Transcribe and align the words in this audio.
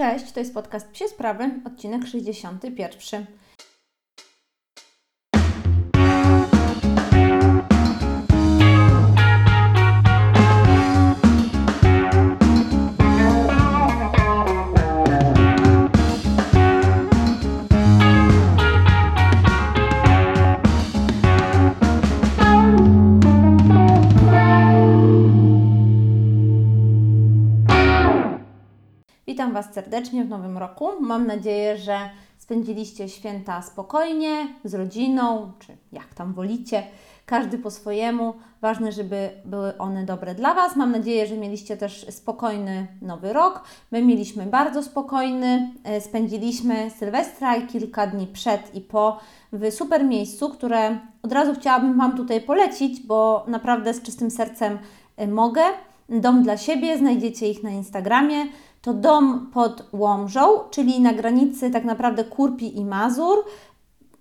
Cześć, 0.00 0.32
to 0.32 0.40
jest 0.40 0.54
podcast 0.54 0.88
Psie 0.90 1.08
Sprawy, 1.08 1.50
odcinek 1.66 2.06
61. 2.06 3.26
Was 29.62 29.74
serdecznie 29.74 30.24
w 30.24 30.28
nowym 30.28 30.58
roku. 30.58 30.88
Mam 31.00 31.26
nadzieję, 31.26 31.78
że 31.78 32.10
spędziliście 32.38 33.08
święta 33.08 33.62
spokojnie, 33.62 34.48
z 34.64 34.74
rodziną, 34.74 35.52
czy 35.58 35.76
jak 35.92 36.14
tam 36.14 36.32
wolicie, 36.32 36.82
każdy 37.26 37.58
po 37.58 37.70
swojemu. 37.70 38.34
Ważne, 38.60 38.92
żeby 38.92 39.30
były 39.44 39.78
one 39.78 40.04
dobre 40.04 40.34
dla 40.34 40.54
Was. 40.54 40.76
Mam 40.76 40.92
nadzieję, 40.92 41.26
że 41.26 41.36
mieliście 41.36 41.76
też 41.76 42.06
spokojny 42.10 42.86
nowy 43.02 43.32
rok. 43.32 43.64
My 43.90 44.04
mieliśmy 44.04 44.46
bardzo 44.46 44.82
spokojny. 44.82 45.70
E, 45.84 46.00
spędziliśmy 46.00 46.90
Sylwestra 46.90 47.56
i 47.56 47.66
kilka 47.66 48.06
dni 48.06 48.26
przed 48.26 48.74
i 48.74 48.80
po 48.80 49.18
w 49.52 49.72
super 49.72 50.04
miejscu, 50.04 50.48
które 50.48 50.98
od 51.22 51.32
razu 51.32 51.54
chciałabym 51.54 51.98
Wam 51.98 52.16
tutaj 52.16 52.40
polecić, 52.40 53.06
bo 53.06 53.44
naprawdę 53.48 53.94
z 53.94 54.02
czystym 54.02 54.30
sercem 54.30 54.78
e, 55.16 55.26
mogę. 55.26 55.62
Dom 56.08 56.42
dla 56.42 56.56
siebie, 56.56 56.98
znajdziecie 56.98 57.48
ich 57.48 57.62
na 57.62 57.70
Instagramie 57.70 58.46
to 58.82 58.94
dom 58.94 59.50
pod 59.54 59.88
Łomżą, 59.92 60.58
czyli 60.70 61.00
na 61.00 61.12
granicy 61.12 61.70
tak 61.70 61.84
naprawdę 61.84 62.24
Kurpi 62.24 62.78
i 62.78 62.84
Mazur. 62.84 63.38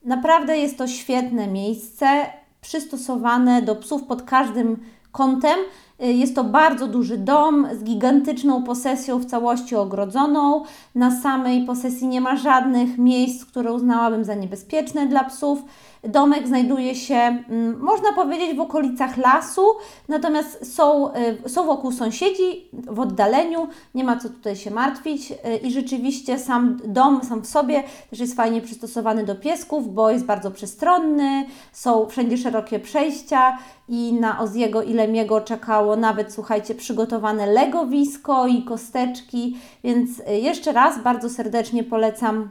Naprawdę 0.03 0.57
jest 0.57 0.77
to 0.77 0.87
świetne 0.87 1.47
miejsce, 1.47 2.25
przystosowane 2.61 3.61
do 3.61 3.75
psów 3.75 4.03
pod 4.03 4.21
każdym 4.21 4.79
kątem. 5.11 5.59
Jest 5.99 6.35
to 6.35 6.43
bardzo 6.43 6.87
duży 6.87 7.17
dom 7.17 7.67
z 7.79 7.83
gigantyczną 7.83 8.63
posesją 8.63 9.19
w 9.19 9.25
całości 9.25 9.75
ogrodzoną. 9.75 10.63
Na 10.95 11.21
samej 11.21 11.65
posesji 11.65 12.07
nie 12.07 12.21
ma 12.21 12.37
żadnych 12.37 12.97
miejsc, 12.97 13.45
które 13.45 13.73
uznałabym 13.73 14.25
za 14.25 14.35
niebezpieczne 14.35 15.07
dla 15.07 15.23
psów. 15.23 15.63
Domek 16.03 16.47
znajduje 16.47 16.95
się, 16.95 17.15
mm, 17.15 17.79
można 17.79 18.13
powiedzieć, 18.13 18.57
w 18.57 18.59
okolicach 18.59 19.17
lasu, 19.17 19.61
natomiast 20.07 20.75
są, 20.75 21.13
y, 21.45 21.49
są 21.49 21.65
wokół 21.65 21.91
sąsiedzi 21.91 22.69
w 22.73 22.99
oddaleniu, 22.99 23.67
nie 23.95 24.03
ma 24.03 24.17
co 24.17 24.29
tutaj 24.29 24.55
się 24.55 24.71
martwić 24.71 25.31
y, 25.31 25.35
i 25.57 25.71
rzeczywiście 25.71 26.39
sam 26.39 26.79
dom 26.85 27.23
sam 27.23 27.41
w 27.41 27.47
sobie 27.47 27.83
też 28.09 28.19
jest 28.19 28.35
fajnie 28.35 28.61
przystosowany 28.61 29.25
do 29.25 29.35
piesków, 29.35 29.93
bo 29.93 30.11
jest 30.11 30.25
bardzo 30.25 30.51
przestronny, 30.51 31.45
są 31.71 32.05
wszędzie 32.05 32.37
szerokie 32.37 32.79
przejścia 32.79 33.57
i 33.89 34.13
na 34.13 34.39
Oziego 34.39 34.83
i 34.83 34.93
Lemiego 34.93 35.41
czekało 35.41 35.88
nawet, 35.95 36.33
słuchajcie, 36.33 36.75
przygotowane 36.75 37.45
legowisko 37.45 38.47
i 38.47 38.63
kosteczki, 38.63 39.57
więc 39.83 40.19
y, 40.19 40.39
jeszcze 40.39 40.71
raz 40.71 41.03
bardzo 41.03 41.29
serdecznie 41.29 41.83
polecam 41.83 42.49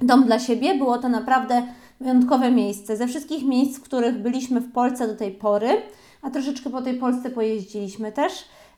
dom 0.00 0.24
dla 0.24 0.38
siebie. 0.38 0.74
Było 0.74 0.98
to 0.98 1.08
naprawdę 1.08 1.62
wyjątkowe 2.00 2.50
miejsce. 2.50 2.96
Ze 2.96 3.06
wszystkich 3.06 3.44
miejsc, 3.44 3.78
w 3.78 3.82
których 3.82 4.22
byliśmy 4.22 4.60
w 4.60 4.72
Polsce 4.72 5.08
do 5.08 5.16
tej 5.16 5.30
pory, 5.30 5.82
a 6.22 6.30
troszeczkę 6.30 6.70
po 6.70 6.82
tej 6.82 6.94
Polsce 6.94 7.30
pojeździliśmy 7.30 8.12
też, 8.12 8.32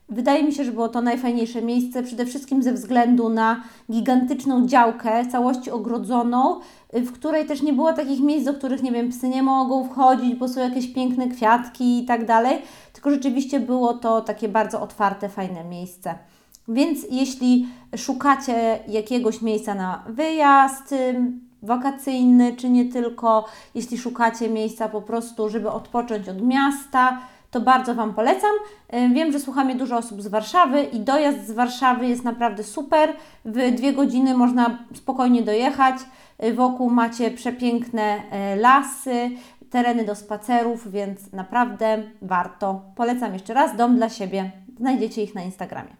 Wydaje 0.08 0.44
mi 0.44 0.52
się, 0.52 0.64
że 0.64 0.72
było 0.72 0.88
to 0.88 1.00
najfajniejsze 1.00 1.62
miejsce, 1.62 2.02
przede 2.02 2.26
wszystkim 2.26 2.62
ze 2.62 2.72
względu 2.72 3.28
na 3.28 3.62
gigantyczną 3.92 4.66
działkę, 4.66 5.26
całości 5.26 5.70
ogrodzoną, 5.70 6.60
w 6.92 7.12
której 7.12 7.46
też 7.46 7.62
nie 7.62 7.72
było 7.72 7.92
takich 7.92 8.20
miejsc, 8.20 8.46
do 8.46 8.54
których, 8.54 8.82
nie 8.82 8.92
wiem, 8.92 9.10
psy 9.10 9.28
nie 9.28 9.42
mogą 9.42 9.84
wchodzić, 9.84 10.34
bo 10.34 10.48
są 10.48 10.60
jakieś 10.60 10.92
piękne 10.92 11.28
kwiatki 11.28 11.98
i 12.02 12.04
tak 12.04 12.26
dalej, 12.26 12.58
tylko 13.04 13.16
rzeczywiście 13.16 13.60
było 13.60 13.94
to 13.94 14.20
takie 14.20 14.48
bardzo 14.48 14.80
otwarte, 14.80 15.28
fajne 15.28 15.64
miejsce. 15.64 16.14
Więc 16.68 17.06
jeśli 17.10 17.68
szukacie 17.96 18.78
jakiegoś 18.88 19.42
miejsca 19.42 19.74
na 19.74 20.04
wyjazd, 20.08 20.94
wakacyjny, 21.62 22.56
czy 22.56 22.68
nie 22.70 22.84
tylko, 22.84 23.44
jeśli 23.74 23.98
szukacie 23.98 24.50
miejsca 24.50 24.88
po 24.88 25.02
prostu, 25.02 25.48
żeby 25.48 25.70
odpocząć 25.70 26.28
od 26.28 26.42
miasta, 26.42 27.18
to 27.50 27.60
bardzo 27.60 27.94
Wam 27.94 28.14
polecam. 28.14 28.50
Wiem, 29.14 29.32
że 29.32 29.40
słucha 29.40 29.64
mnie 29.64 29.74
dużo 29.74 29.96
osób 29.96 30.22
z 30.22 30.26
Warszawy 30.26 30.82
i 30.82 31.00
dojazd 31.00 31.46
z 31.46 31.50
Warszawy 31.50 32.06
jest 32.06 32.24
naprawdę 32.24 32.62
super. 32.62 33.12
W 33.44 33.74
dwie 33.74 33.92
godziny 33.92 34.34
można 34.34 34.78
spokojnie 34.94 35.42
dojechać. 35.42 35.96
Wokół 36.54 36.90
macie 36.90 37.30
przepiękne 37.30 38.22
e, 38.30 38.56
lasy, 38.56 39.30
tereny 39.74 40.04
do 40.04 40.14
spacerów, 40.14 40.90
więc 40.90 41.32
naprawdę 41.32 42.02
warto. 42.22 42.80
Polecam 42.96 43.32
jeszcze 43.32 43.54
raz, 43.54 43.76
dom 43.76 43.96
dla 43.96 44.08
siebie. 44.08 44.50
Znajdziecie 44.78 45.22
ich 45.22 45.34
na 45.34 45.42
Instagramie. 45.42 45.96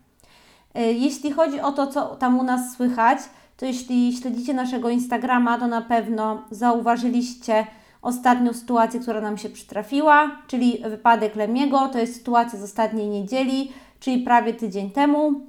E, 0.75 0.93
jeśli 0.93 1.33
chodzi 1.33 1.61
o 1.61 1.73
to, 1.73 1.87
co 1.87 2.17
tam 2.17 2.39
u 2.39 2.43
nas 2.43 2.77
słychać, 2.77 3.19
to 3.57 3.67
jeśli 3.67 4.17
śledzicie 4.17 4.55
naszego 4.55 4.89
Instagrama, 4.89 5.59
to 5.59 5.67
na 5.67 5.83
pewno 5.83 6.43
zauważyliście 6.51 7.67
ostatnią 8.03 8.53
sytuację, 8.53 9.01
która 9.01 9.21
nam 9.21 9.39
się 9.39 9.49
przytrafiła, 9.49 10.31
czyli 10.47 10.83
wypadek 10.89 11.37
Lemiego. 11.37 11.89
To 11.89 11.99
jest 11.99 12.15
sytuacja 12.15 12.59
z 12.59 12.63
ostatniej 12.63 13.09
niedzieli, 13.09 13.73
czyli 14.01 14.23
prawie 14.23 14.55
tydzień 14.55 14.91
temu. 14.91 15.41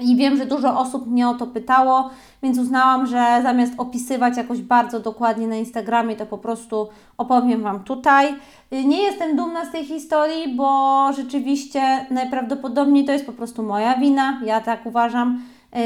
I 0.00 0.16
wiem, 0.16 0.36
że 0.36 0.46
dużo 0.46 0.80
osób 0.80 1.06
mnie 1.06 1.28
o 1.28 1.34
to 1.34 1.46
pytało, 1.46 2.10
więc 2.42 2.58
uznałam, 2.58 3.06
że 3.06 3.40
zamiast 3.42 3.72
opisywać 3.78 4.36
jakoś 4.36 4.60
bardzo 4.60 5.00
dokładnie 5.00 5.46
na 5.46 5.56
Instagramie, 5.56 6.16
to 6.16 6.26
po 6.26 6.38
prostu 6.38 6.88
opowiem 7.18 7.62
Wam 7.62 7.84
tutaj. 7.84 8.34
Nie 8.72 9.02
jestem 9.02 9.36
dumna 9.36 9.64
z 9.64 9.72
tej 9.72 9.84
historii, 9.84 10.56
bo 10.56 11.12
rzeczywiście 11.12 12.06
najprawdopodobniej 12.10 13.04
to 13.04 13.12
jest 13.12 13.26
po 13.26 13.32
prostu 13.32 13.62
moja 13.62 13.98
wina, 13.98 14.40
ja 14.44 14.60
tak 14.60 14.86
uważam 14.86 15.42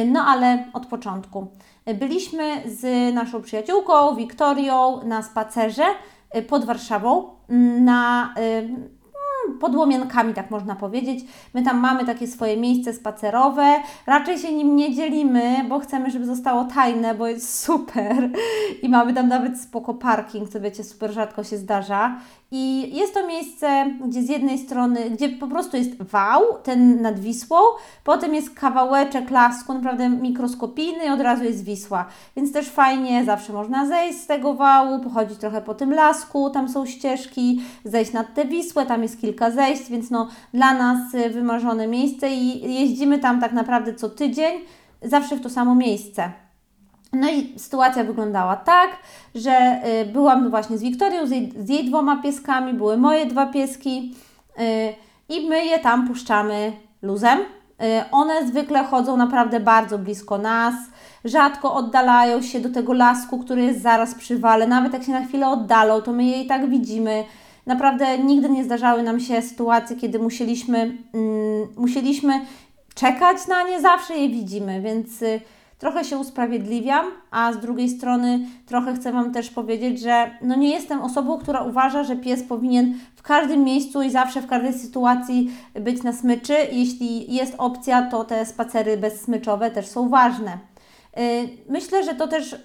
no 0.06 0.20
ale 0.20 0.64
od 0.72 0.86
początku. 0.86 1.46
Byliśmy 1.94 2.62
z 2.66 3.14
naszą 3.14 3.42
przyjaciółką 3.42 4.16
Wiktorią 4.16 5.00
na 5.04 5.22
spacerze 5.22 5.84
pod 6.48 6.64
Warszawą 6.64 7.28
na 7.80 8.34
pod 9.60 9.74
Łomienkami, 9.74 10.34
tak 10.34 10.50
można 10.50 10.76
powiedzieć. 10.76 11.24
My 11.54 11.62
tam 11.62 11.78
mamy 11.78 12.04
takie 12.04 12.26
swoje 12.26 12.56
miejsce 12.56 12.92
spacerowe. 12.92 13.76
Raczej 14.06 14.38
się 14.38 14.54
nim 14.54 14.76
nie 14.76 14.94
dzielimy, 14.94 15.64
bo 15.68 15.78
chcemy, 15.78 16.10
żeby 16.10 16.26
zostało 16.26 16.64
tajne, 16.64 17.14
bo 17.14 17.26
jest 17.26 17.58
super. 17.64 18.30
I 18.82 18.88
mamy 18.88 19.14
tam 19.14 19.28
nawet 19.28 19.60
spoko 19.60 19.94
parking, 19.94 20.48
co 20.48 20.60
wiecie, 20.60 20.84
super 20.84 21.12
rzadko 21.12 21.44
się 21.44 21.56
zdarza. 21.56 22.20
I 22.56 22.96
jest 22.96 23.14
to 23.14 23.26
miejsce, 23.26 23.90
gdzie 24.06 24.22
z 24.22 24.28
jednej 24.28 24.58
strony, 24.58 25.10
gdzie 25.10 25.28
po 25.28 25.46
prostu 25.46 25.76
jest 25.76 26.02
wał, 26.02 26.42
ten 26.62 27.02
nad 27.02 27.20
Wisłą, 27.20 27.56
potem 28.04 28.34
jest 28.34 28.50
kawałeczek 28.50 29.30
lasku, 29.30 29.74
naprawdę 29.74 30.08
mikroskopijny 30.08 31.04
i 31.06 31.08
od 31.08 31.20
razu 31.20 31.44
jest 31.44 31.64
Wisła. 31.64 32.06
Więc 32.36 32.52
też 32.52 32.70
fajnie, 32.70 33.24
zawsze 33.24 33.52
można 33.52 33.86
zejść 33.86 34.18
z 34.18 34.26
tego 34.26 34.54
wału, 34.54 35.00
pochodzić 35.00 35.38
trochę 35.38 35.62
po 35.62 35.74
tym 35.74 35.92
lasku, 35.92 36.50
tam 36.50 36.68
są 36.68 36.86
ścieżki, 36.86 37.60
zejść 37.84 38.12
nad 38.12 38.34
tę 38.34 38.44
Wisłę, 38.44 38.86
tam 38.86 39.02
jest 39.02 39.20
kilka 39.20 39.50
zejść, 39.50 39.90
więc 39.90 40.10
no 40.10 40.28
dla 40.52 40.74
nas 40.74 41.12
wymarzone 41.32 41.86
miejsce 41.86 42.30
i 42.30 42.74
jeździmy 42.74 43.18
tam 43.18 43.40
tak 43.40 43.52
naprawdę 43.52 43.94
co 43.94 44.08
tydzień, 44.08 44.60
zawsze 45.02 45.36
w 45.36 45.40
to 45.40 45.50
samo 45.50 45.74
miejsce. 45.74 46.43
No 47.14 47.30
i 47.30 47.58
sytuacja 47.58 48.04
wyglądała 48.04 48.56
tak, 48.56 48.90
że 49.34 49.80
y, 50.02 50.12
byłam 50.12 50.50
właśnie 50.50 50.78
z 50.78 50.82
Wiktorią, 50.82 51.26
z 51.26 51.30
jej, 51.30 51.52
z 51.58 51.68
jej 51.68 51.84
dwoma 51.84 52.22
pieskami, 52.22 52.74
były 52.74 52.96
moje 52.96 53.26
dwa 53.26 53.46
pieski 53.46 54.14
y, 54.58 54.94
i 55.28 55.48
my 55.48 55.64
je 55.64 55.78
tam 55.78 56.08
puszczamy 56.08 56.72
luzem. 57.02 57.38
Y, 57.38 57.44
one 58.12 58.46
zwykle 58.46 58.84
chodzą 58.84 59.16
naprawdę 59.16 59.60
bardzo 59.60 59.98
blisko 59.98 60.38
nas, 60.38 60.74
rzadko 61.24 61.74
oddalają 61.74 62.42
się 62.42 62.60
do 62.60 62.70
tego 62.70 62.92
lasku, 62.92 63.38
który 63.38 63.62
jest 63.62 63.82
zaraz 63.82 64.14
przy 64.14 64.38
wale. 64.38 64.66
Nawet 64.66 64.92
jak 64.92 65.02
się 65.02 65.12
na 65.12 65.26
chwilę 65.26 65.48
oddalą, 65.48 66.02
to 66.02 66.12
my 66.12 66.24
je 66.24 66.42
i 66.42 66.46
tak 66.46 66.70
widzimy. 66.70 67.24
Naprawdę 67.66 68.18
nigdy 68.18 68.50
nie 68.50 68.64
zdarzały 68.64 69.02
nam 69.02 69.20
się 69.20 69.42
sytuacje, 69.42 69.96
kiedy 69.96 70.18
musieliśmy, 70.18 70.78
mm, 70.78 71.68
musieliśmy 71.76 72.40
czekać 72.94 73.46
na 73.48 73.62
nie, 73.62 73.80
zawsze 73.80 74.14
je 74.14 74.28
widzimy, 74.28 74.80
więc 74.80 75.08
trochę 75.78 76.04
się 76.04 76.18
usprawiedliwiam, 76.18 77.06
a 77.30 77.52
z 77.52 77.58
drugiej 77.58 77.88
strony 77.88 78.40
trochę 78.66 78.94
chcę 78.94 79.12
Wam 79.12 79.32
też 79.32 79.50
powiedzieć, 79.50 80.00
że 80.00 80.30
no 80.42 80.56
nie 80.56 80.70
jestem 80.70 81.02
osobą, 81.02 81.38
która 81.38 81.60
uważa, 81.62 82.04
że 82.04 82.16
pies 82.16 82.42
powinien 82.42 82.98
w 83.16 83.22
każdym 83.22 83.64
miejscu 83.64 84.02
i 84.02 84.10
zawsze 84.10 84.42
w 84.42 84.46
każdej 84.46 84.72
sytuacji 84.72 85.50
być 85.74 86.02
na 86.02 86.12
smyczy. 86.12 86.54
Jeśli 86.72 87.34
jest 87.34 87.54
opcja, 87.58 88.02
to 88.02 88.24
te 88.24 88.46
spacery 88.46 88.96
bezsmyczowe 88.96 89.70
też 89.70 89.86
są 89.86 90.08
ważne. 90.08 90.58
Y, 91.18 91.48
myślę, 91.68 92.04
że 92.04 92.14
to 92.14 92.28
też 92.28 92.52
y, 92.52 92.58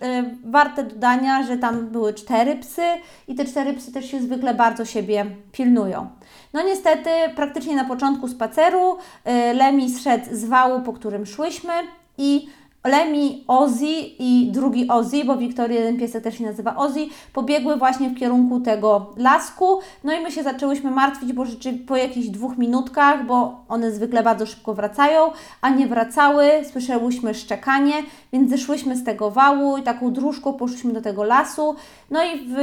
warte 0.43 0.83
dodania, 0.83 1.43
że 1.43 1.57
tam 1.57 1.87
były 1.87 2.13
cztery 2.13 2.55
psy 2.55 2.81
i 3.27 3.35
te 3.35 3.45
cztery 3.45 3.73
psy 3.73 3.91
też 3.91 4.11
się 4.11 4.21
zwykle 4.21 4.53
bardzo 4.53 4.85
siebie 4.85 5.25
pilnują. 5.51 6.07
No 6.53 6.63
niestety, 6.63 7.09
praktycznie 7.35 7.75
na 7.75 7.85
początku 7.85 8.27
spaceru 8.27 8.97
y, 8.97 9.53
Lemi 9.53 9.89
zszedł 9.89 10.25
z 10.31 10.45
wału, 10.45 10.81
po 10.81 10.93
którym 10.93 11.25
szłyśmy 11.25 11.73
i 12.17 12.47
Lemi, 12.83 13.43
Ozzy 13.47 13.95
i 14.19 14.49
drugi 14.51 14.87
Ozzy, 14.87 15.25
bo 15.25 15.37
Wiktoria, 15.37 15.79
jeden 15.79 15.97
piesek 15.97 16.23
też 16.23 16.37
się 16.37 16.43
nazywa 16.43 16.75
Ozzy, 16.75 17.07
pobiegły 17.33 17.77
właśnie 17.77 18.09
w 18.09 18.19
kierunku 18.19 18.59
tego 18.59 19.13
lasku. 19.17 19.79
No 20.03 20.13
i 20.13 20.21
my 20.21 20.31
się 20.31 20.43
zaczęłyśmy 20.43 20.91
martwić, 20.91 21.33
bo 21.33 21.45
rzeczywiście 21.45 21.85
po 21.85 21.95
jakichś 21.95 22.27
dwóch 22.27 22.57
minutkach, 22.57 23.25
bo 23.25 23.59
one 23.69 23.91
zwykle 23.91 24.23
bardzo 24.23 24.45
szybko 24.45 24.73
wracają, 24.73 25.31
a 25.61 25.69
nie 25.69 25.87
wracały, 25.87 26.45
słyszałyśmy 26.71 27.33
szczekanie, 27.33 27.93
więc 28.33 28.49
zeszłyśmy 28.49 28.95
z 28.95 29.03
tego 29.03 29.31
wału 29.31 29.77
i 29.77 29.83
taką 29.83 30.13
dróżką 30.13 30.53
poszliśmy 30.53 30.93
do 30.93 31.01
tego 31.01 31.23
lasu. 31.23 31.75
No 32.11 32.23
i 32.23 32.39
w, 32.47 32.55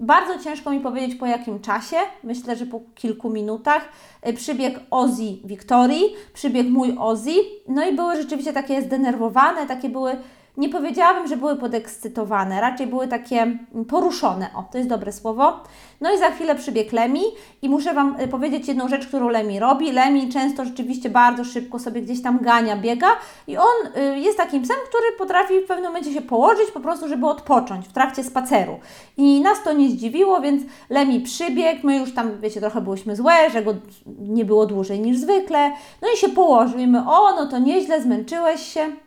bardzo 0.00 0.44
ciężko 0.44 0.70
mi 0.70 0.80
powiedzieć 0.80 1.14
po 1.14 1.26
jakim 1.26 1.60
czasie, 1.60 1.96
myślę, 2.24 2.56
że 2.56 2.66
po 2.66 2.80
kilku 2.94 3.30
minutach, 3.30 3.88
y, 4.28 4.32
przybiegł 4.32 4.80
Ozzy 4.90 5.36
Wiktorii, 5.44 6.04
przybiegł 6.32 6.70
mój 6.70 6.96
Ozzy, 6.98 7.34
no 7.68 7.88
i 7.88 7.96
były 7.96 8.16
rzeczywiście 8.16 8.52
takie 8.52 8.82
zdenerwowane, 8.82 9.45
takie 9.68 9.88
były 9.88 10.16
nie 10.56 10.68
powiedziałabym, 10.68 11.28
że 11.28 11.36
były 11.36 11.56
podekscytowane, 11.56 12.60
raczej 12.60 12.86
były 12.86 13.08
takie 13.08 13.58
poruszone. 13.88 14.50
O, 14.54 14.64
to 14.72 14.78
jest 14.78 14.90
dobre 14.90 15.12
słowo. 15.12 15.60
No 16.00 16.14
i 16.14 16.18
za 16.18 16.30
chwilę 16.30 16.54
przybiegł 16.54 16.96
Lemi 16.96 17.20
i 17.62 17.68
muszę 17.68 17.94
Wam 17.94 18.20
y, 18.20 18.28
powiedzieć 18.28 18.68
jedną 18.68 18.88
rzecz, 18.88 19.06
którą 19.06 19.28
Lemi 19.28 19.58
robi. 19.58 19.92
Lemi 19.92 20.28
często 20.28 20.64
rzeczywiście 20.64 21.10
bardzo 21.10 21.44
szybko 21.44 21.78
sobie 21.78 22.02
gdzieś 22.02 22.22
tam 22.22 22.38
gania, 22.38 22.76
biega 22.76 23.06
i 23.46 23.56
on 23.56 23.66
y, 23.96 24.18
jest 24.18 24.38
takim 24.38 24.62
psem, 24.62 24.76
który 24.88 25.04
potrafi 25.18 25.60
w 25.60 25.66
pewnym 25.66 25.86
momencie 25.86 26.12
się 26.12 26.22
położyć 26.22 26.70
po 26.70 26.80
prostu, 26.80 27.08
żeby 27.08 27.26
odpocząć 27.26 27.88
w 27.88 27.92
trakcie 27.92 28.24
spaceru. 28.24 28.78
I 29.16 29.40
nas 29.40 29.62
to 29.62 29.72
nie 29.72 29.88
zdziwiło, 29.88 30.40
więc 30.40 30.62
Lemi 30.90 31.20
przybiegł, 31.20 31.86
my 31.86 31.96
już 31.96 32.14
tam, 32.14 32.40
wiecie, 32.40 32.60
trochę 32.60 32.80
byłyśmy 32.80 33.16
złe, 33.16 33.50
że 33.52 33.62
go 33.62 33.74
nie 34.18 34.44
było 34.44 34.66
dłużej 34.66 35.00
niż 35.00 35.18
zwykle. 35.18 35.70
No 36.02 36.08
i 36.14 36.16
się 36.16 36.28
położył 36.28 36.78
i 36.78 36.86
my, 36.86 36.98
o, 36.98 37.36
no 37.36 37.46
to 37.46 37.58
nieźle, 37.58 38.02
zmęczyłeś 38.02 38.60
się. 38.60 39.05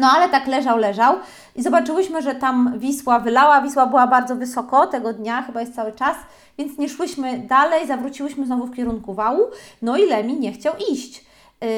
No 0.00 0.10
ale 0.10 0.28
tak 0.28 0.46
leżał, 0.46 0.78
leżał 0.78 1.16
i 1.56 1.62
zobaczyłyśmy, 1.62 2.22
że 2.22 2.34
tam 2.34 2.78
Wisła 2.78 3.20
wylała. 3.20 3.62
Wisła 3.62 3.86
była 3.86 4.06
bardzo 4.06 4.36
wysoko 4.36 4.86
tego 4.86 5.12
dnia, 5.12 5.42
chyba 5.42 5.60
jest 5.60 5.74
cały 5.74 5.92
czas, 5.92 6.16
więc 6.58 6.78
nie 6.78 6.88
szłyśmy 6.88 7.38
dalej, 7.38 7.86
zawróciłyśmy 7.86 8.46
znowu 8.46 8.66
w 8.66 8.76
kierunku 8.76 9.14
wału. 9.14 9.40
No 9.82 9.96
i 9.96 10.06
Lemi 10.06 10.40
nie 10.40 10.52
chciał 10.52 10.74
iść. 10.90 11.24
Yy, 11.60 11.68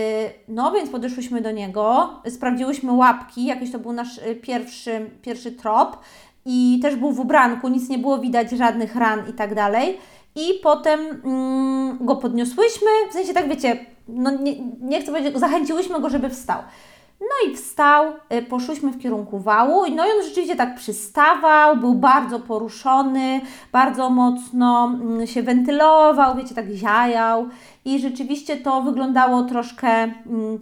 no 0.48 0.72
więc 0.72 0.90
podeszłyśmy 0.90 1.40
do 1.40 1.50
niego, 1.50 2.10
sprawdziłyśmy 2.28 2.92
łapki, 2.92 3.44
jakiś 3.44 3.72
to 3.72 3.78
był 3.78 3.92
nasz 3.92 4.18
y, 4.18 4.34
pierwszy, 4.34 5.10
pierwszy 5.22 5.52
trop 5.52 5.98
i 6.46 6.78
też 6.82 6.96
był 6.96 7.12
w 7.12 7.20
ubranku, 7.20 7.68
nic 7.68 7.88
nie 7.88 7.98
było 7.98 8.18
widać, 8.18 8.50
żadnych 8.50 8.96
ran 8.96 9.28
i 9.30 9.32
tak 9.32 9.54
dalej. 9.54 9.98
I 10.34 10.60
potem 10.62 11.00
mm, 11.24 11.98
go 12.00 12.16
podniosłyśmy, 12.16 12.88
w 13.10 13.12
sensie 13.12 13.34
tak 13.34 13.48
wiecie, 13.48 13.86
no 14.08 14.30
nie, 14.30 14.56
nie 14.80 15.00
chcę 15.00 15.12
powiedzieć, 15.12 15.38
zachęciłyśmy 15.38 16.00
go, 16.00 16.10
żeby 16.10 16.30
wstał. 16.30 16.58
No 17.24 17.50
i 17.50 17.56
wstał, 17.56 18.12
y, 18.32 18.42
poszłyśmy 18.42 18.90
w 18.90 18.98
kierunku 18.98 19.38
wału, 19.38 19.82
no 19.90 20.06
i 20.06 20.10
on 20.10 20.22
rzeczywiście 20.24 20.56
tak 20.56 20.74
przystawał, 20.74 21.76
był 21.76 21.94
bardzo 21.94 22.40
poruszony, 22.40 23.40
bardzo 23.72 24.10
mocno 24.10 24.84
mm, 24.94 25.26
się 25.26 25.42
wentylował, 25.42 26.36
wiecie, 26.36 26.54
tak 26.54 26.70
ziajał 26.70 27.48
i 27.84 27.98
rzeczywiście 27.98 28.56
to 28.56 28.82
wyglądało 28.82 29.42
troszkę, 29.42 29.88
mm, 29.88 30.60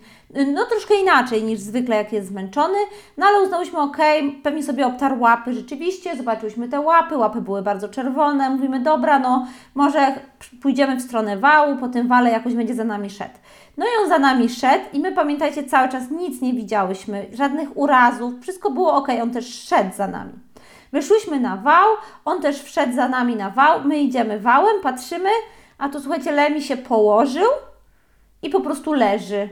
no 0.54 0.66
troszkę 0.66 0.94
inaczej 0.94 1.44
niż 1.44 1.60
zwykle, 1.60 1.96
jak 1.96 2.12
jest 2.12 2.28
zmęczony, 2.28 2.78
no 3.16 3.26
ale 3.26 3.42
uznałyśmy, 3.42 3.78
ok, 3.78 3.98
pewnie 4.42 4.62
sobie 4.62 4.86
obtarł 4.86 5.20
łapy 5.20 5.54
rzeczywiście, 5.54 6.16
zobaczyłyśmy 6.16 6.68
te 6.68 6.80
łapy, 6.80 7.16
łapy 7.16 7.40
były 7.40 7.62
bardzo 7.62 7.88
czerwone, 7.88 8.50
mówimy, 8.50 8.80
dobra, 8.80 9.18
no 9.18 9.46
może 9.74 10.14
pójdziemy 10.62 10.96
w 10.96 11.02
stronę 11.02 11.36
wału, 11.36 11.76
po 11.76 11.88
tym 11.88 12.08
wale 12.08 12.30
jakoś 12.30 12.54
będzie 12.54 12.74
za 12.74 12.84
nami 12.84 13.10
szedł. 13.10 13.38
No 13.76 13.86
i 13.86 14.02
on 14.02 14.08
za 14.08 14.18
nami 14.18 14.48
szedł 14.48 14.84
i 14.92 15.00
my 15.00 15.12
pamiętajcie, 15.12 15.64
cały 15.64 15.88
czas 15.88 16.10
nic 16.10 16.40
nie 16.40 16.52
widziałyśmy, 16.52 17.26
żadnych 17.32 17.76
urazów, 17.76 18.34
wszystko 18.42 18.70
było 18.70 18.94
ok, 18.94 19.08
on 19.22 19.30
też 19.30 19.46
szedł 19.64 19.96
za 19.96 20.06
nami. 20.06 20.32
Wyszłyśmy 20.92 21.40
na 21.40 21.56
wał, 21.56 21.88
on 22.24 22.42
też 22.42 22.62
wszedł 22.62 22.94
za 22.94 23.08
nami 23.08 23.36
na 23.36 23.50
wał, 23.50 23.84
my 23.84 23.98
idziemy 23.98 24.40
wałem, 24.40 24.80
patrzymy, 24.82 25.30
a 25.78 25.88
tu 25.88 26.00
słuchajcie, 26.00 26.32
Lemi 26.32 26.62
się 26.62 26.76
położył 26.76 27.48
i 28.42 28.50
po 28.50 28.60
prostu 28.60 28.92
leży 28.92 29.48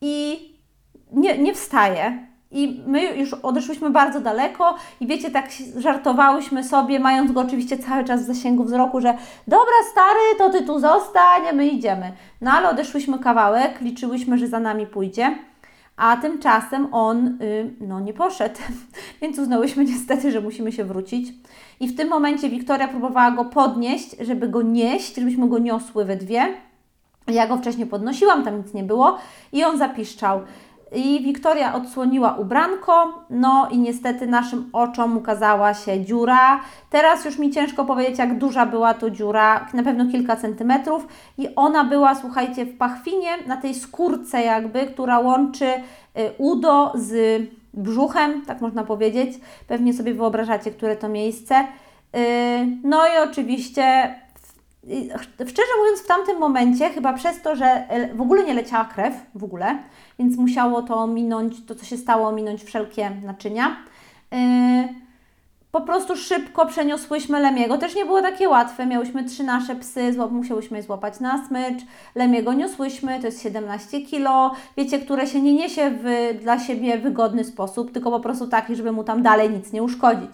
i 0.00 0.40
nie, 1.12 1.38
nie 1.38 1.54
wstaje. 1.54 2.31
I 2.52 2.82
my 2.86 3.16
już 3.16 3.34
odeszłyśmy 3.34 3.90
bardzo 3.90 4.20
daleko 4.20 4.74
i 5.00 5.06
wiecie, 5.06 5.30
tak 5.30 5.48
żartowałyśmy 5.76 6.64
sobie, 6.64 7.00
mając 7.00 7.32
go 7.32 7.40
oczywiście 7.40 7.78
cały 7.78 8.04
czas 8.04 8.22
w 8.22 8.26
zasięgu 8.26 8.64
wzroku, 8.64 9.00
że 9.00 9.14
dobra 9.46 9.72
stary, 9.92 10.20
to 10.38 10.50
Ty 10.50 10.66
tu 10.66 10.80
zostań, 10.80 11.42
my 11.54 11.68
idziemy. 11.68 12.12
No 12.40 12.50
ale 12.50 12.70
odeszłyśmy 12.70 13.18
kawałek, 13.18 13.80
liczyłyśmy, 13.80 14.38
że 14.38 14.48
za 14.48 14.60
nami 14.60 14.86
pójdzie, 14.86 15.38
a 15.96 16.16
tymczasem 16.16 16.94
on 16.94 17.26
y, 17.42 17.74
no 17.80 18.00
nie 18.00 18.12
poszedł, 18.12 18.60
więc 19.22 19.38
uznałyśmy 19.38 19.84
niestety, 19.84 20.32
że 20.32 20.40
musimy 20.40 20.72
się 20.72 20.84
wrócić. 20.84 21.32
I 21.80 21.88
w 21.88 21.96
tym 21.96 22.08
momencie 22.08 22.48
Wiktoria 22.48 22.88
próbowała 22.88 23.30
go 23.30 23.44
podnieść, 23.44 24.16
żeby 24.20 24.48
go 24.48 24.62
nieść, 24.62 25.14
żebyśmy 25.14 25.48
go 25.48 25.58
niosły 25.58 26.04
we 26.04 26.16
dwie. 26.16 26.54
Ja 27.28 27.46
go 27.46 27.56
wcześniej 27.56 27.86
podnosiłam, 27.86 28.44
tam 28.44 28.58
nic 28.58 28.74
nie 28.74 28.82
było 28.82 29.18
i 29.52 29.64
on 29.64 29.78
zapiszczał. 29.78 30.40
I 30.94 31.20
Wiktoria 31.22 31.74
odsłoniła 31.74 32.34
ubranko, 32.34 33.24
no 33.30 33.68
i 33.70 33.78
niestety 33.78 34.26
naszym 34.26 34.70
oczom 34.72 35.16
ukazała 35.16 35.74
się 35.74 36.04
dziura. 36.04 36.60
Teraz 36.90 37.24
już 37.24 37.38
mi 37.38 37.50
ciężko 37.50 37.84
powiedzieć, 37.84 38.18
jak 38.18 38.38
duża 38.38 38.66
była 38.66 38.94
to 38.94 39.10
dziura, 39.10 39.66
na 39.74 39.82
pewno 39.82 40.06
kilka 40.10 40.36
centymetrów. 40.36 41.06
I 41.38 41.48
ona 41.56 41.84
była, 41.84 42.14
słuchajcie, 42.14 42.64
w 42.64 42.76
pachwinie, 42.76 43.30
na 43.46 43.56
tej 43.56 43.74
skórce 43.74 44.42
jakby, 44.42 44.86
która 44.86 45.18
łączy 45.18 45.66
y, 45.66 45.80
udo 46.38 46.92
z 46.94 47.42
brzuchem, 47.74 48.42
tak 48.46 48.60
można 48.60 48.84
powiedzieć. 48.84 49.38
Pewnie 49.66 49.92
sobie 49.94 50.14
wyobrażacie, 50.14 50.70
które 50.70 50.96
to 50.96 51.08
miejsce. 51.08 51.60
Y, 51.60 51.66
no 52.84 53.06
i 53.06 53.28
oczywiście 53.28 54.14
Szczerze 55.46 55.72
mówiąc, 55.78 56.00
w 56.04 56.06
tamtym 56.06 56.38
momencie, 56.38 56.90
chyba 56.90 57.12
przez 57.12 57.42
to, 57.42 57.56
że 57.56 57.86
w 58.14 58.20
ogóle 58.20 58.44
nie 58.44 58.54
leciała 58.54 58.84
krew, 58.84 59.14
w 59.34 59.44
ogóle, 59.44 59.78
więc 60.18 60.36
musiało 60.36 60.82
to 60.82 61.06
minąć, 61.06 61.66
to 61.66 61.74
co 61.74 61.84
się 61.84 61.96
stało, 61.96 62.32
minąć 62.32 62.64
wszelkie 62.64 63.10
naczynia. 63.10 63.76
Yy, 64.32 64.38
po 65.72 65.80
prostu 65.80 66.16
szybko 66.16 66.66
przeniosłyśmy 66.66 67.40
Lemiego. 67.40 67.78
Też 67.78 67.94
nie 67.94 68.04
było 68.04 68.22
takie 68.22 68.48
łatwe. 68.48 68.86
Miałyśmy 68.86 69.24
trzy 69.24 69.44
nasze 69.44 69.76
psy, 69.76 70.14
musiałyśmy 70.30 70.76
je 70.76 70.82
złapać 70.82 71.20
na 71.20 71.46
smycz. 71.46 71.82
Lemiego 72.14 72.52
niosłyśmy, 72.52 73.20
to 73.20 73.26
jest 73.26 73.42
17 73.42 74.00
kilo. 74.00 74.52
Wiecie, 74.76 74.98
które 74.98 75.26
się 75.26 75.42
nie 75.42 75.52
niesie 75.52 75.90
w 76.02 76.34
dla 76.42 76.58
siebie 76.58 76.98
wygodny 76.98 77.44
sposób, 77.44 77.92
tylko 77.92 78.10
po 78.10 78.20
prostu 78.20 78.48
taki, 78.48 78.76
żeby 78.76 78.92
mu 78.92 79.04
tam 79.04 79.22
dalej 79.22 79.50
nic 79.50 79.72
nie 79.72 79.82
uszkodzić. 79.82 80.30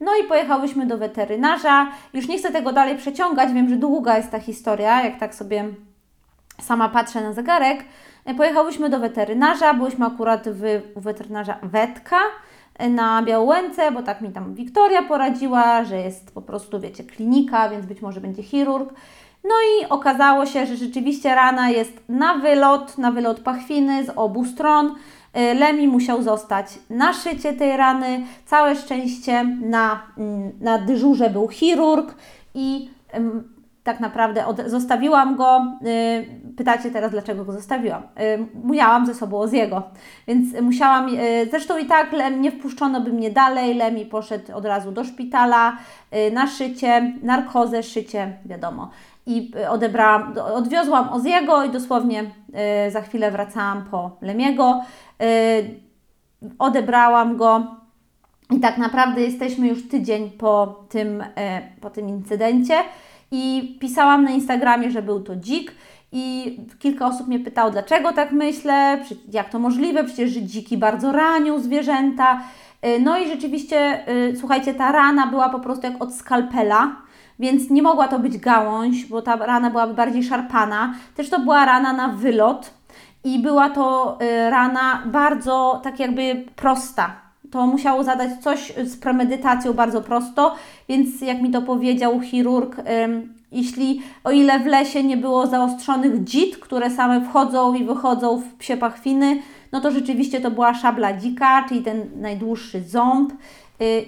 No 0.00 0.12
i 0.16 0.28
pojechałyśmy 0.28 0.86
do 0.86 0.98
weterynarza. 0.98 1.86
Już 2.12 2.28
nie 2.28 2.38
chcę 2.38 2.52
tego 2.52 2.72
dalej 2.72 2.96
przeciągać, 2.96 3.52
wiem, 3.52 3.68
że 3.68 3.76
długa 3.76 4.16
jest 4.16 4.30
ta 4.30 4.38
historia, 4.38 5.04
jak 5.04 5.18
tak 5.18 5.34
sobie 5.34 5.64
sama 6.60 6.88
patrzę 6.88 7.20
na 7.20 7.32
zegarek. 7.32 7.84
E, 8.24 8.34
pojechałyśmy 8.34 8.90
do 8.90 8.98
weterynarza, 8.98 9.74
byłyśmy 9.74 10.06
akurat 10.06 10.48
w, 10.48 10.62
u 10.94 11.00
weterynarza 11.00 11.58
Wetka 11.62 12.18
e, 12.78 12.88
na 12.88 13.22
Białołęce, 13.22 13.92
bo 13.92 14.02
tak 14.02 14.20
mi 14.20 14.32
tam 14.32 14.54
Wiktoria 14.54 15.02
poradziła, 15.02 15.84
że 15.84 15.96
jest 15.96 16.34
po 16.34 16.42
prostu, 16.42 16.80
wiecie, 16.80 17.04
klinika, 17.04 17.68
więc 17.68 17.86
być 17.86 18.02
może 18.02 18.20
będzie 18.20 18.42
chirurg. 18.42 18.94
No 19.44 19.54
i 19.54 19.88
okazało 19.88 20.46
się, 20.46 20.66
że 20.66 20.76
rzeczywiście 20.76 21.34
rana 21.34 21.70
jest 21.70 22.02
na 22.08 22.34
wylot, 22.34 22.98
na 22.98 23.10
wylot 23.10 23.40
pachwiny 23.40 24.04
z 24.04 24.12
obu 24.16 24.44
stron. 24.44 24.94
E, 25.36 25.54
Lemi 25.54 25.88
musiał 25.88 26.22
zostać 26.22 26.78
na 26.90 27.12
szycie 27.12 27.52
tej 27.52 27.76
rany. 27.76 28.22
Całe 28.46 28.76
szczęście 28.76 29.44
na, 29.44 30.02
mm, 30.18 30.52
na 30.60 30.78
dyżurze 30.78 31.30
był 31.30 31.48
chirurg 31.48 32.14
i 32.54 32.90
tak 33.84 34.00
naprawdę 34.00 34.46
od, 34.46 34.60
zostawiłam 34.66 35.36
go. 35.36 35.66
Y, 35.86 36.52
pytacie 36.56 36.90
teraz, 36.90 37.10
dlaczego 37.10 37.44
go 37.44 37.52
zostawiłam? 37.52 38.02
Y, 38.02 38.46
miałam 38.64 39.06
ze 39.06 39.14
sobą 39.14 39.38
Oziego, 39.38 39.82
więc 40.28 40.60
musiałam, 40.60 41.10
zresztą 41.50 41.78
i 41.78 41.86
tak 41.86 42.12
Lem, 42.12 42.42
nie 42.42 42.52
wpuszczono 42.52 43.00
by 43.00 43.12
mnie 43.12 43.30
dalej, 43.30 43.74
Lemi 43.74 44.06
poszedł 44.06 44.56
od 44.56 44.64
razu 44.64 44.92
do 44.92 45.04
szpitala 45.04 45.76
na 46.32 46.46
szycie, 46.46 47.12
narkozę, 47.22 47.82
szycie, 47.82 48.36
wiadomo. 48.44 48.90
I 49.26 49.52
odebrałam, 49.68 50.34
odwiozłam 50.54 51.12
Oziego 51.12 51.64
i 51.64 51.70
dosłownie 51.70 52.30
za 52.90 53.00
chwilę 53.00 53.30
wracałam 53.30 53.84
po 53.90 54.10
Lemiego. 54.22 54.80
Odebrałam 56.58 57.36
go 57.36 57.66
i 58.50 58.60
tak 58.60 58.78
naprawdę 58.78 59.20
jesteśmy 59.20 59.68
już 59.68 59.88
tydzień 59.88 60.30
po 60.30 60.84
tym, 60.88 61.24
po 61.80 61.90
tym 61.90 62.08
incydencie 62.08 62.74
i 63.30 63.76
pisałam 63.80 64.24
na 64.24 64.30
Instagramie, 64.30 64.90
że 64.90 65.02
był 65.02 65.20
to 65.20 65.36
dzik. 65.36 65.72
I 66.12 66.56
kilka 66.78 67.06
osób 67.06 67.28
mnie 67.28 67.40
pytało, 67.40 67.70
dlaczego 67.70 68.12
tak 68.12 68.32
myślę, 68.32 69.04
jak 69.32 69.50
to 69.50 69.58
możliwe, 69.58 70.04
przecież 70.04 70.30
dziki 70.30 70.78
bardzo 70.78 71.12
ranią 71.12 71.58
zwierzęta. 71.58 72.42
Y, 72.86 73.00
no 73.00 73.18
i 73.18 73.28
rzeczywiście, 73.28 74.08
y, 74.08 74.36
słuchajcie, 74.36 74.74
ta 74.74 74.92
rana 74.92 75.26
była 75.26 75.48
po 75.48 75.60
prostu 75.60 75.86
jak 75.86 76.02
od 76.02 76.14
skalpela, 76.14 76.96
więc 77.38 77.70
nie 77.70 77.82
mogła 77.82 78.08
to 78.08 78.18
być 78.18 78.38
gałąź, 78.38 79.06
bo 79.06 79.22
ta 79.22 79.36
rana 79.36 79.70
byłaby 79.70 79.94
bardziej 79.94 80.24
szarpana. 80.24 80.94
Też 81.14 81.30
to 81.30 81.40
była 81.40 81.64
rana 81.64 81.92
na 81.92 82.08
wylot. 82.08 82.70
i 83.24 83.38
była 83.38 83.70
to 83.70 84.18
y, 84.22 84.50
rana 84.50 85.02
bardzo 85.06 85.80
tak 85.84 86.00
jakby 86.00 86.44
prosta. 86.56 87.16
To 87.50 87.66
musiało 87.66 88.04
zadać 88.04 88.30
coś 88.42 88.72
z 88.84 88.96
premedytacją 88.96 89.72
bardzo 89.72 90.02
prosto, 90.02 90.54
więc 90.88 91.20
jak 91.20 91.42
mi 91.42 91.50
to 91.50 91.62
powiedział 91.62 92.20
chirurg, 92.20 92.76
jeśli 93.52 94.02
o 94.24 94.30
ile 94.30 94.60
w 94.60 94.66
lesie 94.66 95.02
nie 95.02 95.16
było 95.16 95.46
zaostrzonych 95.46 96.24
dzit, 96.24 96.56
które 96.56 96.90
same 96.90 97.20
wchodzą 97.20 97.74
i 97.74 97.84
wychodzą 97.84 98.38
w 98.38 98.54
psie 98.54 98.76
pachwiny, 98.76 99.42
no 99.72 99.80
to 99.80 99.90
rzeczywiście 99.90 100.40
to 100.40 100.50
była 100.50 100.74
szabla 100.74 101.16
dzika, 101.16 101.64
czyli 101.68 101.82
ten 101.82 102.06
najdłuższy 102.16 102.82
ząb. 102.82 103.32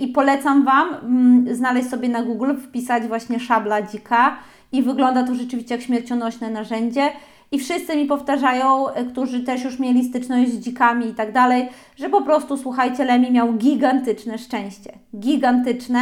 I 0.01 0.09
polecam 0.09 0.65
Wam 0.65 0.89
mm, 0.95 1.55
znaleźć 1.55 1.89
sobie 1.89 2.09
na 2.09 2.23
Google, 2.23 2.55
wpisać 2.57 3.03
właśnie 3.03 3.41
szabla 3.41 3.83
dzika 3.83 4.37
i 4.73 4.83
wygląda 4.83 5.23
to 5.23 5.35
rzeczywiście 5.35 5.75
jak 5.75 5.85
śmiercionośne 5.85 6.51
narzędzie. 6.51 7.13
I 7.53 7.59
wszyscy 7.59 7.97
mi 7.97 8.07
powtarzają, 8.07 8.89
y, 8.89 9.05
którzy 9.13 9.41
też 9.41 9.65
już 9.65 9.79
mieli 9.79 10.05
styczność 10.05 10.51
z 10.51 10.59
dzikami 10.59 11.07
i 11.07 11.15
tak 11.15 11.33
dalej, 11.33 11.69
że 11.97 12.09
po 12.09 12.23
prostu, 12.23 12.57
słuchajcie, 12.57 13.05
Lemi 13.05 13.31
miał 13.31 13.53
gigantyczne 13.53 14.39
szczęście. 14.39 14.93
Gigantyczne. 15.17 16.01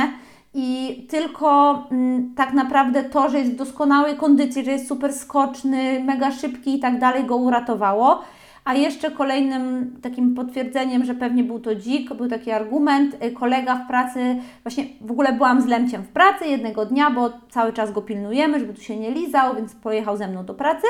I 0.54 1.06
tylko 1.10 1.82
mm, 1.90 2.34
tak 2.36 2.52
naprawdę 2.52 3.04
to, 3.04 3.30
że 3.30 3.38
jest 3.38 3.52
w 3.52 3.56
doskonałej 3.56 4.16
kondycji, 4.16 4.64
że 4.64 4.70
jest 4.70 4.88
super 4.88 5.12
skoczny, 5.12 6.04
mega 6.04 6.30
szybki 6.30 6.74
i 6.74 6.78
tak 6.78 6.98
dalej, 6.98 7.24
go 7.24 7.36
uratowało. 7.36 8.22
A 8.66 8.74
jeszcze 8.74 9.10
kolejnym 9.10 9.96
takim 10.02 10.34
potwierdzeniem, 10.34 11.04
że 11.04 11.14
pewnie 11.14 11.44
był 11.44 11.60
to 11.60 11.74
dzik, 11.74 12.14
był 12.14 12.28
taki 12.28 12.50
argument, 12.50 13.24
y, 13.24 13.30
kolega 13.30 13.76
w 13.76 13.86
pracy, 13.86 14.36
właśnie 14.64 14.84
w 15.00 15.10
ogóle 15.10 15.32
byłam 15.32 15.60
z 15.60 15.66
Lemciem 15.66 16.02
w 16.02 16.08
pracy 16.08 16.46
jednego 16.46 16.86
dnia, 16.86 17.10
bo 17.10 17.30
cały 17.50 17.72
czas 17.72 17.92
go 17.92 18.02
pilnujemy, 18.02 18.60
żeby 18.60 18.74
tu 18.74 18.80
się 18.80 18.96
nie 18.96 19.10
lizał, 19.10 19.56
więc 19.56 19.74
pojechał 19.74 20.16
ze 20.16 20.28
mną 20.28 20.44
do 20.44 20.54
pracy. 20.54 20.86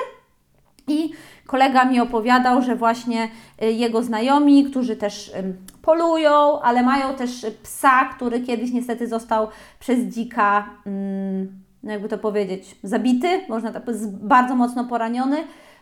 I 0.89 1.11
kolega 1.47 1.85
mi 1.85 2.01
opowiadał, 2.01 2.63
że 2.63 2.77
właśnie 2.77 3.29
y, 3.63 3.73
jego 3.73 4.03
znajomi, 4.03 4.65
którzy 4.65 4.97
też 4.97 5.33
polują, 5.83 6.61
ale 6.61 6.83
mają 6.83 7.15
też 7.15 7.47
psa, 7.63 8.05
który 8.05 8.41
kiedyś 8.41 8.73
niestety 8.73 9.07
został 9.07 9.49
przez 9.79 10.01
dzika, 10.01 10.71
no 11.83 11.93
jakby 11.93 12.09
to 12.09 12.19
powiedzieć, 12.19 12.77
zabity, 12.83 13.41
można 13.49 13.73
tak 13.73 13.83
bardzo 14.07 14.55
mocno 14.55 14.85
poraniony, 14.85 15.37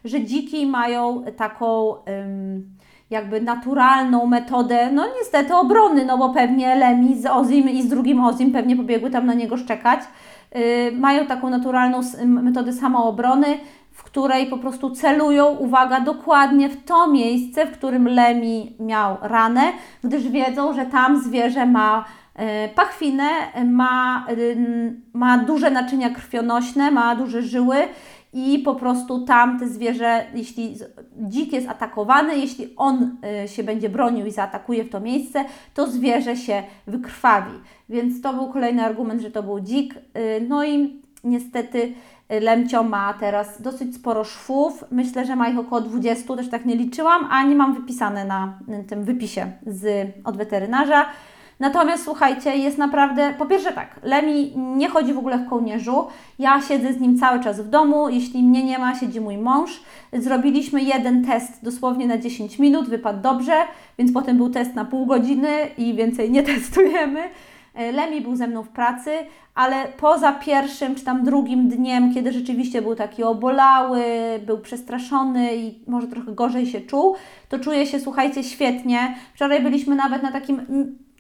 że 0.04 0.24
dziki 0.24 0.66
mają 0.66 1.24
taką 1.36 1.94
jakby 3.10 3.40
naturalną 3.40 4.26
metodę, 4.26 4.92
no 4.92 5.06
niestety 5.18 5.54
obrony, 5.54 6.04
no 6.04 6.18
bo 6.18 6.30
pewnie 6.30 6.76
Lemi 6.76 7.22
z 7.22 7.26
Ozim 7.26 7.68
i 7.70 7.82
z 7.82 7.88
drugim 7.88 8.24
Ozim 8.24 8.52
pewnie 8.52 8.76
pobiegły 8.76 9.10
tam 9.10 9.26
na 9.26 9.34
niego 9.34 9.56
szczekać. 9.56 10.00
Y, 10.56 10.92
mają 10.98 11.26
taką 11.26 11.50
naturalną 11.50 12.00
metodę 12.26 12.72
samoobrony, 12.72 13.46
w 13.92 14.02
której 14.02 14.46
po 14.46 14.58
prostu 14.58 14.90
celują, 14.90 15.46
uwaga, 15.46 16.00
dokładnie 16.00 16.68
w 16.68 16.84
to 16.84 17.06
miejsce, 17.06 17.66
w 17.66 17.70
którym 17.70 18.08
Lemi 18.08 18.76
miał 18.80 19.16
ranę, 19.22 19.62
gdyż 20.04 20.28
wiedzą, 20.28 20.74
że 20.74 20.86
tam 20.86 21.22
zwierzę 21.22 21.66
ma 21.66 22.04
y, 22.64 22.74
pachwinę, 22.74 23.28
ma, 23.64 24.26
y, 24.30 24.96
ma 25.12 25.38
duże 25.38 25.70
naczynia 25.70 26.10
krwionośne, 26.10 26.90
ma 26.90 27.16
duże 27.16 27.42
żyły 27.42 27.76
i 28.34 28.58
po 28.58 28.74
prostu 28.74 29.24
tam 29.24 29.58
te 29.58 29.68
zwierzę, 29.68 30.24
jeśli 30.34 30.76
dzik 31.28 31.52
jest 31.52 31.68
atakowany, 31.68 32.38
jeśli 32.38 32.76
on 32.76 33.16
y, 33.44 33.48
się 33.48 33.62
będzie 33.62 33.88
bronił 33.88 34.26
i 34.26 34.30
zaatakuje 34.30 34.84
w 34.84 34.90
to 34.90 35.00
miejsce, 35.00 35.44
to 35.74 35.86
zwierzę 35.86 36.36
się 36.36 36.62
wykrwawi. 36.86 37.52
Więc 37.88 38.22
to 38.22 38.34
był 38.34 38.48
kolejny 38.48 38.84
argument, 38.84 39.22
że 39.22 39.30
to 39.30 39.42
był 39.42 39.60
dzik. 39.60 39.94
Y, 39.94 40.00
no 40.48 40.64
i 40.64 41.02
niestety 41.24 41.92
y, 42.32 42.40
Lemcio 42.40 42.82
ma 42.82 43.14
teraz 43.20 43.62
dosyć 43.62 43.94
sporo 43.94 44.24
szwów. 44.24 44.84
Myślę, 44.90 45.26
że 45.26 45.36
ma 45.36 45.48
ich 45.48 45.58
około 45.58 45.80
20, 45.80 46.36
też 46.36 46.50
tak 46.50 46.64
nie 46.64 46.76
liczyłam, 46.76 47.28
a 47.30 47.42
nie 47.42 47.54
mam 47.54 47.74
wypisane 47.74 48.24
na 48.24 48.58
tym 48.88 49.04
wypisie 49.04 49.52
z, 49.66 50.08
od 50.24 50.36
weterynarza. 50.36 51.06
Natomiast 51.60 52.04
słuchajcie, 52.04 52.56
jest 52.56 52.78
naprawdę, 52.78 53.34
po 53.38 53.46
pierwsze 53.46 53.72
tak, 53.72 54.00
Lemi 54.02 54.52
nie 54.56 54.88
chodzi 54.88 55.12
w 55.12 55.18
ogóle 55.18 55.38
w 55.38 55.48
kołnierzu. 55.48 56.06
Ja 56.38 56.60
siedzę 56.62 56.92
z 56.92 57.00
nim 57.00 57.18
cały 57.18 57.40
czas 57.40 57.60
w 57.60 57.68
domu. 57.68 58.08
Jeśli 58.08 58.42
mnie 58.42 58.64
nie 58.64 58.78
ma, 58.78 58.94
siedzi 58.94 59.20
mój 59.20 59.38
mąż. 59.38 59.82
Zrobiliśmy 60.12 60.82
jeden 60.82 61.24
test 61.24 61.64
dosłownie 61.64 62.06
na 62.06 62.18
10 62.18 62.58
minut, 62.58 62.88
wypadł 62.88 63.22
dobrze, 63.22 63.54
więc 63.98 64.12
potem 64.12 64.36
był 64.36 64.50
test 64.50 64.74
na 64.74 64.84
pół 64.84 65.06
godziny 65.06 65.48
i 65.78 65.94
więcej 65.94 66.30
nie 66.30 66.42
testujemy. 66.52 67.20
E, 67.74 67.92
Lemi 67.92 68.20
był 68.20 68.36
ze 68.36 68.46
mną 68.46 68.62
w 68.62 68.68
pracy, 68.68 69.10
ale 69.54 69.84
poza 70.00 70.32
pierwszym 70.32 70.94
czy 70.94 71.04
tam 71.04 71.24
drugim 71.24 71.68
dniem, 71.68 72.14
kiedy 72.14 72.32
rzeczywiście 72.32 72.82
był 72.82 72.94
taki 72.94 73.22
obolały, 73.22 74.02
był 74.46 74.58
przestraszony 74.58 75.56
i 75.56 75.78
może 75.86 76.06
trochę 76.06 76.32
gorzej 76.32 76.66
się 76.66 76.80
czuł, 76.80 77.16
to 77.48 77.58
czuję 77.58 77.86
się, 77.86 78.00
słuchajcie, 78.00 78.44
świetnie. 78.44 79.14
Wczoraj 79.34 79.62
byliśmy 79.62 79.96
nawet 79.96 80.22
na 80.22 80.32
takim 80.32 80.60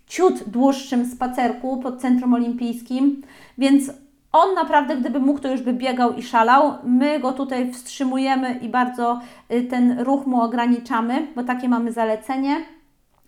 ciut 0.06 0.48
dłuższym 0.48 1.06
spacerku 1.06 1.76
pod 1.76 2.00
Centrum 2.00 2.34
Olimpijskim, 2.34 3.22
więc 3.58 3.90
on 4.32 4.54
naprawdę, 4.54 4.96
gdyby 4.96 5.20
mógł, 5.20 5.40
to 5.40 5.50
już 5.50 5.62
by 5.62 5.72
biegał 5.72 6.12
i 6.12 6.22
szalał. 6.22 6.74
My 6.84 7.20
go 7.20 7.32
tutaj 7.32 7.72
wstrzymujemy 7.72 8.58
i 8.62 8.68
bardzo 8.68 9.20
y, 9.52 9.62
ten 9.62 10.00
ruch 10.00 10.26
mu 10.26 10.42
ograniczamy, 10.42 11.26
bo 11.36 11.44
takie 11.44 11.68
mamy 11.68 11.92
zalecenie. 11.92 12.64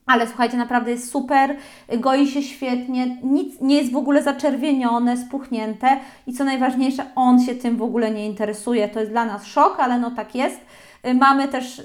Ale 0.06 0.26
słuchajcie, 0.26 0.56
naprawdę 0.56 0.90
jest 0.90 1.10
super, 1.10 1.56
goi 1.98 2.26
się 2.26 2.42
świetnie, 2.42 3.16
nic 3.22 3.60
nie 3.60 3.76
jest 3.76 3.92
w 3.92 3.96
ogóle 3.96 4.22
zaczerwienione, 4.22 5.16
spuchnięte 5.16 6.00
i 6.26 6.32
co 6.32 6.44
najważniejsze, 6.44 7.04
on 7.14 7.40
się 7.40 7.54
tym 7.54 7.76
w 7.76 7.82
ogóle 7.82 8.10
nie 8.10 8.26
interesuje. 8.26 8.88
To 8.88 9.00
jest 9.00 9.12
dla 9.12 9.24
nas 9.24 9.46
szok, 9.46 9.80
ale 9.80 9.98
no 9.98 10.10
tak 10.10 10.34
jest. 10.34 10.60
Y, 11.06 11.14
mamy 11.14 11.48
też 11.48 11.78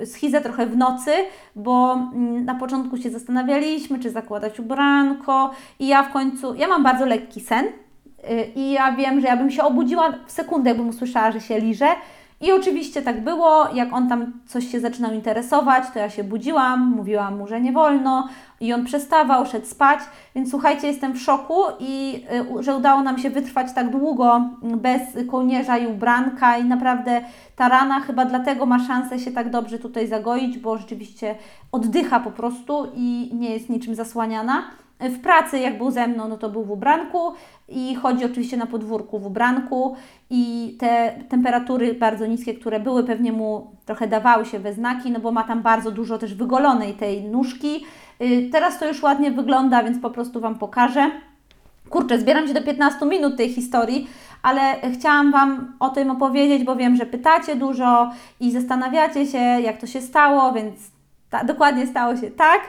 y, 0.00 0.06
schizę 0.06 0.40
trochę 0.40 0.66
w 0.66 0.76
nocy, 0.76 1.10
bo 1.56 1.92
mm, 1.92 2.44
na 2.44 2.54
początku 2.54 2.96
się 2.96 3.10
zastanawialiśmy, 3.10 3.98
czy 3.98 4.10
zakładać 4.10 4.60
ubranko 4.60 5.50
i 5.78 5.86
ja 5.86 6.02
w 6.02 6.12
końcu, 6.12 6.54
ja 6.54 6.68
mam 6.68 6.82
bardzo 6.82 7.06
lekki 7.06 7.40
sen 7.40 7.64
y, 7.66 7.72
i 8.54 8.72
ja 8.72 8.92
wiem, 8.92 9.20
że 9.20 9.26
ja 9.26 9.36
bym 9.36 9.50
się 9.50 9.62
obudziła 9.62 10.12
w 10.26 10.32
sekundę, 10.32 10.70
jakbym 10.70 10.88
usłyszała, 10.88 11.32
że 11.32 11.40
się 11.40 11.60
liże, 11.60 11.88
i 12.42 12.52
oczywiście 12.52 13.02
tak 13.02 13.24
było, 13.24 13.68
jak 13.74 13.92
on 13.92 14.08
tam 14.08 14.32
coś 14.46 14.66
się 14.68 14.80
zaczynał 14.80 15.12
interesować, 15.12 15.84
to 15.92 15.98
ja 15.98 16.10
się 16.10 16.24
budziłam, 16.24 16.90
mówiłam 16.96 17.38
mu, 17.38 17.46
że 17.46 17.60
nie 17.60 17.72
wolno 17.72 18.28
i 18.60 18.72
on 18.72 18.84
przestawał, 18.84 19.46
szedł 19.46 19.66
spać, 19.66 20.00
więc 20.34 20.50
słuchajcie, 20.50 20.86
jestem 20.86 21.12
w 21.12 21.20
szoku 21.20 21.54
i 21.80 22.24
y, 22.60 22.62
że 22.62 22.76
udało 22.76 23.02
nam 23.02 23.18
się 23.18 23.30
wytrwać 23.30 23.72
tak 23.72 23.90
długo 23.90 24.40
bez 24.62 25.02
kołnierza 25.30 25.78
i 25.78 25.86
ubranka 25.86 26.58
i 26.58 26.64
naprawdę 26.64 27.22
ta 27.56 27.68
rana 27.68 28.00
chyba 28.00 28.24
dlatego 28.24 28.66
ma 28.66 28.86
szansę 28.86 29.18
się 29.18 29.30
tak 29.30 29.50
dobrze 29.50 29.78
tutaj 29.78 30.08
zagoić, 30.08 30.58
bo 30.58 30.78
rzeczywiście 30.78 31.34
oddycha 31.72 32.20
po 32.20 32.30
prostu 32.30 32.86
i 32.94 33.30
nie 33.34 33.50
jest 33.50 33.68
niczym 33.68 33.94
zasłaniana. 33.94 34.62
W 35.10 35.18
pracy, 35.18 35.58
jak 35.58 35.78
był 35.78 35.90
ze 35.90 36.06
mną, 36.06 36.28
no 36.28 36.36
to 36.36 36.48
był 36.48 36.64
w 36.64 36.70
ubranku 36.70 37.32
i 37.68 37.94
chodzi 37.94 38.24
oczywiście 38.24 38.56
na 38.56 38.66
podwórku 38.66 39.18
w 39.18 39.26
ubranku 39.26 39.96
i 40.30 40.76
te 40.80 41.12
temperatury 41.28 41.94
bardzo 41.94 42.26
niskie, 42.26 42.54
które 42.54 42.80
były, 42.80 43.04
pewnie 43.04 43.32
mu 43.32 43.70
trochę 43.86 44.08
dawały 44.08 44.46
się 44.46 44.58
we 44.58 44.72
znaki, 44.72 45.10
no 45.10 45.20
bo 45.20 45.32
ma 45.32 45.44
tam 45.44 45.62
bardzo 45.62 45.90
dużo 45.90 46.18
też 46.18 46.34
wygolonej 46.34 46.94
tej 46.94 47.24
nóżki. 47.24 47.84
Y, 48.22 48.48
teraz 48.52 48.78
to 48.78 48.88
już 48.88 49.02
ładnie 49.02 49.30
wygląda, 49.30 49.82
więc 49.82 49.98
po 49.98 50.10
prostu 50.10 50.40
Wam 50.40 50.58
pokażę. 50.58 51.10
Kurczę, 51.90 52.18
zbieram 52.18 52.48
się 52.48 52.54
do 52.54 52.62
15 52.62 53.06
minut 53.06 53.36
tej 53.36 53.48
historii, 53.48 54.06
ale 54.42 54.60
chciałam 54.92 55.32
Wam 55.32 55.76
o 55.80 55.88
tym 55.88 56.10
opowiedzieć, 56.10 56.64
bo 56.64 56.76
wiem, 56.76 56.96
że 56.96 57.06
pytacie 57.06 57.56
dużo 57.56 58.10
i 58.40 58.50
zastanawiacie 58.50 59.26
się, 59.26 59.38
jak 59.38 59.80
to 59.80 59.86
się 59.86 60.00
stało, 60.00 60.52
więc 60.52 60.74
ta, 61.32 61.44
dokładnie 61.44 61.86
stało 61.86 62.16
się 62.16 62.30
tak. 62.30 62.60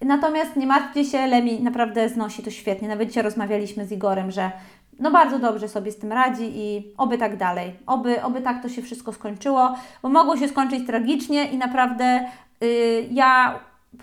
Natomiast 0.00 0.56
nie 0.56 0.66
martwcie 0.66 1.04
się, 1.04 1.26
Lemi 1.26 1.62
naprawdę 1.62 2.08
znosi 2.08 2.42
to 2.42 2.50
świetnie. 2.50 2.88
Nawet 2.88 3.08
dzisiaj 3.08 3.22
rozmawialiśmy 3.22 3.86
z 3.86 3.92
Igorem, 3.92 4.30
że 4.30 4.50
no 4.98 5.10
bardzo 5.10 5.38
dobrze 5.38 5.68
sobie 5.68 5.92
z 5.92 5.98
tym 5.98 6.12
radzi 6.12 6.52
i 6.54 6.94
oby 6.96 7.18
tak 7.18 7.36
dalej. 7.36 7.72
Oby, 7.86 8.22
oby 8.22 8.40
tak 8.40 8.62
to 8.62 8.68
się 8.68 8.82
wszystko 8.82 9.12
skończyło, 9.12 9.74
bo 10.02 10.08
mogło 10.08 10.36
się 10.36 10.48
skończyć 10.48 10.86
tragicznie 10.86 11.44
i 11.44 11.58
naprawdę 11.58 12.28
yy, 12.60 12.68
ja 13.10 13.60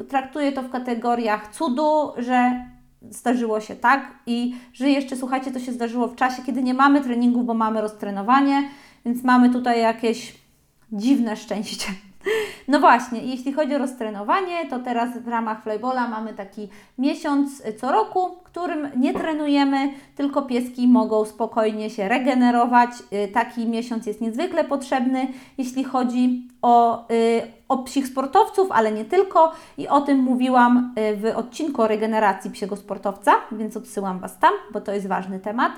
traktuję 0.09 0.51
to 0.51 0.61
w 0.61 0.69
kategoriach 0.69 1.53
cudu, 1.53 2.11
że 2.17 2.65
zdarzyło 3.09 3.61
się 3.61 3.75
tak 3.75 4.11
i 4.25 4.55
że 4.73 4.89
jeszcze, 4.89 5.15
słuchajcie, 5.15 5.51
to 5.51 5.59
się 5.59 5.71
zdarzyło 5.71 6.07
w 6.07 6.15
czasie, 6.15 6.43
kiedy 6.45 6.63
nie 6.63 6.73
mamy 6.73 7.01
treningu, 7.01 7.43
bo 7.43 7.53
mamy 7.53 7.81
roztrenowanie, 7.81 8.69
więc 9.05 9.23
mamy 9.23 9.49
tutaj 9.49 9.81
jakieś 9.81 10.35
dziwne 10.91 11.37
szczęście. 11.37 11.87
No 12.67 12.79
właśnie, 12.79 13.21
jeśli 13.21 13.53
chodzi 13.53 13.75
o 13.75 13.77
roztrenowanie, 13.77 14.69
to 14.69 14.79
teraz 14.79 15.17
w 15.17 15.27
ramach 15.27 15.63
Flybola 15.63 16.07
mamy 16.07 16.33
taki 16.33 16.67
miesiąc 16.97 17.63
co 17.81 17.91
roku, 17.91 18.37
którym 18.43 18.89
nie 18.95 19.13
trenujemy, 19.13 19.89
tylko 20.15 20.41
pieski 20.41 20.87
mogą 20.87 21.25
spokojnie 21.25 21.89
się 21.89 22.07
regenerować. 22.07 22.89
Y, 23.13 23.27
taki 23.27 23.67
miesiąc 23.67 24.05
jest 24.05 24.21
niezwykle 24.21 24.63
potrzebny, 24.63 25.27
jeśli 25.57 25.83
chodzi 25.83 26.47
o, 26.61 27.07
y, 27.11 27.41
o 27.67 27.77
psich 27.77 28.07
sportowców, 28.07 28.71
ale 28.71 28.91
nie 28.91 29.05
tylko. 29.05 29.51
I 29.77 29.87
o 29.87 30.01
tym 30.01 30.19
mówiłam 30.19 30.93
y, 30.97 31.15
w 31.15 31.37
odcinku 31.37 31.81
o 31.81 31.87
regeneracji 31.87 32.51
psiego 32.51 32.75
sportowca, 32.75 33.31
więc 33.51 33.77
odsyłam 33.77 34.19
Was 34.19 34.39
tam, 34.39 34.53
bo 34.73 34.81
to 34.81 34.91
jest 34.91 35.07
ważny 35.07 35.39
temat. 35.39 35.71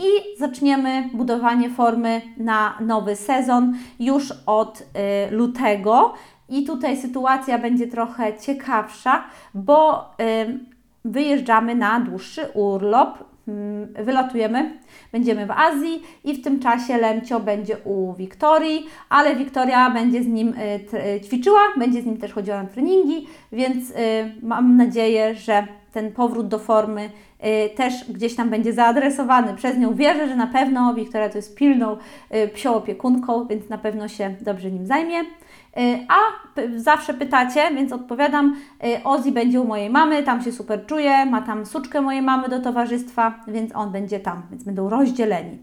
I 0.00 0.38
zaczniemy 0.38 1.08
budowanie 1.14 1.70
formy 1.70 2.22
na 2.36 2.78
nowy 2.80 3.16
sezon 3.16 3.74
już 3.98 4.32
od 4.46 4.80
y, 4.80 4.84
lutego. 5.30 6.14
I 6.48 6.64
tutaj 6.64 6.96
sytuacja 6.96 7.58
będzie 7.58 7.86
trochę 7.86 8.38
ciekawsza, 8.38 9.24
bo 9.54 10.10
y, 10.20 10.58
wyjeżdżamy 11.04 11.74
na 11.74 12.00
dłuższy 12.00 12.46
urlop. 12.54 13.30
Mm, 13.48 13.94
wylatujemy, 14.04 14.78
będziemy 15.12 15.46
w 15.46 15.50
Azji 15.50 16.02
i 16.24 16.34
w 16.34 16.44
tym 16.44 16.60
czasie 16.60 16.96
Lemcio 16.96 17.40
będzie 17.40 17.76
u 17.84 18.14
Wiktorii, 18.14 18.86
ale 19.08 19.36
Wiktoria 19.36 19.90
będzie 19.90 20.22
z 20.22 20.26
nim 20.26 20.54
y, 21.18 21.20
ćwiczyła, 21.20 21.60
będzie 21.78 22.02
z 22.02 22.06
nim 22.06 22.16
też 22.16 22.32
chodziła 22.32 22.62
na 22.62 22.68
treningi, 22.68 23.26
więc 23.52 23.92
mam 24.42 24.76
nadzieję, 24.76 25.34
że 25.34 25.66
ten 25.92 26.12
powrót 26.12 26.48
do 26.48 26.58
formy 26.58 27.10
też 27.76 28.12
gdzieś 28.12 28.36
tam 28.36 28.50
będzie 28.50 28.72
zaadresowany 28.72 29.54
przez 29.54 29.78
nią. 29.78 29.94
Wierzę, 29.94 30.28
że 30.28 30.36
na 30.36 30.46
pewno 30.46 30.94
Wiktoria 30.94 31.28
to 31.28 31.38
jest 31.38 31.56
pilną 31.56 31.96
psią 32.54 32.74
opiekunką, 32.74 33.46
więc 33.46 33.68
na 33.68 33.78
pewno 33.78 34.08
się 34.08 34.34
dobrze 34.40 34.70
nim 34.70 34.86
zajmie. 34.86 35.20
Y, 35.78 36.06
a 36.08 36.16
zawsze 36.76 37.14
pytacie, 37.14 37.60
więc 37.74 37.92
odpowiadam, 37.92 38.56
y, 38.84 39.04
Ozzy 39.04 39.32
będzie 39.32 39.60
u 39.60 39.64
mojej 39.64 39.90
mamy, 39.90 40.22
tam 40.22 40.42
się 40.42 40.52
super 40.52 40.86
czuje, 40.86 41.26
ma 41.26 41.42
tam 41.42 41.66
suczkę 41.66 42.00
mojej 42.00 42.22
mamy 42.22 42.48
do 42.48 42.60
towarzystwa, 42.60 43.34
więc 43.48 43.76
on 43.76 43.92
będzie 43.92 44.20
tam, 44.20 44.42
więc 44.50 44.64
będą 44.64 44.88
rozdzieleni. 44.88 45.58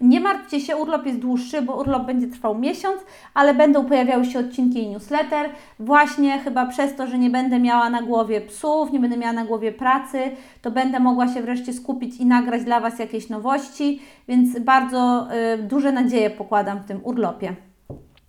Nie 0.00 0.20
martwcie 0.20 0.60
się, 0.60 0.76
urlop 0.76 1.06
jest 1.06 1.18
dłuższy, 1.18 1.62
bo 1.62 1.76
urlop 1.76 2.06
będzie 2.06 2.26
trwał 2.26 2.58
miesiąc, 2.58 2.96
ale 3.34 3.54
będą 3.54 3.84
pojawiały 3.84 4.24
się 4.24 4.38
odcinki 4.38 4.82
i 4.82 4.88
newsletter. 4.88 5.50
Właśnie 5.78 6.38
chyba 6.38 6.66
przez 6.66 6.96
to, 6.96 7.06
że 7.06 7.18
nie 7.18 7.30
będę 7.30 7.58
miała 7.58 7.90
na 7.90 8.02
głowie 8.02 8.40
psów, 8.40 8.92
nie 8.92 9.00
będę 9.00 9.16
miała 9.16 9.32
na 9.32 9.44
głowie 9.44 9.72
pracy, 9.72 10.18
to 10.62 10.70
będę 10.70 11.00
mogła 11.00 11.28
się 11.28 11.42
wreszcie 11.42 11.72
skupić 11.72 12.16
i 12.16 12.26
nagrać 12.26 12.64
dla 12.64 12.80
Was 12.80 12.98
jakieś 12.98 13.28
nowości, 13.28 14.00
więc 14.28 14.58
bardzo 14.58 15.28
y, 15.54 15.62
duże 15.62 15.92
nadzieje 15.92 16.30
pokładam 16.30 16.78
w 16.78 16.84
tym 16.84 17.00
urlopie. 17.04 17.65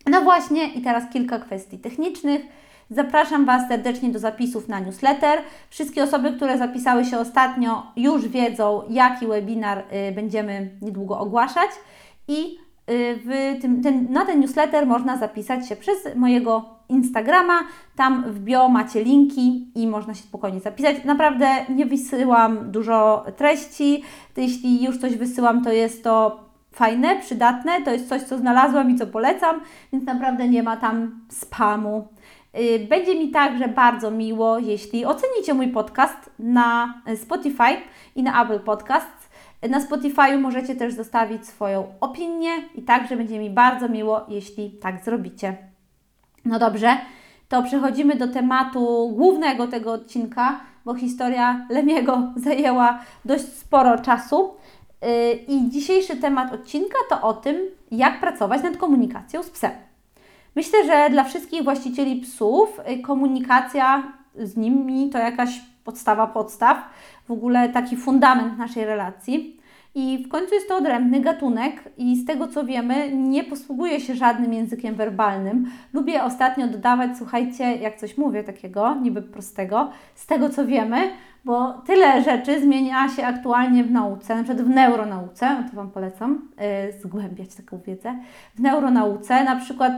No 0.10 0.22
właśnie, 0.22 0.68
i 0.68 0.82
teraz 0.82 1.04
kilka 1.14 1.40
kwestii 1.40 1.78
technicznych. 1.80 2.42
Zapraszam 2.90 3.46
Was 3.46 3.68
serdecznie 3.68 4.10
do 4.10 4.20
zapisów 4.20 4.68
na 4.68 4.80
newsletter. 4.80 5.40
Wszystkie 5.70 6.04
osoby, 6.04 6.32
które 6.32 6.58
zapisały 6.58 7.06
się 7.06 7.18
ostatnio, 7.18 7.84
już 7.96 8.28
wiedzą, 8.28 8.82
jaki 8.90 9.28
webinar 9.28 9.84
y, 10.10 10.12
będziemy 10.12 10.70
niedługo 10.82 11.20
ogłaszać. 11.20 11.70
I 12.28 12.58
y, 12.90 13.60
tym, 13.62 13.84
ten, 13.84 14.08
na 14.12 14.26
ten 14.26 14.40
newsletter 14.40 14.88
można 14.88 15.18
zapisać 15.18 15.70
się 15.70 15.76
przez 15.76 16.16
mojego 16.16 16.66
Instagrama. 16.90 17.60
Tam 17.96 18.24
w 18.28 18.40
bio 18.40 18.70
macie 18.70 19.04
linki 19.04 19.72
i 19.76 19.88
można 19.88 20.14
się 20.14 20.24
spokojnie 20.24 20.60
zapisać. 20.60 20.96
Naprawdę 21.06 21.50
nie 21.70 21.86
wysyłam 21.86 22.72
dużo 22.72 23.26
treści. 23.38 24.04
Jeśli 24.38 24.84
już 24.84 24.98
coś 24.98 25.16
wysyłam, 25.16 25.64
to 25.64 25.72
jest 25.72 26.04
to 26.04 26.47
fajne, 26.78 27.20
przydatne, 27.20 27.82
to 27.82 27.92
jest 27.92 28.10
coś, 28.10 28.22
co 28.22 28.38
znalazłam 28.38 28.92
i 28.92 28.96
co 28.96 29.08
polecam, 29.08 29.62
więc 29.94 30.06
naprawdę 30.06 30.48
nie 30.48 30.64
ma 30.64 30.78
tam 30.78 31.22
spamu. 31.30 32.08
Y, 32.60 32.88
będzie 32.90 33.16
mi 33.16 33.32
także 33.32 33.68
bardzo 33.68 34.12
miło, 34.12 34.60
jeśli 34.60 35.06
ocenicie 35.06 35.54
mój 35.54 35.68
podcast 35.68 36.30
na 36.40 36.94
Spotify 37.16 37.78
i 38.16 38.24
na 38.24 38.44
Apple 38.44 38.60
Podcasts. 38.60 39.30
Na 39.70 39.82
Spotify 39.82 40.38
możecie 40.38 40.76
też 40.76 40.94
zostawić 40.94 41.48
swoją 41.48 41.88
opinię 42.02 42.50
i 42.76 42.82
także 42.82 43.18
będzie 43.18 43.40
mi 43.40 43.50
bardzo 43.50 43.90
miło, 43.90 44.26
jeśli 44.30 44.72
tak 44.72 45.04
zrobicie. 45.04 45.58
No 46.46 46.60
dobrze, 46.60 46.98
to 47.50 47.64
przechodzimy 47.64 48.16
do 48.16 48.28
tematu 48.28 49.12
głównego 49.16 49.68
tego 49.68 49.94
odcinka, 49.94 50.60
bo 50.86 50.94
historia 50.96 51.66
Lemiego 51.70 52.34
zajęła 52.36 53.00
dość 53.26 53.46
sporo 53.46 54.00
czasu. 54.00 54.54
Y, 55.06 55.34
I 55.48 55.70
dzisiejszy 55.70 56.16
temat 56.16 56.54
odcinka 56.54 56.98
to 57.10 57.22
o 57.22 57.34
tym, 57.34 57.56
jak 57.92 58.20
pracować 58.20 58.64
nad 58.64 58.78
komunikacją 58.78 59.44
z 59.44 59.50
psem. 59.50 59.72
Myślę, 60.56 60.86
że 60.86 61.10
dla 61.10 61.24
wszystkich 61.24 61.64
właścicieli 61.64 62.22
psów 62.22 62.80
y, 62.80 63.02
komunikacja 63.02 64.14
z 64.36 64.58
nimi 64.58 65.10
to 65.10 65.18
jakaś 65.18 65.62
podstawa 65.84 66.28
podstaw, 66.28 66.78
w 67.28 67.32
ogóle 67.32 67.70
taki 67.70 67.98
fundament 67.98 68.58
naszej 68.58 68.86
relacji. 68.86 69.58
I 69.96 70.24
w 70.28 70.30
końcu 70.30 70.56
jest 70.56 70.68
to 70.68 70.78
odrębny 70.78 71.22
gatunek 71.22 71.84
i 71.98 72.16
z 72.16 72.26
tego 72.26 72.48
co 72.48 72.66
wiemy, 72.66 73.12
nie 73.12 73.44
posługuje 73.44 74.00
się 74.00 74.16
żadnym 74.16 74.54
językiem 74.54 74.96
werbalnym. 74.96 75.72
Lubię 75.94 76.24
ostatnio 76.24 76.68
dodawać, 76.68 77.12
słuchajcie, 77.18 77.64
jak 77.64 77.98
coś 77.98 78.18
mówię 78.18 78.44
takiego, 78.44 78.96
niby 78.96 79.22
prostego, 79.22 79.92
z 80.16 80.26
tego 80.26 80.50
co 80.50 80.66
wiemy, 80.66 81.10
bo 81.48 81.74
tyle 81.74 82.24
rzeczy 82.24 82.62
zmienia 82.62 83.10
się 83.10 83.26
aktualnie 83.26 83.84
w 83.84 83.92
nauce, 83.92 84.36
na 84.36 84.44
przykład 84.44 84.68
w 84.68 84.70
neuronauce, 84.70 85.64
to 85.70 85.76
Wam 85.76 85.92
polecam 85.92 86.50
yy, 86.92 87.00
zgłębiać 87.02 87.56
taką 87.56 87.80
wiedzę, 87.88 88.16
w 88.56 88.60
neuronauce, 88.60 89.44
na 89.44 89.56
przykład 89.56 89.94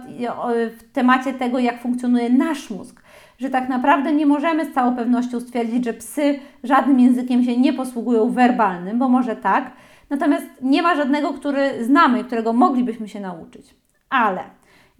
w 0.78 0.92
temacie 0.94 1.34
tego, 1.34 1.60
jak 1.60 1.82
funkcjonuje 1.82 2.30
nasz 2.30 2.70
mózg, 2.70 3.02
że 3.40 3.50
tak 3.50 3.70
naprawdę 3.70 4.14
nie 4.14 4.26
możemy 4.26 4.66
z 4.66 4.74
całą 4.74 4.96
pewnością 4.96 5.40
stwierdzić, 5.40 5.86
że 5.86 5.94
psy 5.94 6.40
żadnym 6.64 7.00
językiem 7.00 7.44
się 7.44 7.58
nie 7.58 7.74
posługują 7.74 8.30
werbalnym, 8.30 9.00
bo 9.00 9.10
może 9.10 9.36
tak, 9.36 9.72
natomiast 10.10 10.46
nie 10.62 10.82
ma 10.82 10.96
żadnego, 10.96 11.34
który 11.34 11.86
znamy, 11.86 12.24
którego 12.24 12.54
moglibyśmy 12.54 13.10
się 13.10 13.20
nauczyć. 13.20 13.76
Ale 14.10 14.42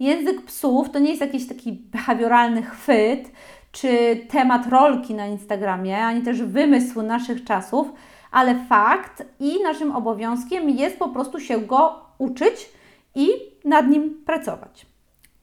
język 0.00 0.42
psów 0.42 0.90
to 0.90 0.98
nie 0.98 1.10
jest 1.10 1.20
jakiś 1.20 1.48
taki 1.48 1.72
behawioralny 1.72 2.62
chwyt, 2.62 3.32
czy 3.72 4.20
temat 4.30 4.66
rolki 4.66 5.14
na 5.14 5.26
Instagramie, 5.26 5.98
ani 5.98 6.22
też 6.22 6.42
wymysł 6.42 7.02
naszych 7.02 7.44
czasów, 7.44 7.92
ale 8.30 8.54
fakt 8.68 9.22
i 9.40 9.62
naszym 9.62 9.96
obowiązkiem 9.96 10.70
jest 10.70 10.98
po 10.98 11.08
prostu 11.08 11.40
się 11.40 11.60
go 11.60 12.00
uczyć 12.18 12.70
i 13.14 13.28
nad 13.64 13.88
nim 13.88 14.22
pracować. 14.26 14.86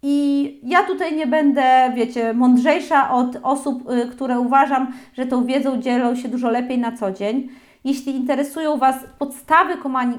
I 0.04 0.60
ja 0.64 0.84
tutaj 0.84 1.16
nie 1.16 1.28
będę, 1.28 1.94
wiecie, 1.96 2.34
mądrzejsza 2.34 3.12
od 3.12 3.38
osób, 3.44 3.92
y, 3.92 4.08
które 4.08 4.40
uważam, 4.40 4.94
że 5.14 5.26
tą 5.26 5.46
wiedzą 5.46 5.82
dzielą 5.82 6.16
się 6.16 6.28
dużo 6.28 6.50
lepiej 6.50 6.78
na 6.78 6.98
co 6.98 7.12
dzień. 7.12 7.50
Jeśli 7.84 8.16
interesują 8.16 8.78
Was 8.78 8.96
podstawy 9.20 9.74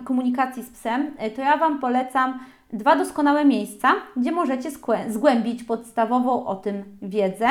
komunikacji 0.04 0.62
z 0.62 0.70
psem, 0.70 1.10
y, 1.26 1.30
to 1.30 1.42
ja 1.42 1.56
Wam 1.56 1.80
polecam 1.80 2.38
dwa 2.72 2.96
doskonałe 2.96 3.44
miejsca, 3.44 3.88
gdzie 4.16 4.32
możecie 4.32 4.70
zgłębić 5.08 5.64
podstawową 5.64 6.46
o 6.46 6.56
tym 6.56 6.84
wiedzę. 7.02 7.48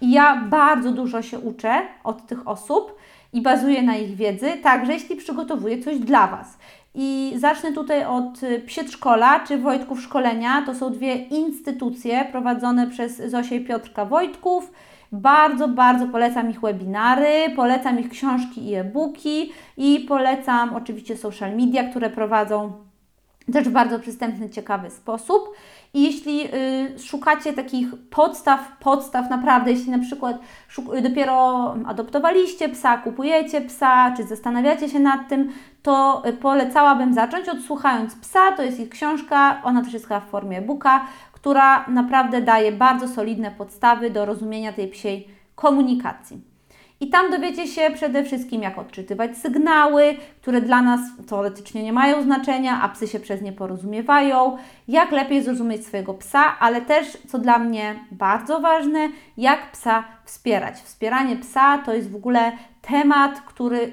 I 0.00 0.10
ja 0.12 0.36
bardzo 0.36 0.92
dużo 0.92 1.22
się 1.22 1.38
uczę 1.38 1.82
od 2.04 2.26
tych 2.26 2.48
osób 2.48 2.96
i 3.32 3.42
bazuję 3.42 3.82
na 3.82 3.96
ich 3.96 4.16
wiedzy, 4.16 4.52
także 4.62 4.92
jeśli 4.92 5.16
przygotowuję 5.16 5.82
coś 5.82 5.98
dla 5.98 6.26
Was. 6.26 6.58
I 6.94 7.32
zacznę 7.36 7.72
tutaj 7.72 8.04
od 8.04 8.40
Przedszkola 8.66 9.40
czy 9.40 9.58
Wojtków 9.58 10.02
Szkolenia. 10.02 10.62
To 10.66 10.74
są 10.74 10.90
dwie 10.90 11.14
instytucje 11.14 12.24
prowadzone 12.24 12.86
przez 12.86 13.16
Zosię 13.16 13.56
i 13.56 13.64
Piotrka 13.64 14.04
Wojtków. 14.04 14.72
Bardzo, 15.12 15.68
bardzo 15.68 16.08
polecam 16.08 16.50
ich 16.50 16.60
webinary, 16.60 17.54
polecam 17.56 18.00
ich 18.00 18.08
książki 18.08 18.68
i 18.68 18.74
e-booki 18.74 19.52
i 19.76 20.00
polecam 20.08 20.74
oczywiście 20.74 21.16
social 21.16 21.56
media, 21.56 21.90
które 21.90 22.10
prowadzą 22.10 22.72
też 23.52 23.68
w 23.68 23.72
bardzo 23.72 23.98
przystępny, 23.98 24.50
ciekawy 24.50 24.90
sposób. 24.90 25.54
I 25.96 26.02
jeśli 26.02 26.54
y, 26.54 26.98
szukacie 26.98 27.52
takich 27.52 27.88
podstaw, 28.10 28.78
podstaw 28.80 29.30
naprawdę, 29.30 29.70
jeśli 29.70 29.90
na 29.90 29.98
przykład 29.98 30.38
dopiero 31.02 31.74
adoptowaliście 31.86 32.68
psa, 32.68 32.98
kupujecie 32.98 33.60
psa, 33.60 34.14
czy 34.16 34.24
zastanawiacie 34.24 34.88
się 34.88 35.00
nad 35.00 35.28
tym, 35.28 35.52
to 35.82 36.22
y, 36.26 36.32
polecałabym 36.32 37.14
zacząć 37.14 37.48
od 37.48 37.60
Słuchając 37.60 38.14
Psa, 38.14 38.52
to 38.52 38.62
jest 38.62 38.80
ich 38.80 38.88
książka, 38.88 39.60
ona 39.64 39.82
też 39.82 39.92
jest 39.92 40.08
chyba 40.08 40.20
w 40.20 40.28
formie 40.30 40.58
e-booka, 40.58 41.06
która 41.32 41.88
naprawdę 41.88 42.42
daje 42.42 42.72
bardzo 42.72 43.08
solidne 43.08 43.50
podstawy 43.50 44.10
do 44.10 44.24
rozumienia 44.24 44.72
tej 44.72 44.88
psiej 44.88 45.28
komunikacji. 45.54 46.55
I 47.00 47.08
tam 47.08 47.30
dowiecie 47.30 47.66
się 47.66 47.90
przede 47.94 48.24
wszystkim, 48.24 48.62
jak 48.62 48.78
odczytywać 48.78 49.38
sygnały, 49.38 50.16
które 50.40 50.60
dla 50.60 50.82
nas 50.82 51.00
teoretycznie 51.28 51.82
nie 51.82 51.92
mają 51.92 52.22
znaczenia, 52.22 52.82
a 52.82 52.88
psy 52.88 53.08
się 53.08 53.20
przez 53.20 53.42
nie 53.42 53.52
porozumiewają, 53.52 54.56
jak 54.88 55.12
lepiej 55.12 55.42
zrozumieć 55.42 55.86
swojego 55.86 56.14
psa, 56.14 56.58
ale 56.58 56.80
też, 56.80 57.18
co 57.28 57.38
dla 57.38 57.58
mnie 57.58 57.94
bardzo 58.10 58.60
ważne, 58.60 59.08
jak 59.36 59.72
psa 59.72 60.04
wspierać. 60.24 60.74
Wspieranie 60.76 61.36
psa 61.36 61.78
to 61.78 61.94
jest 61.94 62.10
w 62.10 62.16
ogóle 62.16 62.52
temat, 62.82 63.40
który 63.40 63.92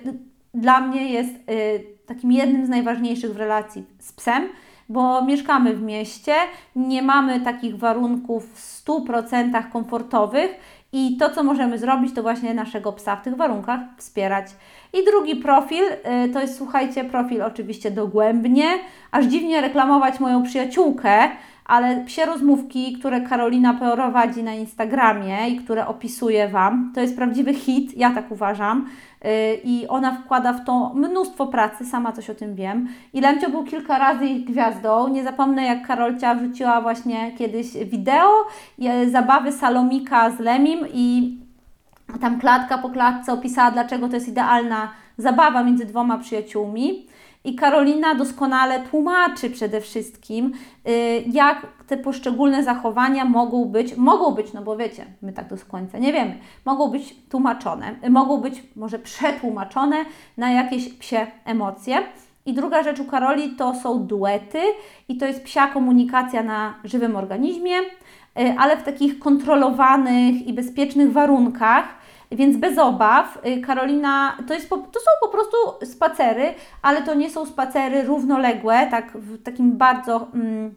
dla 0.53 0.81
mnie 0.81 1.11
jest 1.11 1.35
y, 1.35 1.83
takim 2.05 2.31
jednym 2.31 2.65
z 2.65 2.69
najważniejszych 2.69 3.33
w 3.33 3.37
relacji 3.37 3.83
z 3.99 4.13
psem 4.13 4.49
bo 4.89 5.25
mieszkamy 5.25 5.75
w 5.75 5.81
mieście, 5.81 6.33
nie 6.75 7.01
mamy 7.01 7.39
takich 7.39 7.77
warunków 7.77 8.53
w 8.53 8.85
100% 8.85 9.69
komfortowych 9.71 10.51
i 10.93 11.17
to, 11.17 11.29
co 11.29 11.43
możemy 11.43 11.77
zrobić, 11.77 12.15
to 12.15 12.21
właśnie 12.21 12.53
naszego 12.53 12.93
psa 12.93 13.15
w 13.15 13.23
tych 13.23 13.35
warunkach 13.35 13.79
wspierać. 13.97 14.45
I 14.93 15.05
drugi 15.05 15.35
profil, 15.35 15.83
y, 16.25 16.29
to 16.33 16.41
jest 16.41 16.57
słuchajcie, 16.57 17.03
profil 17.03 17.41
oczywiście 17.41 17.91
dogłębnie, 17.91 18.65
aż 19.11 19.25
dziwnie 19.25 19.61
reklamować 19.61 20.19
moją 20.19 20.43
przyjaciółkę, 20.43 21.29
ale 21.65 22.05
psie 22.05 22.25
rozmówki, 22.25 22.93
które 22.93 23.21
Karolina 23.21 23.73
prowadzi 23.73 24.43
na 24.43 24.53
Instagramie 24.53 25.49
i 25.49 25.57
które 25.57 25.87
opisuję 25.87 26.47
Wam, 26.47 26.91
to 26.95 27.01
jest 27.01 27.15
prawdziwy 27.15 27.53
hit, 27.53 27.97
ja 27.97 28.11
tak 28.11 28.31
uważam. 28.31 28.89
Yy, 29.23 29.29
I 29.63 29.87
ona 29.87 30.11
wkłada 30.11 30.53
w 30.53 30.65
to 30.65 30.91
mnóstwo 30.93 31.47
pracy, 31.47 31.85
sama 31.85 32.11
coś 32.11 32.29
o 32.29 32.35
tym 32.35 32.55
wiem. 32.55 32.87
I 33.13 33.21
Lemcio 33.21 33.49
był 33.49 33.63
kilka 33.63 33.97
razy 33.97 34.25
ich 34.25 34.45
gwiazdą. 34.45 35.07
Nie 35.07 35.23
zapomnę, 35.23 35.65
jak 35.65 35.87
Karolcia 35.87 36.35
wrzuciła 36.35 36.81
właśnie 36.81 37.31
kiedyś 37.31 37.73
wideo 37.73 38.47
yy, 38.77 39.09
zabawy 39.09 39.51
Salomika 39.51 40.29
z 40.29 40.39
Lemim 40.39 40.79
i 40.93 41.37
tam 42.21 42.39
klatka 42.39 42.77
po 42.77 42.89
klatce 42.89 43.33
opisała, 43.33 43.71
dlaczego 43.71 44.07
to 44.07 44.15
jest 44.15 44.27
idealna 44.27 44.91
zabawa 45.17 45.63
między 45.63 45.85
dwoma 45.85 46.17
przyjaciółmi. 46.17 47.07
I 47.45 47.55
Karolina 47.55 48.15
doskonale 48.15 48.79
tłumaczy 48.79 49.49
przede 49.49 49.81
wszystkim, 49.81 50.53
y, 50.87 51.23
jak 51.31 51.67
te 51.87 51.97
poszczególne 51.97 52.63
zachowania 52.63 53.25
mogą 53.25 53.65
być, 53.65 53.97
mogą 53.97 54.31
być, 54.31 54.53
no 54.53 54.61
bo 54.61 54.77
wiecie, 54.77 55.05
my 55.21 55.33
tak 55.33 55.47
do 55.47 55.55
końca 55.67 55.97
nie 55.97 56.13
wiemy, 56.13 56.37
mogą 56.65 56.87
być 56.87 57.15
tłumaczone, 57.29 57.95
mogą 58.09 58.37
być 58.37 58.63
może 58.75 58.99
przetłumaczone 58.99 60.05
na 60.37 60.51
jakieś 60.51 60.93
psie 60.93 61.27
emocje. 61.45 61.97
I 62.45 62.53
druga 62.53 62.83
rzecz 62.83 62.99
u 62.99 63.05
Karoli 63.05 63.49
to 63.49 63.75
są 63.75 64.07
duety 64.07 64.61
i 65.09 65.17
to 65.17 65.25
jest 65.25 65.43
psia 65.43 65.67
komunikacja 65.67 66.43
na 66.43 66.73
żywym 66.83 67.15
organizmie, 67.15 67.75
y, 67.79 68.55
ale 68.57 68.77
w 68.77 68.83
takich 68.83 69.19
kontrolowanych 69.19 70.47
i 70.47 70.53
bezpiecznych 70.53 71.11
warunkach 71.11 72.02
więc 72.35 72.57
bez 72.57 72.77
obaw, 72.77 73.39
y, 73.45 73.61
Karolina, 73.61 74.37
to, 74.47 74.53
jest, 74.53 74.69
to 74.69 74.99
są 74.99 75.11
po 75.21 75.27
prostu 75.27 75.57
spacery, 75.85 76.53
ale 76.81 77.01
to 77.01 77.13
nie 77.13 77.29
są 77.29 77.45
spacery 77.45 78.03
równoległe, 78.03 78.87
tak 78.91 79.17
w 79.17 79.43
takim 79.43 79.77
bardzo 79.77 80.27
mm, 80.33 80.75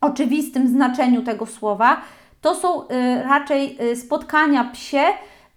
oczywistym 0.00 0.68
znaczeniu 0.68 1.22
tego 1.22 1.46
słowa. 1.46 2.00
To 2.40 2.54
są 2.54 2.82
y, 2.82 2.88
raczej 3.22 3.78
y, 3.90 3.96
spotkania 3.96 4.64
psie, 4.64 5.02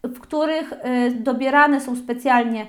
w 0.03 0.19
których 0.19 0.73
y, 0.73 1.11
dobierane 1.11 1.81
są 1.81 1.95
specjalnie 1.95 2.67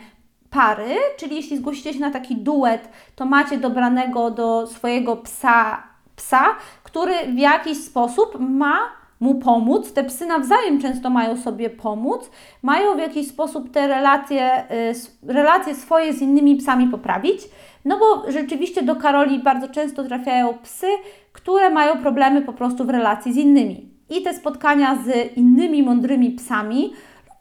pary, 0.50 0.96
czyli 1.16 1.36
jeśli 1.36 1.58
zgłosicie 1.58 1.94
się 1.94 2.00
na 2.00 2.10
taki 2.10 2.36
duet, 2.36 2.88
to 3.16 3.24
macie 3.24 3.58
dobranego 3.58 4.30
do 4.30 4.66
swojego 4.66 5.16
psa, 5.16 5.82
psa, 6.16 6.44
który 6.82 7.14
w 7.26 7.38
jakiś 7.38 7.84
sposób 7.84 8.36
ma 8.40 8.78
mu 9.20 9.34
pomóc. 9.34 9.92
Te 9.92 10.04
psy 10.04 10.26
nawzajem 10.26 10.80
często 10.80 11.10
mają 11.10 11.36
sobie 11.36 11.70
pomóc, 11.70 12.30
mają 12.62 12.94
w 12.94 12.98
jakiś 12.98 13.28
sposób 13.28 13.70
te 13.70 13.88
relacje, 13.88 14.64
y, 14.70 15.32
relacje 15.32 15.74
swoje 15.74 16.12
z 16.12 16.22
innymi 16.22 16.56
psami 16.56 16.88
poprawić. 16.88 17.40
No 17.84 17.98
bo 17.98 18.32
rzeczywiście 18.32 18.82
do 18.82 18.96
Karoli 18.96 19.38
bardzo 19.38 19.68
często 19.68 20.04
trafiają 20.04 20.54
psy, 20.62 20.86
które 21.32 21.70
mają 21.70 21.98
problemy 21.98 22.42
po 22.42 22.52
prostu 22.52 22.84
w 22.84 22.90
relacji 22.90 23.32
z 23.32 23.36
innymi. 23.36 23.90
I 24.10 24.22
te 24.22 24.34
spotkania 24.34 24.98
z 25.04 25.36
innymi 25.36 25.82
mądrymi 25.82 26.30
psami, 26.30 26.92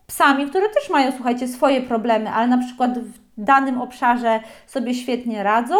psami, 0.07 0.45
które 0.45 0.69
też 0.69 0.89
mają, 0.89 1.11
słuchajcie, 1.11 1.47
swoje 1.47 1.81
problemy, 1.81 2.29
ale 2.29 2.47
na 2.47 2.57
przykład 2.57 2.99
w 2.99 3.19
danym 3.37 3.81
obszarze 3.81 4.39
sobie 4.67 4.93
świetnie 4.93 5.43
radzą, 5.43 5.75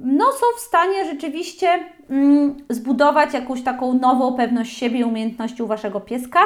no, 0.00 0.24
są 0.32 0.46
w 0.56 0.60
stanie 0.60 1.04
rzeczywiście 1.04 1.68
mm, 2.10 2.56
zbudować 2.70 3.34
jakąś 3.34 3.62
taką 3.62 3.94
nową 3.94 4.36
pewność 4.36 4.78
siebie 4.78 4.98
i 4.98 5.04
umiejętności 5.04 5.62
u 5.62 5.66
Waszego 5.66 6.00
pieska. 6.00 6.40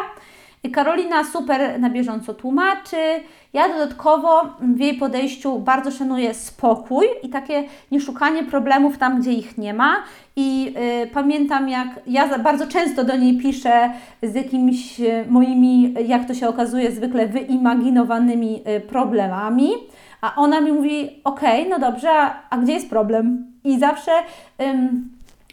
Karolina 0.72 1.24
super 1.24 1.80
na 1.80 1.90
bieżąco 1.90 2.34
tłumaczy. 2.34 2.96
Ja 3.52 3.68
dodatkowo 3.68 4.42
w 4.60 4.80
jej 4.80 4.94
podejściu 4.94 5.58
bardzo 5.58 5.90
szanuję 5.90 6.34
spokój 6.34 7.06
i 7.22 7.28
takie 7.28 7.64
nieszukanie 7.90 8.44
problemów 8.44 8.98
tam, 8.98 9.20
gdzie 9.20 9.32
ich 9.32 9.58
nie 9.58 9.74
ma. 9.74 9.96
I 10.36 10.74
y, 11.04 11.06
pamiętam, 11.06 11.68
jak 11.68 11.88
ja 12.06 12.38
bardzo 12.38 12.66
często 12.66 13.04
do 13.04 13.16
niej 13.16 13.38
piszę 13.38 13.90
z 14.22 14.34
jakimiś 14.34 15.00
y, 15.00 15.24
moimi, 15.28 15.94
jak 16.06 16.28
to 16.28 16.34
się 16.34 16.48
okazuje, 16.48 16.92
zwykle 16.92 17.26
wyimaginowanymi 17.26 18.62
y, 18.68 18.80
problemami 18.80 19.70
a 20.24 20.34
ona 20.36 20.60
mi 20.60 20.72
mówi, 20.72 21.20
okej, 21.24 21.60
okay, 21.60 21.70
no 21.70 21.90
dobrze, 21.90 22.10
a, 22.10 22.40
a, 22.50 22.58
gdzie 22.58 22.72
jest 22.72 22.90
problem? 22.90 23.46
I 23.64 23.78
zawsze 23.78 24.12
ym, 24.62 25.10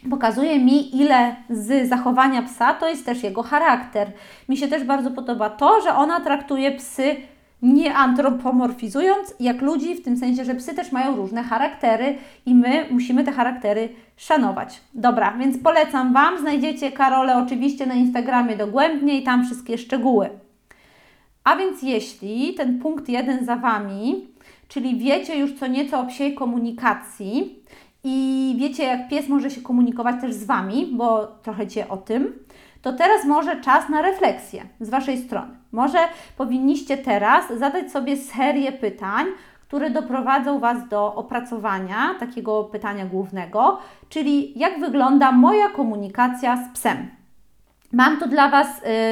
pokazuje 0.09 0.59
mi, 0.59 1.01
ile 1.01 1.35
z 1.49 1.89
zachowania 1.89 2.41
psa 2.41 2.73
to 2.73 2.89
jest 2.89 3.05
też 3.05 3.23
jego 3.23 3.43
charakter. 3.43 4.11
Mi 4.49 4.57
się 4.57 4.67
też 4.67 4.83
bardzo 4.83 5.11
podoba 5.11 5.49
to, 5.49 5.81
że 5.81 5.95
ona 5.95 6.19
traktuje 6.19 6.71
psy 6.71 7.15
nie 7.61 7.95
antropomorfizując 7.95 9.33
jak 9.39 9.61
ludzi, 9.61 9.95
w 9.95 10.03
tym 10.03 10.17
sensie, 10.17 10.45
że 10.45 10.55
psy 10.55 10.75
też 10.75 10.91
mają 10.91 11.15
różne 11.15 11.43
charaktery 11.43 12.17
i 12.45 12.55
my 12.55 12.85
musimy 12.91 13.23
te 13.23 13.31
charaktery 13.31 13.89
szanować. 14.17 14.81
Dobra, 14.93 15.33
więc 15.39 15.57
polecam 15.63 16.13
Wam. 16.13 16.39
Znajdziecie 16.39 16.91
Karolę 16.91 17.37
oczywiście 17.37 17.85
na 17.85 17.93
Instagramie 17.93 18.57
dogłębnie 18.57 19.19
i 19.19 19.23
tam 19.23 19.45
wszystkie 19.45 19.77
szczegóły. 19.77 20.29
A 21.43 21.55
więc 21.55 21.81
jeśli 21.81 22.53
ten 22.53 22.79
punkt 22.79 23.09
jeden 23.09 23.45
za 23.45 23.55
Wami 23.55 24.30
czyli 24.71 24.97
wiecie 24.97 25.37
już 25.37 25.53
co 25.53 25.67
nieco 25.67 25.99
o 25.99 26.05
psiej 26.05 26.35
komunikacji 26.35 27.59
i 28.03 28.55
wiecie, 28.59 28.83
jak 28.83 29.09
pies 29.09 29.29
może 29.29 29.49
się 29.49 29.61
komunikować 29.61 30.21
też 30.21 30.33
z 30.33 30.43
Wami, 30.43 30.89
bo 30.93 31.27
trochę 31.27 31.67
Cię 31.67 31.89
o 31.89 31.97
tym, 31.97 32.33
to 32.81 32.93
teraz 32.93 33.25
może 33.25 33.61
czas 33.61 33.89
na 33.89 34.01
refleksję 34.01 34.63
z 34.79 34.89
Waszej 34.89 35.17
strony. 35.17 35.51
Może 35.71 35.97
powinniście 36.37 36.97
teraz 36.97 37.53
zadać 37.57 37.91
sobie 37.91 38.17
serię 38.17 38.71
pytań, 38.71 39.25
które 39.67 39.89
doprowadzą 39.89 40.59
Was 40.59 40.89
do 40.89 41.15
opracowania 41.15 42.15
takiego 42.19 42.63
pytania 42.63 43.05
głównego, 43.05 43.79
czyli 44.09 44.59
jak 44.59 44.79
wygląda 44.79 45.31
moja 45.31 45.69
komunikacja 45.69 46.57
z 46.57 46.73
psem. 46.73 47.09
Mam 47.93 48.19
tu 48.19 48.27
dla 48.27 48.49
Was, 48.49 48.67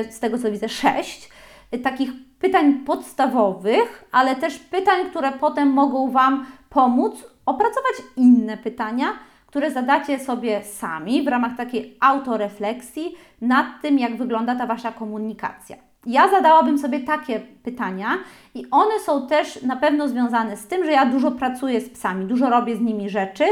y, 0.08 0.12
z 0.12 0.20
tego 0.20 0.38
co 0.38 0.52
widzę, 0.52 0.70
sześć 0.70 1.30
y, 1.74 1.80
takich 1.80 2.29
pytań 2.40 2.74
podstawowych, 2.74 4.04
ale 4.12 4.36
też 4.36 4.60
pytań, 4.60 5.10
które 5.10 5.32
potem 5.32 5.70
mogą 5.70 6.12
Wam 6.12 6.46
pomóc 6.70 7.26
opracować 7.46 7.94
inne 8.18 8.58
pytania, 8.58 9.06
które 9.48 9.72
zadacie 9.72 10.20
sobie 10.20 10.64
sami 10.64 11.24
w 11.24 11.28
ramach 11.28 11.58
takiej 11.58 11.98
autorefleksji 12.00 13.16
nad 13.42 13.66
tym, 13.82 14.00
jak 14.00 14.18
wygląda 14.18 14.56
ta 14.56 14.68
Wasza 14.68 14.92
komunikacja. 14.92 15.76
Ja 16.06 16.30
zadałabym 16.30 16.78
sobie 16.78 17.00
takie 17.00 17.40
pytania 17.40 18.08
i 18.56 18.66
one 18.72 19.00
są 19.00 19.28
też 19.28 19.62
na 19.62 19.76
pewno 19.76 20.08
związane 20.08 20.58
z 20.58 20.68
tym, 20.68 20.86
że 20.86 20.92
ja 20.92 21.06
dużo 21.06 21.32
pracuję 21.32 21.82
z 21.82 21.90
psami, 21.90 22.26
dużo 22.26 22.50
robię 22.50 22.76
z 22.76 22.82
nimi 22.82 23.10
rzeczy, 23.10 23.44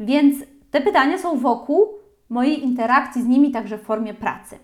więc 0.00 0.36
te 0.70 0.80
pytania 0.80 1.18
są 1.18 1.38
wokół 1.38 1.88
mojej 2.28 2.64
interakcji 2.64 3.22
z 3.22 3.26
nimi 3.26 3.50
także 3.50 3.78
w 3.78 3.82
formie 3.82 4.14
pracy. 4.14 4.58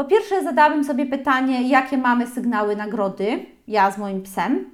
Po 0.00 0.04
pierwsze, 0.04 0.42
zadałabym 0.42 0.84
sobie 0.84 1.06
pytanie, 1.06 1.68
jakie 1.68 1.98
mamy 1.98 2.26
sygnały 2.26 2.76
nagrody, 2.76 3.46
ja 3.68 3.90
z 3.90 3.98
moim 3.98 4.22
psem, 4.22 4.70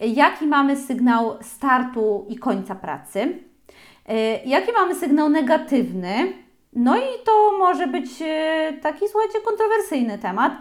jaki 0.00 0.46
mamy 0.46 0.76
sygnał 0.76 1.36
startu 1.42 2.26
i 2.28 2.36
końca 2.36 2.74
pracy, 2.74 3.38
e, 4.08 4.44
jaki 4.44 4.72
mamy 4.72 4.94
sygnał 4.94 5.28
negatywny, 5.28 6.32
no 6.72 6.96
i 6.96 7.02
to 7.24 7.58
może 7.58 7.86
być 7.86 8.22
e, 8.22 8.72
taki, 8.82 9.08
słuchajcie, 9.08 9.38
kontrowersyjny 9.44 10.18
temat, 10.18 10.52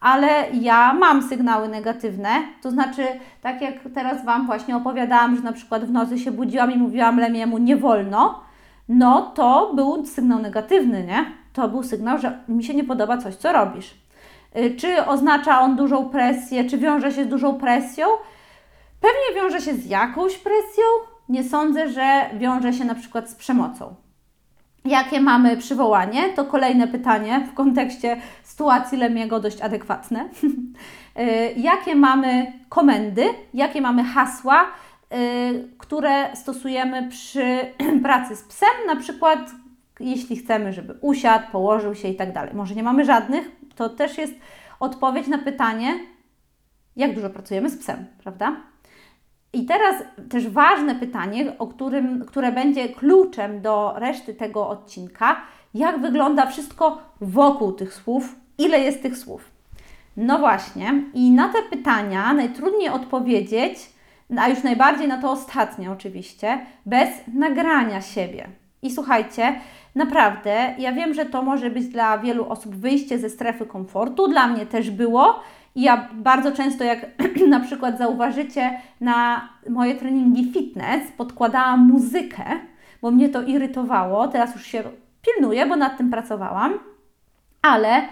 ale 0.00 0.44
ja 0.52 0.94
mam 0.94 1.22
sygnały 1.22 1.68
negatywne, 1.68 2.30
to 2.62 2.70
znaczy, 2.70 3.06
tak 3.42 3.62
jak 3.62 3.74
teraz 3.94 4.24
Wam 4.24 4.46
właśnie 4.46 4.76
opowiadałam, 4.76 5.36
że 5.36 5.42
na 5.42 5.52
przykład 5.52 5.84
w 5.84 5.90
nocy 5.90 6.18
się 6.18 6.30
budziłam 6.30 6.72
i 6.72 6.78
mówiłam 6.78 7.18
Lemiemu 7.20 7.58
nie 7.58 7.76
wolno, 7.76 8.42
no 8.88 9.32
to 9.34 9.72
był 9.74 10.06
sygnał 10.06 10.38
negatywny, 10.38 11.04
nie? 11.04 11.24
To 11.56 11.68
był 11.68 11.82
sygnał, 11.82 12.18
że 12.18 12.38
mi 12.48 12.64
się 12.64 12.74
nie 12.74 12.84
podoba 12.84 13.18
coś, 13.18 13.34
co 13.34 13.52
robisz. 13.52 13.94
Y, 14.56 14.76
czy 14.76 15.06
oznacza 15.06 15.60
on 15.60 15.76
dużą 15.76 16.08
presję, 16.08 16.64
czy 16.64 16.78
wiąże 16.78 17.12
się 17.12 17.24
z 17.24 17.28
dużą 17.28 17.54
presją? 17.54 18.06
Pewnie 19.00 19.42
wiąże 19.42 19.60
się 19.60 19.74
z 19.74 19.86
jakąś 19.86 20.38
presją. 20.38 20.84
Nie 21.28 21.44
sądzę, 21.44 21.88
że 21.88 22.30
wiąże 22.34 22.72
się 22.72 22.84
na 22.84 22.94
przykład 22.94 23.30
z 23.30 23.34
przemocą. 23.34 23.94
Jakie 24.84 25.20
mamy 25.20 25.56
przywołanie? 25.56 26.28
To 26.28 26.44
kolejne 26.44 26.88
pytanie 26.88 27.46
w 27.52 27.54
kontekście 27.54 28.16
sytuacji 28.42 28.98
Lemiego 28.98 29.40
dość 29.40 29.60
adekwatne. 29.60 30.28
Y, 31.18 31.54
jakie 31.56 31.94
mamy 31.94 32.52
komendy, 32.68 33.24
jakie 33.54 33.80
mamy 33.80 34.04
hasła, 34.04 34.64
y, 34.64 35.68
które 35.78 36.36
stosujemy 36.36 37.08
przy 37.08 37.58
pracy 38.02 38.36
z 38.36 38.42
psem, 38.42 38.68
na 38.86 38.96
przykład 38.96 39.38
jeśli 40.00 40.36
chcemy, 40.36 40.72
żeby 40.72 40.94
usiadł, 41.00 41.44
położył 41.52 41.94
się 41.94 42.08
i 42.08 42.16
tak 42.16 42.32
dalej. 42.32 42.54
Może 42.54 42.74
nie 42.74 42.82
mamy 42.82 43.04
żadnych, 43.04 43.50
to 43.74 43.88
też 43.88 44.18
jest 44.18 44.34
odpowiedź 44.80 45.26
na 45.26 45.38
pytanie, 45.38 45.94
jak 46.96 47.14
dużo 47.14 47.30
pracujemy 47.30 47.70
z 47.70 47.78
psem, 47.78 48.06
prawda? 48.18 48.56
I 49.52 49.64
teraz 49.64 50.02
też 50.30 50.48
ważne 50.48 50.94
pytanie, 50.94 51.58
o 51.58 51.66
którym, 51.66 52.24
które 52.24 52.52
będzie 52.52 52.88
kluczem 52.88 53.60
do 53.60 53.94
reszty 53.96 54.34
tego 54.34 54.68
odcinka, 54.68 55.36
jak 55.74 56.00
wygląda 56.00 56.46
wszystko 56.46 56.98
wokół 57.20 57.72
tych 57.72 57.94
słów, 57.94 58.36
ile 58.58 58.80
jest 58.80 59.02
tych 59.02 59.18
słów. 59.18 59.50
No 60.16 60.38
właśnie, 60.38 61.02
i 61.14 61.30
na 61.30 61.48
te 61.48 61.62
pytania 61.62 62.32
najtrudniej 62.32 62.88
odpowiedzieć, 62.88 63.78
a 64.38 64.48
już 64.48 64.62
najbardziej 64.62 65.08
na 65.08 65.20
to 65.22 65.30
ostatnie 65.30 65.92
oczywiście, 65.92 66.66
bez 66.86 67.08
nagrania 67.34 68.02
siebie. 68.02 68.48
I 68.82 68.90
słuchajcie, 68.90 69.60
naprawdę, 69.96 70.74
ja 70.78 70.92
wiem, 70.92 71.14
że 71.14 71.26
to 71.26 71.42
może 71.42 71.70
być 71.70 71.88
dla 71.88 72.18
wielu 72.18 72.48
osób 72.48 72.74
wyjście 72.74 73.18
ze 73.18 73.30
strefy 73.30 73.66
komfortu, 73.66 74.28
dla 74.28 74.46
mnie 74.46 74.66
też 74.66 74.90
było. 74.90 75.40
Ja 75.76 76.08
bardzo 76.12 76.52
często, 76.52 76.84
jak 76.84 77.06
na 77.48 77.60
przykład 77.60 77.98
zauważycie 77.98 78.80
na 79.00 79.48
moje 79.68 79.94
treningi 79.94 80.52
fitness, 80.52 81.12
podkładałam 81.16 81.80
muzykę, 81.80 82.44
bo 83.02 83.10
mnie 83.10 83.28
to 83.28 83.42
irytowało. 83.42 84.28
Teraz 84.28 84.54
już 84.54 84.66
się 84.66 84.82
pilnuję, 85.22 85.66
bo 85.66 85.76
nad 85.76 85.96
tym 85.98 86.10
pracowałam, 86.10 86.78
ale 87.62 88.02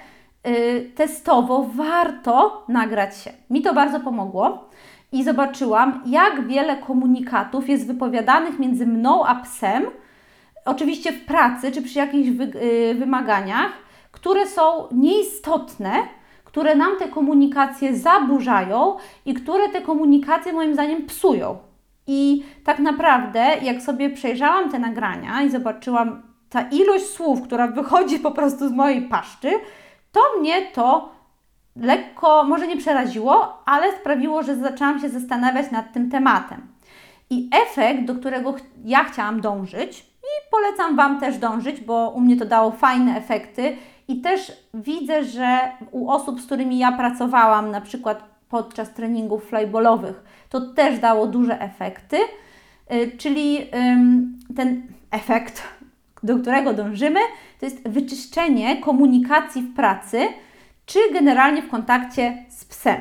y, 0.46 0.90
testowo 0.94 1.66
warto 1.74 2.64
nagrać 2.68 3.16
się. 3.16 3.30
Mi 3.50 3.62
to 3.62 3.74
bardzo 3.74 4.00
pomogło 4.00 4.70
i 5.12 5.24
zobaczyłam, 5.24 6.02
jak 6.06 6.46
wiele 6.46 6.76
komunikatów 6.76 7.68
jest 7.68 7.86
wypowiadanych 7.86 8.58
między 8.58 8.86
mną 8.86 9.24
a 9.24 9.34
psem, 9.34 9.84
oczywiście 10.64 11.12
w 11.12 11.24
pracy 11.24 11.72
czy 11.72 11.82
przy 11.82 11.98
jakichś 11.98 12.30
wy, 12.30 12.44
y, 12.44 12.94
wymaganiach, 12.94 13.72
które 14.12 14.46
są 14.46 14.88
nieistotne, 14.92 15.92
które 16.44 16.74
nam 16.74 16.96
te 16.98 17.08
komunikacje 17.08 17.96
zaburzają 17.96 18.96
i 19.26 19.34
które 19.34 19.68
te 19.68 19.80
komunikacje 19.80 20.52
moim 20.52 20.74
zdaniem 20.74 21.06
psują. 21.06 21.58
I 22.06 22.44
tak 22.64 22.78
naprawdę, 22.78 23.40
jak 23.62 23.82
sobie 23.82 24.10
przejrzałam 24.10 24.70
te 24.70 24.78
nagrania 24.78 25.42
i 25.42 25.50
zobaczyłam 25.50 26.22
ta 26.50 26.62
ilość 26.62 27.06
słów, 27.06 27.42
która 27.42 27.66
wychodzi 27.66 28.18
po 28.18 28.30
prostu 28.30 28.68
z 28.68 28.72
mojej 28.72 29.02
paszczy, 29.02 29.50
to 30.12 30.20
mnie 30.40 30.62
to 30.72 31.08
lekko, 31.76 32.44
może 32.44 32.66
nie 32.66 32.76
przeraziło, 32.76 33.62
ale 33.66 33.92
sprawiło, 33.92 34.42
że 34.42 34.56
zaczęłam 34.56 35.00
się 35.00 35.08
zastanawiać 35.08 35.70
nad 35.70 35.92
tym 35.92 36.10
tematem. 36.10 36.68
I 37.30 37.50
efekt, 37.52 38.04
do 38.04 38.14
którego 38.14 38.54
ja 38.84 39.04
chciałam 39.04 39.40
dążyć, 39.40 40.13
i 40.24 40.50
polecam 40.50 40.96
Wam 40.96 41.20
też 41.20 41.38
dążyć, 41.38 41.80
bo 41.80 42.10
u 42.10 42.20
mnie 42.20 42.36
to 42.36 42.44
dało 42.44 42.70
fajne 42.70 43.16
efekty, 43.16 43.76
i 44.08 44.20
też 44.20 44.52
widzę, 44.74 45.24
że 45.24 45.58
u 45.90 46.10
osób, 46.10 46.40
z 46.40 46.46
którymi 46.46 46.78
ja 46.78 46.92
pracowałam, 46.92 47.70
na 47.70 47.80
przykład 47.80 48.24
podczas 48.48 48.94
treningów 48.94 49.44
flyballowych, 49.44 50.24
to 50.50 50.60
też 50.60 50.98
dało 50.98 51.26
duże 51.26 51.60
efekty. 51.60 52.16
Y, 52.92 53.16
czyli 53.18 53.58
ten 54.56 54.82
efekt, 55.10 55.62
do 56.22 56.38
którego 56.38 56.74
dążymy, 56.74 57.20
to 57.60 57.66
jest 57.66 57.88
wyczyszczenie 57.88 58.76
komunikacji 58.76 59.62
w 59.62 59.74
pracy, 59.74 60.28
czy 60.86 60.98
generalnie 61.12 61.62
w 61.62 61.70
kontakcie 61.70 62.44
z 62.48 62.64
psem. 62.64 62.96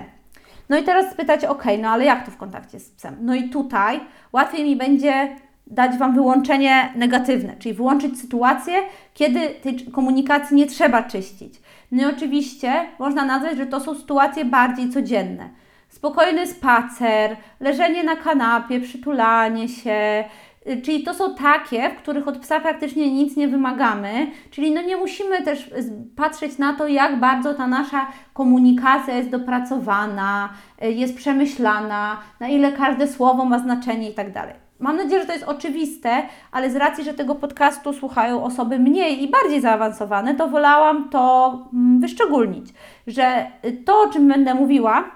No 0.69 0.77
i 0.77 0.83
teraz 0.83 1.13
spytać, 1.13 1.45
ok, 1.45 1.63
no 1.81 1.89
ale 1.89 2.05
jak 2.05 2.25
to 2.25 2.31
w 2.31 2.37
kontakcie 2.37 2.79
z 2.79 2.89
psem? 2.89 3.17
No 3.21 3.35
i 3.35 3.49
tutaj 3.49 3.99
łatwiej 4.33 4.63
mi 4.63 4.75
będzie 4.75 5.35
dać 5.67 5.97
Wam 5.97 6.15
wyłączenie 6.15 6.93
negatywne, 6.95 7.55
czyli 7.59 7.75
wyłączyć 7.75 8.19
sytuację, 8.19 8.73
kiedy 9.13 9.49
tej 9.49 9.85
komunikacji 9.85 10.55
nie 10.55 10.67
trzeba 10.67 11.03
czyścić. 11.03 11.53
No 11.91 12.03
i 12.03 12.15
oczywiście 12.15 12.73
można 12.99 13.25
nazwać, 13.25 13.57
że 13.57 13.65
to 13.65 13.79
są 13.79 13.95
sytuacje 13.95 14.45
bardziej 14.45 14.89
codzienne. 14.89 15.49
Spokojny 15.89 16.47
spacer, 16.47 17.37
leżenie 17.59 18.03
na 18.03 18.15
kanapie, 18.15 18.79
przytulanie 18.79 19.69
się, 19.69 20.23
y, 20.67 20.81
Czyli 20.81 21.03
to 21.03 21.13
są 21.13 21.35
takie, 21.35 21.89
w 21.89 21.95
których 21.95 22.27
od 22.27 22.37
psa 22.37 22.59
praktycznie 22.59 23.13
nic 23.13 23.37
nie 23.37 23.47
wymagamy, 23.47 24.27
czyli 24.51 24.71
no 24.71 24.81
nie 24.81 24.97
musimy 24.97 25.41
też 25.41 25.69
patrzeć 26.15 26.57
na 26.57 26.73
to, 26.73 26.87
jak 26.87 27.19
bardzo 27.19 27.53
ta 27.53 27.67
nasza 27.67 28.07
komunikacja 28.33 29.15
jest 29.17 29.29
dopracowana, 29.29 30.49
y, 30.83 30.91
jest 30.91 31.17
przemyślana, 31.17 32.17
na 32.39 32.47
ile 32.47 32.71
każde 32.71 33.07
słowo 33.07 33.45
ma 33.45 33.59
znaczenie 33.59 34.09
i 34.09 34.13
tak. 34.13 34.62
Mam 34.79 34.97
nadzieję, 34.97 35.21
że 35.21 35.27
to 35.27 35.33
jest 35.33 35.45
oczywiste, 35.45 36.23
ale 36.51 36.71
z 36.71 36.75
racji, 36.75 37.03
że 37.03 37.13
tego 37.13 37.35
podcastu 37.35 37.93
słuchają 37.93 38.43
osoby 38.43 38.79
mniej 38.79 39.23
i 39.23 39.31
bardziej 39.31 39.61
zaawansowane, 39.61 40.35
to 40.35 40.47
wolałam 40.47 41.09
to 41.09 41.53
mm, 41.73 41.99
wyszczególnić, 41.99 42.65
że 43.07 43.47
to, 43.85 44.01
o 44.01 44.07
czym 44.07 44.27
będę 44.27 44.53
mówiła, 44.53 45.11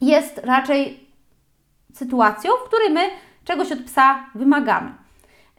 jest 0.00 0.38
raczej 0.38 1.00
sytuacją, 1.94 2.52
w 2.64 2.68
której 2.68 2.90
my 2.90 3.00
czegoś 3.44 3.72
od 3.72 3.78
psa 3.82 4.26
wymagamy. 4.34 4.90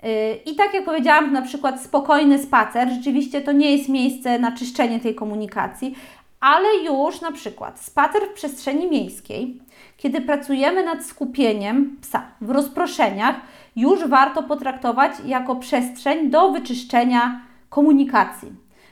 Y, 0.04 0.40
I 0.46 0.56
tak 0.56 0.74
jak 0.74 0.86
powiedziałam, 0.86 1.34
na 1.34 1.42
przykład 1.42 1.82
spokojny 1.82 2.40
spacer, 2.40 2.90
rzeczywiście 2.90 3.42
to 3.42 3.52
nie 3.52 3.78
jest 3.78 3.90
miejsce 3.90 4.40
na 4.40 4.52
czyszczenie 4.52 5.00
tej 5.00 5.16
komunikacji, 5.16 5.96
ale 6.40 6.78
już 6.84 7.22
na 7.22 7.32
przykład 7.32 7.80
spacer 7.80 8.22
w 8.30 8.34
przestrzeni 8.34 8.90
miejskiej, 8.90 9.62
kiedy 10.02 10.22
pracujemy 10.22 10.84
nad 10.84 11.06
skupieniem 11.06 11.98
psa 12.02 12.24
w 12.42 12.50
rozproszeniach, 12.50 13.36
już 13.76 14.08
warto 14.08 14.44
potraktować 14.44 15.12
jako 15.26 15.56
przestrzeń 15.56 16.30
do 16.30 16.52
wyczyszczenia 16.52 17.42
komunikacji. 17.70 18.52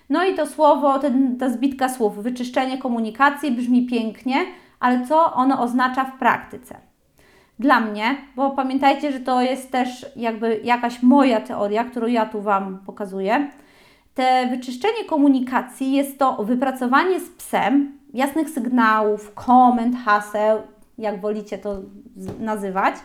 No 0.10 0.26
i 0.26 0.36
to 0.36 0.48
słowo, 0.48 1.00
ten, 1.00 1.38
ta 1.38 1.50
zbitka 1.50 1.89
słów, 1.89 2.24
wyczyszczenie 2.24 2.78
komunikacji 2.78 3.52
brzmi 3.52 3.86
pięknie, 3.86 4.36
ale 4.80 5.08
co 5.08 5.34
ono 5.34 5.62
oznacza 5.62 6.06
w 6.06 6.17
praktyce? 6.19 6.76
Dla 7.60 7.80
mnie, 7.80 8.15
bo 8.36 8.52
pamiętajcie, 8.52 9.12
że 9.12 9.19
to 9.19 9.41
jest 9.41 9.72
też 9.72 10.06
jakby 10.15 10.62
jakaś 10.63 11.04
moja 11.04 11.41
teoria, 11.41 11.84
którą 11.84 12.08
ja 12.08 12.26
tu 12.26 12.41
Wam 12.41 12.80
pokazuję. 12.86 13.50
Te 14.13 14.48
wyczyszczenie 14.48 15.06
komunikacji 15.08 15.91
jest 15.91 16.19
to 16.19 16.43
wypracowanie 16.43 17.19
z 17.19 17.30
psem 17.30 17.98
jasnych 18.13 18.50
sygnałów, 18.50 19.34
komend, 19.34 19.95
haseł, 20.06 20.62
jak 20.99 21.21
wolicie 21.21 21.57
to 21.57 21.77
nazywać, 22.39 22.95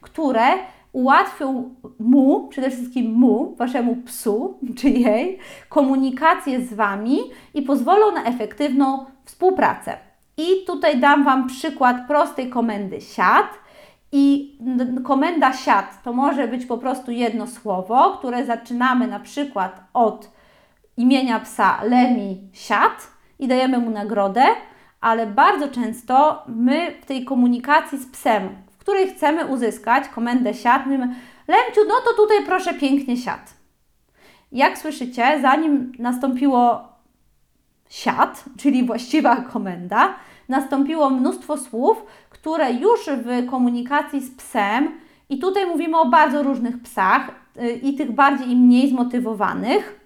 które 0.00 0.44
ułatwią 0.92 1.74
mu, 1.98 2.48
przede 2.48 2.70
wszystkim 2.70 3.12
mu, 3.12 3.54
waszemu 3.56 3.96
psu 3.96 4.58
czy 4.78 4.90
jej, 4.90 5.38
komunikację 5.68 6.60
z 6.60 6.74
wami 6.74 7.18
i 7.54 7.62
pozwolą 7.62 8.14
na 8.14 8.24
efektywną 8.24 9.06
współpracę. 9.24 9.96
I 10.36 10.64
tutaj 10.66 11.00
dam 11.00 11.24
Wam 11.24 11.46
przykład 11.46 11.96
prostej 12.08 12.50
komendy 12.50 13.00
siad. 13.00 13.46
I 14.14 14.58
komenda 15.04 15.52
siad 15.52 16.02
to 16.02 16.12
może 16.12 16.48
być 16.48 16.66
po 16.66 16.78
prostu 16.78 17.10
jedno 17.10 17.46
słowo, 17.46 18.16
które 18.18 18.46
zaczynamy 18.46 19.06
na 19.06 19.20
przykład 19.20 19.80
od 19.94 20.30
imienia 20.96 21.40
psa 21.40 21.84
Lemi 21.84 22.40
siad 22.52 23.10
i 23.38 23.48
dajemy 23.48 23.78
mu 23.78 23.90
nagrodę, 23.90 24.44
ale 25.02 25.26
bardzo 25.26 25.68
często 25.68 26.42
my 26.46 26.94
w 27.02 27.06
tej 27.06 27.24
komunikacji 27.24 27.98
z 27.98 28.06
psem, 28.06 28.48
w 28.72 28.78
której 28.78 29.08
chcemy 29.08 29.46
uzyskać 29.46 30.08
komendę 30.08 30.54
siad, 30.54 30.86
mówimy 30.86 31.14
Lemciu, 31.48 31.80
no 31.88 31.94
to 32.04 32.22
tutaj 32.22 32.36
proszę 32.46 32.74
pięknie 32.74 33.16
siad. 33.16 33.54
Jak 34.52 34.78
słyszycie, 34.78 35.38
zanim 35.42 35.92
nastąpiło 35.98 36.88
siad, 37.88 38.44
czyli 38.58 38.86
właściwa 38.86 39.36
komenda, 39.36 40.14
nastąpiło 40.48 41.10
mnóstwo 41.10 41.58
słów, 41.58 42.04
które 42.30 42.72
już 42.72 43.00
w 43.06 43.50
komunikacji 43.50 44.20
z 44.20 44.30
psem, 44.30 44.88
i 45.28 45.38
tutaj 45.38 45.66
mówimy 45.66 45.98
o 45.98 46.06
bardzo 46.06 46.42
różnych 46.42 46.82
psach, 46.82 47.30
y, 47.62 47.72
i 47.72 47.94
tych 47.94 48.12
bardziej 48.12 48.50
i 48.50 48.56
mniej 48.56 48.90
zmotywowanych, 48.90 50.00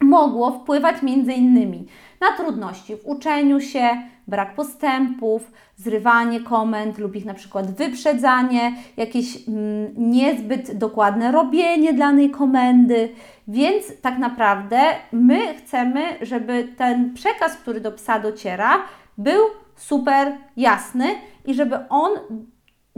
mogło 0.00 0.52
wpływać 0.52 1.02
między 1.02 1.32
innymi 1.32 1.86
na 2.20 2.32
trudności 2.36 2.96
w 2.96 3.06
uczeniu 3.06 3.60
się, 3.60 4.02
brak 4.28 4.54
postępów, 4.54 5.52
zrywanie 5.76 6.40
komend 6.40 6.98
lub 6.98 7.16
ich 7.16 7.24
na 7.24 7.34
przykład 7.34 7.70
wyprzedzanie, 7.70 8.72
jakieś 8.96 9.48
mm, 9.48 9.92
niezbyt 9.96 10.78
dokładne 10.78 11.32
robienie 11.32 11.92
danej 11.92 12.30
komendy. 12.30 13.08
Więc 13.48 14.00
tak 14.02 14.18
naprawdę 14.18 14.80
my 15.12 15.54
chcemy, 15.54 16.02
żeby 16.22 16.68
ten 16.76 17.14
przekaz, 17.14 17.56
który 17.56 17.80
do 17.80 17.92
psa 17.92 18.18
dociera, 18.18 18.82
był 19.18 19.40
super 19.76 20.32
jasny 20.56 21.06
i 21.44 21.54
żeby 21.54 21.88
on 21.88 22.10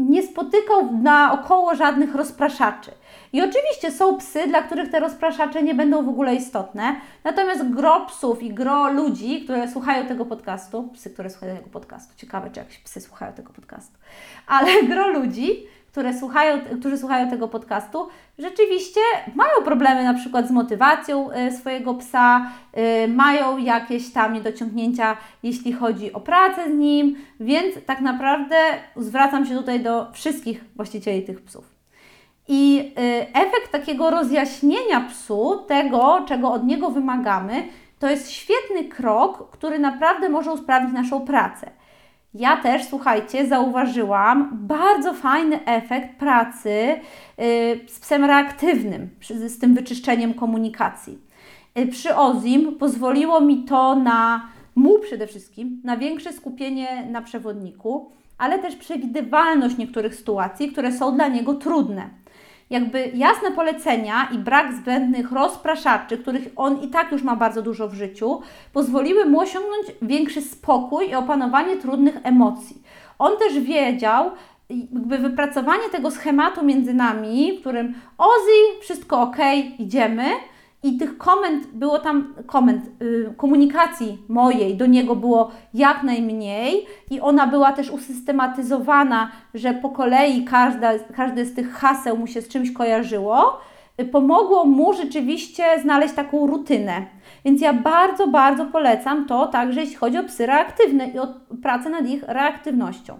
nie 0.08 0.22
spotykał 0.22 0.92
naokoło 1.02 1.74
żadnych 1.74 2.14
rozpraszaczy. 2.14 2.90
I 3.32 3.42
oczywiście 3.42 3.90
są 3.90 4.18
psy, 4.18 4.48
dla 4.48 4.62
których 4.62 4.90
te 4.90 5.00
rozpraszacze 5.00 5.62
nie 5.62 5.74
będą 5.74 6.04
w 6.04 6.08
ogóle 6.08 6.34
istotne, 6.34 6.96
natomiast 7.24 7.68
gro 7.68 8.06
psów 8.06 8.42
i 8.42 8.54
gro 8.54 8.92
ludzi, 8.92 9.44
które 9.44 9.68
słuchają 9.68 10.06
tego 10.06 10.26
podcastu, 10.26 10.88
psy, 10.94 11.10
które 11.10 11.30
słuchają 11.30 11.56
tego 11.56 11.70
podcastu, 11.70 12.14
ciekawe, 12.16 12.50
czy 12.50 12.60
jakieś 12.60 12.78
psy 12.78 13.00
słuchają 13.00 13.32
tego 13.32 13.52
podcastu, 13.52 13.98
ale 14.46 14.82
gro 14.82 15.08
ludzi, 15.08 15.66
które 15.90 16.18
słuchają, 16.18 16.58
którzy 16.80 16.98
słuchają 16.98 17.30
tego 17.30 17.48
podcastu, 17.48 18.08
rzeczywiście 18.38 19.00
mają 19.34 19.62
problemy 19.64 20.04
na 20.04 20.14
przykład 20.14 20.48
z 20.48 20.50
motywacją 20.50 21.30
y, 21.32 21.52
swojego 21.52 21.94
psa, 21.94 22.50
y, 23.04 23.08
mają 23.08 23.58
jakieś 23.58 24.12
tam 24.12 24.32
niedociągnięcia, 24.32 25.16
jeśli 25.42 25.72
chodzi 25.72 26.12
o 26.12 26.20
pracę 26.20 26.72
z 26.72 26.74
nim, 26.74 27.16
więc 27.40 27.74
tak 27.86 28.00
naprawdę 28.00 28.56
zwracam 28.96 29.46
się 29.46 29.56
tutaj 29.56 29.80
do 29.80 30.12
wszystkich 30.12 30.64
właścicieli 30.76 31.22
tych 31.22 31.42
psów. 31.42 31.64
I 32.48 32.92
y, 32.98 33.26
efekt 33.34 33.72
takiego 33.72 34.10
rozjaśnienia 34.10 35.00
psu, 35.00 35.64
tego, 35.68 36.24
czego 36.28 36.52
od 36.52 36.64
niego 36.64 36.90
wymagamy, 36.90 37.68
to 37.98 38.10
jest 38.10 38.30
świetny 38.30 38.84
krok, 38.84 39.50
który 39.50 39.78
naprawdę 39.78 40.28
może 40.28 40.52
usprawnić 40.52 40.94
naszą 40.94 41.20
pracę. 41.20 41.70
Ja 42.34 42.56
też, 42.56 42.84
słuchajcie, 42.84 43.46
zauważyłam 43.46 44.48
bardzo 44.52 45.14
fajny 45.14 45.64
efekt 45.64 46.18
pracy 46.18 46.70
y, 46.70 47.00
z 47.88 48.00
psem 48.00 48.24
reaktywnym, 48.24 49.10
z 49.46 49.58
tym 49.58 49.74
wyczyszczeniem 49.74 50.34
komunikacji. 50.34 51.18
Y, 51.78 51.86
przy 51.86 52.16
Ozim 52.16 52.76
pozwoliło 52.76 53.40
mi 53.40 53.64
to 53.64 53.94
na 53.94 54.48
mu 54.74 54.98
przede 54.98 55.26
wszystkim, 55.26 55.80
na 55.84 55.96
większe 55.96 56.32
skupienie 56.32 57.06
na 57.10 57.22
przewodniku, 57.22 58.12
ale 58.38 58.58
też 58.58 58.76
przewidywalność 58.76 59.76
niektórych 59.76 60.14
sytuacji, 60.14 60.72
które 60.72 60.92
są 60.92 61.14
dla 61.14 61.28
niego 61.28 61.54
trudne 61.54 62.19
jakby 62.70 63.10
jasne 63.14 63.52
polecenia 63.52 64.28
i 64.32 64.38
brak 64.38 64.72
zbędnych 64.74 65.32
rozpraszaczy, 65.32 66.18
których 66.18 66.48
on 66.56 66.82
i 66.82 66.88
tak 66.88 67.12
już 67.12 67.22
ma 67.22 67.36
bardzo 67.36 67.62
dużo 67.62 67.88
w 67.88 67.94
życiu, 67.94 68.40
pozwoliły 68.72 69.24
mu 69.24 69.40
osiągnąć 69.40 69.86
większy 70.02 70.42
spokój 70.42 71.08
i 71.08 71.14
opanowanie 71.14 71.76
trudnych 71.76 72.16
emocji. 72.22 72.82
On 73.18 73.32
też 73.38 73.60
wiedział, 73.60 74.30
jakby 74.70 75.18
wypracowanie 75.18 75.88
tego 75.92 76.10
schematu 76.10 76.64
między 76.64 76.94
nami, 76.94 77.52
w 77.52 77.60
którym 77.60 77.94
Ozzy, 78.18 78.80
wszystko 78.80 79.20
ok, 79.20 79.36
idziemy, 79.78 80.24
i 80.82 80.96
tych 80.96 81.18
komend 81.18 81.66
było 81.66 81.98
tam, 81.98 82.34
komend, 82.46 82.84
yy, 83.00 83.34
komunikacji 83.36 84.18
mojej 84.28 84.76
do 84.76 84.86
niego 84.86 85.16
było 85.16 85.50
jak 85.74 86.02
najmniej 86.02 86.86
i 87.10 87.20
ona 87.20 87.46
była 87.46 87.72
też 87.72 87.90
usystematyzowana, 87.90 89.30
że 89.54 89.74
po 89.74 89.88
kolei 89.90 90.44
każda, 90.44 90.98
każde 90.98 91.44
z 91.44 91.54
tych 91.54 91.72
haseł 91.72 92.16
mu 92.16 92.26
się 92.26 92.42
z 92.42 92.48
czymś 92.48 92.72
kojarzyło, 92.72 93.60
yy, 93.98 94.04
pomogło 94.04 94.64
mu 94.64 94.92
rzeczywiście 94.92 95.64
znaleźć 95.82 96.14
taką 96.14 96.46
rutynę. 96.46 97.02
Więc 97.44 97.60
ja 97.60 97.72
bardzo, 97.72 98.26
bardzo 98.26 98.66
polecam 98.66 99.26
to 99.26 99.46
także 99.46 99.80
jeśli 99.80 99.96
chodzi 99.96 100.18
o 100.18 100.24
psy 100.24 100.46
reaktywne 100.46 101.08
i 101.08 101.18
o 101.18 101.26
pracę 101.62 101.90
nad 101.90 102.06
ich 102.06 102.22
reaktywnością. 102.22 103.18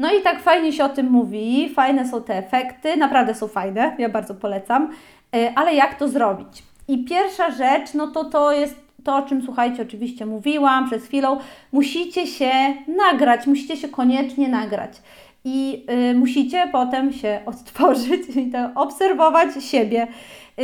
No 0.00 0.14
i 0.14 0.22
tak 0.22 0.42
fajnie 0.42 0.72
się 0.72 0.84
o 0.84 0.88
tym 0.88 1.10
mówi, 1.10 1.72
fajne 1.74 2.08
są 2.08 2.22
te 2.22 2.36
efekty, 2.36 2.96
naprawdę 2.96 3.34
są 3.34 3.48
fajne, 3.48 3.96
ja 3.98 4.08
bardzo 4.08 4.34
polecam. 4.34 4.90
E, 5.36 5.52
ale 5.54 5.74
jak 5.74 5.94
to 5.94 6.08
zrobić? 6.08 6.62
I 6.88 7.04
pierwsza 7.04 7.50
rzecz, 7.50 7.94
no 7.94 8.06
to 8.06 8.24
to 8.24 8.52
jest 8.52 8.90
to, 9.04 9.16
o 9.16 9.22
czym 9.22 9.42
słuchajcie, 9.42 9.82
oczywiście 9.82 10.26
mówiłam 10.26 10.86
przed 10.86 11.02
chwilą, 11.02 11.38
musicie 11.72 12.26
się 12.26 12.50
nagrać, 12.88 13.46
musicie 13.46 13.76
się 13.76 13.88
koniecznie 13.88 14.48
nagrać. 14.48 14.92
I 15.44 15.86
y, 16.10 16.14
musicie 16.14 16.68
potem 16.72 17.12
się 17.12 17.40
odtworzyć 17.46 18.36
i 18.36 18.52
obserwować 18.74 19.64
siebie. 19.64 20.06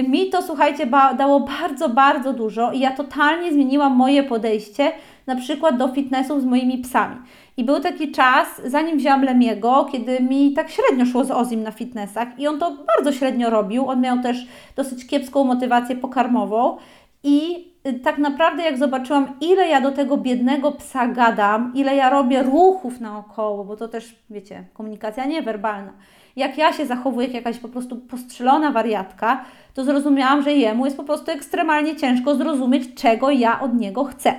Mi 0.08 0.30
to, 0.30 0.42
słuchajcie, 0.42 0.86
ba 0.86 1.14
dało 1.14 1.40
bardzo, 1.40 1.88
bardzo 1.88 2.32
dużo 2.32 2.72
i 2.72 2.80
ja 2.80 2.90
totalnie 2.90 3.52
zmieniłam 3.52 3.96
moje 3.96 4.22
podejście 4.22 4.92
na 5.26 5.36
przykład 5.36 5.76
do 5.76 5.88
fitnessu 5.88 6.40
z 6.40 6.44
moimi 6.44 6.78
psami. 6.78 7.16
I 7.56 7.64
był 7.64 7.80
taki 7.80 8.12
czas, 8.12 8.48
zanim 8.64 8.98
wziąłam 8.98 9.24
Lemiego, 9.24 9.88
kiedy 9.92 10.20
mi 10.20 10.52
tak 10.52 10.70
średnio 10.70 11.06
szło 11.06 11.24
z 11.24 11.30
Ozim 11.30 11.62
na 11.62 11.70
fitnessach 11.70 12.38
i 12.38 12.46
on 12.46 12.58
to 12.58 12.76
bardzo 12.96 13.12
średnio 13.12 13.50
robił. 13.50 13.88
On 13.88 14.00
miał 14.00 14.22
też 14.22 14.46
dosyć 14.76 15.06
kiepską 15.06 15.44
motywację 15.44 15.96
pokarmową 15.96 16.76
i 17.22 17.68
y, 17.86 17.92
tak 17.92 18.18
naprawdę 18.18 18.62
jak 18.62 18.78
zobaczyłam, 18.78 19.28
ile 19.40 19.68
ja 19.68 19.80
do 19.80 19.92
tego 19.92 20.16
biednego 20.16 20.72
psa 20.72 21.06
gadam, 21.06 21.72
ile 21.74 21.96
ja 21.96 22.10
robię 22.10 22.42
ruchów 22.42 23.00
naokoło, 23.00 23.64
bo 23.64 23.76
to 23.76 23.88
też, 23.88 24.16
wiecie, 24.30 24.64
komunikacja 24.74 25.24
niewerbalna, 25.24 25.92
jak 26.36 26.58
ja 26.58 26.72
się 26.72 26.86
zachowuję 26.86 27.26
jak 27.26 27.34
jakaś 27.34 27.58
po 27.58 27.68
prostu 27.68 27.96
postrzelona 27.96 28.70
wariatka, 28.70 29.44
to 29.74 29.84
zrozumiałam, 29.84 30.42
że 30.42 30.52
jemu 30.52 30.84
jest 30.84 30.96
po 30.96 31.04
prostu 31.04 31.30
ekstremalnie 31.30 31.96
ciężko 31.96 32.34
zrozumieć, 32.34 32.94
czego 32.94 33.30
ja 33.30 33.60
od 33.60 33.74
niego 33.74 34.04
chcę. 34.04 34.34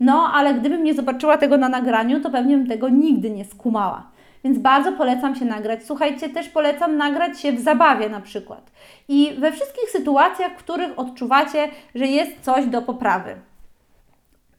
No, 0.00 0.30
ale 0.34 0.54
gdybym 0.54 0.84
nie 0.84 0.94
zobaczyła 0.94 1.38
tego 1.38 1.56
na 1.56 1.68
nagraniu, 1.68 2.20
to 2.20 2.30
pewnie 2.30 2.56
bym 2.56 2.66
tego 2.66 2.88
nigdy 2.88 3.30
nie 3.30 3.44
skumała. 3.44 4.10
Więc 4.44 4.58
bardzo 4.58 4.92
polecam 4.92 5.36
się 5.36 5.44
nagrać. 5.44 5.84
Słuchajcie, 5.84 6.28
też 6.28 6.48
polecam 6.48 6.96
nagrać 6.96 7.40
się 7.40 7.52
w 7.52 7.60
zabawie 7.60 8.08
na 8.08 8.20
przykład. 8.20 8.70
I 9.08 9.32
we 9.38 9.52
wszystkich 9.52 9.90
sytuacjach, 9.90 10.52
w 10.52 10.56
których 10.56 10.98
odczuwacie, 10.98 11.68
że 11.94 12.06
jest 12.06 12.40
coś 12.40 12.66
do 12.66 12.82
poprawy. 12.82 13.34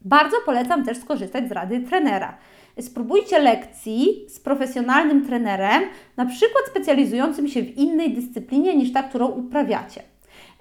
Bardzo 0.02 0.38
polecam 0.46 0.86
też 0.86 0.98
skorzystać 0.98 1.50
z 1.50 1.52
rady 1.52 1.80
trenera. 1.80 2.38
Spróbujcie 2.80 3.40
lekcji 3.40 4.26
z 4.30 4.40
profesjonalnym 4.40 5.26
trenerem, 5.26 5.84
na 6.18 6.26
przykład 6.26 6.64
specjalizującym 6.68 7.48
się 7.48 7.62
w 7.62 7.78
innej 7.78 8.14
dyscyplinie 8.14 8.76
niż 8.76 8.94
ta, 8.94 9.04
którą 9.04 9.28
uprawiacie. 9.28 10.02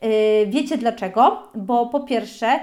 Yy, 0.02 0.08
wiecie 0.46 0.78
dlaczego? 0.78 1.42
Bo 1.54 1.86
po 1.86 2.00
pierwsze, 2.00 2.60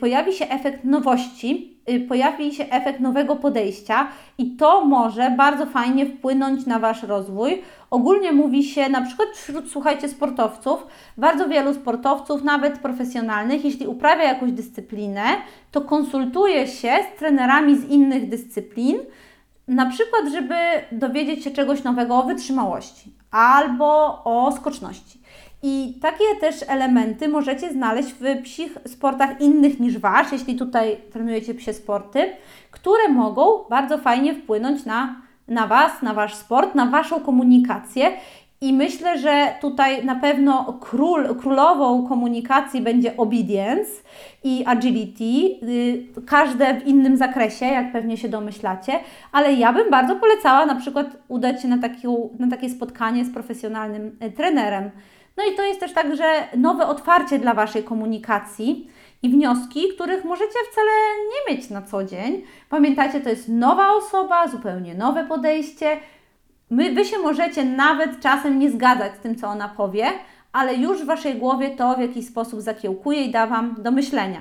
pojawi 0.00 0.32
się 0.32 0.48
efekt 0.48 0.84
nowości, 0.84 1.78
y, 1.90 2.00
pojawi 2.00 2.54
się 2.54 2.64
efekt 2.70 3.00
nowego 3.00 3.36
podejścia 3.36 4.08
i 4.38 4.56
to 4.56 4.84
może 4.84 5.30
bardzo 5.30 5.66
fajnie 5.66 6.06
wpłynąć 6.06 6.66
na 6.66 6.78
Wasz 6.78 7.02
rozwój. 7.02 7.62
Ogólnie 7.90 8.32
mówi 8.32 8.64
się 8.64 8.88
na 8.88 9.02
przykład 9.02 9.28
wśród, 9.34 9.70
słuchajcie, 9.70 10.08
sportowców, 10.08 10.86
bardzo 11.16 11.48
wielu 11.48 11.74
sportowców, 11.74 12.44
nawet 12.44 12.78
profesjonalnych, 12.78 13.64
jeśli 13.64 13.86
uprawia 13.86 14.24
jakąś 14.24 14.52
dyscyplinę, 14.52 15.24
to 15.70 15.80
konsultuje 15.80 16.66
się 16.66 16.92
z 17.14 17.18
trenerami 17.18 17.76
z 17.76 17.88
innych 17.88 18.28
dyscyplin, 18.28 18.96
na 19.68 19.86
przykład, 19.86 20.22
żeby 20.32 20.54
dowiedzieć 20.92 21.44
się 21.44 21.50
czegoś 21.50 21.84
nowego 21.84 22.18
o 22.18 22.22
wytrzymałości 22.22 23.12
albo 23.30 24.22
o 24.24 24.52
skoczności. 24.52 25.21
I 25.62 25.98
takie 26.00 26.24
też 26.40 26.56
elementy 26.68 27.28
możecie 27.28 27.72
znaleźć 27.72 28.14
w 28.20 28.42
psich 28.42 28.78
sportach 28.86 29.40
innych 29.40 29.80
niż 29.80 29.98
Wasz, 29.98 30.32
jeśli 30.32 30.56
tutaj 30.56 30.96
trenujecie 31.12 31.54
psie 31.54 31.72
sporty, 31.72 32.30
które 32.70 33.08
mogą 33.08 33.64
bardzo 33.70 33.98
fajnie 33.98 34.34
wpłynąć 34.34 34.84
na, 34.84 35.22
na 35.48 35.66
Was, 35.66 36.02
na 36.02 36.14
Wasz 36.14 36.34
sport, 36.34 36.74
na 36.74 36.86
Waszą 36.86 37.20
komunikację. 37.20 38.12
I 38.60 38.72
myślę, 38.72 39.18
że 39.18 39.54
tutaj 39.60 40.04
na 40.04 40.14
pewno 40.14 40.78
król, 40.80 41.36
królową 41.36 42.08
komunikacji 42.08 42.80
będzie 42.80 43.16
obedience 43.16 43.90
i 44.44 44.64
agility, 44.66 45.24
yy, 45.24 46.22
każde 46.26 46.80
w 46.80 46.86
innym 46.86 47.16
zakresie, 47.16 47.66
jak 47.66 47.92
pewnie 47.92 48.16
się 48.16 48.28
domyślacie, 48.28 48.92
ale 49.32 49.52
ja 49.52 49.72
bym 49.72 49.90
bardzo 49.90 50.16
polecała 50.16 50.66
na 50.66 50.74
przykład 50.74 51.06
udać 51.28 51.62
się 51.62 51.68
na, 51.68 51.78
takią, 51.78 52.28
na 52.38 52.50
takie 52.50 52.70
spotkanie 52.70 53.24
z 53.24 53.32
profesjonalnym 53.32 54.16
y, 54.24 54.30
trenerem 54.30 54.90
no 55.36 55.44
i 55.52 55.56
to 55.56 55.62
jest 55.62 55.80
też 55.80 55.92
także 55.92 56.48
nowe 56.56 56.86
otwarcie 56.86 57.38
dla 57.38 57.54
Waszej 57.54 57.84
komunikacji 57.84 58.90
i 59.22 59.28
wnioski, 59.28 59.88
których 59.94 60.24
możecie 60.24 60.58
wcale 60.72 60.90
nie 61.32 61.54
mieć 61.54 61.70
na 61.70 61.82
co 61.82 62.04
dzień. 62.04 62.42
Pamiętajcie, 62.68 63.20
to 63.20 63.28
jest 63.28 63.48
nowa 63.48 63.92
osoba, 63.92 64.48
zupełnie 64.48 64.94
nowe 64.94 65.24
podejście. 65.24 66.00
My, 66.70 66.92
wy 66.92 67.04
się 67.04 67.18
możecie 67.18 67.64
nawet 67.64 68.20
czasem 68.20 68.58
nie 68.58 68.70
zgadzać 68.70 69.14
z 69.14 69.18
tym, 69.18 69.36
co 69.36 69.46
ona 69.48 69.68
powie, 69.68 70.06
ale 70.52 70.74
już 70.74 71.02
w 71.02 71.06
Waszej 71.06 71.34
głowie 71.34 71.70
to 71.70 71.94
w 71.94 72.00
jakiś 72.00 72.26
sposób 72.26 72.60
zakiełkuje 72.60 73.24
i 73.24 73.30
da 73.30 73.46
Wam 73.46 73.74
do 73.78 73.90
myślenia. 73.90 74.40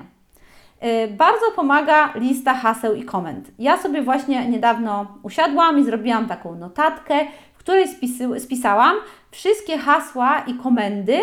Yy, 0.82 1.08
bardzo 1.08 1.46
pomaga 1.56 2.14
lista 2.16 2.54
haseł 2.54 2.96
i 2.96 3.04
komend. 3.04 3.52
Ja 3.60 3.78
sobie 3.78 4.02
właśnie 4.02 4.50
niedawno 4.50 5.08
usiadłam 5.24 5.80
i 5.80 5.84
zrobiłam 5.84 6.28
taką 6.28 6.56
notatkę, 6.56 7.16
w 7.54 7.58
której 7.58 7.88
spisy, 7.88 8.40
spisałam 8.40 8.96
wszystkie 9.32 9.78
hasła 9.78 10.40
i 10.40 10.54
komendy, 10.54 11.20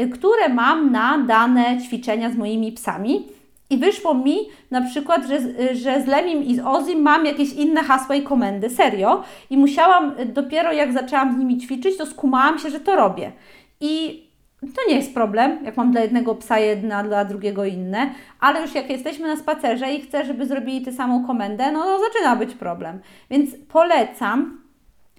y, 0.00 0.08
które 0.08 0.48
mam 0.48 0.92
na 0.92 1.18
dane 1.18 1.78
ćwiczenia 1.80 2.30
z 2.30 2.36
moimi 2.36 2.72
psami. 2.72 3.26
I 3.70 3.78
wyszło 3.78 4.14
mi 4.14 4.36
na 4.70 4.82
przykład, 4.82 5.26
że, 5.26 5.34
y, 5.34 5.76
że 5.76 6.02
z 6.02 6.06
Lemim 6.06 6.44
i 6.44 6.56
z 6.56 6.60
Ozim 6.66 7.02
mam 7.02 7.26
jakieś 7.26 7.52
inne 7.52 7.82
hasła 7.82 8.14
i 8.14 8.22
komendy, 8.22 8.70
serio. 8.70 9.22
I 9.50 9.56
musiałam, 9.56 10.20
y, 10.20 10.26
dopiero 10.26 10.72
jak 10.72 10.92
zaczęłam 10.92 11.34
z 11.34 11.38
nimi 11.38 11.58
ćwiczyć, 11.58 11.96
to 11.96 12.06
skumałam 12.06 12.58
się, 12.58 12.70
że 12.70 12.80
to 12.80 12.96
robię. 12.96 13.32
I 13.80 14.26
to 14.60 14.80
nie 14.88 14.96
jest 14.96 15.14
problem, 15.14 15.64
jak 15.64 15.76
mam 15.76 15.92
dla 15.92 16.00
jednego 16.00 16.34
psa 16.34 16.58
jedna, 16.58 17.02
dla 17.02 17.24
drugiego 17.24 17.64
inne, 17.64 18.10
ale 18.40 18.62
już 18.62 18.74
jak 18.74 18.90
jesteśmy 18.90 19.28
na 19.28 19.36
spacerze 19.36 19.94
i 19.94 20.00
chcę, 20.00 20.24
żeby 20.24 20.46
zrobili 20.46 20.84
tę 20.84 20.92
samą 20.92 21.26
komendę, 21.26 21.72
no 21.72 21.82
to 21.82 22.00
zaczyna 22.00 22.36
być 22.36 22.54
problem. 22.54 23.00
Więc 23.30 23.50
polecam 23.68 24.60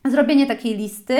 zrobienie 0.05 0.45
takiej 0.45 0.77
listy, 0.77 1.17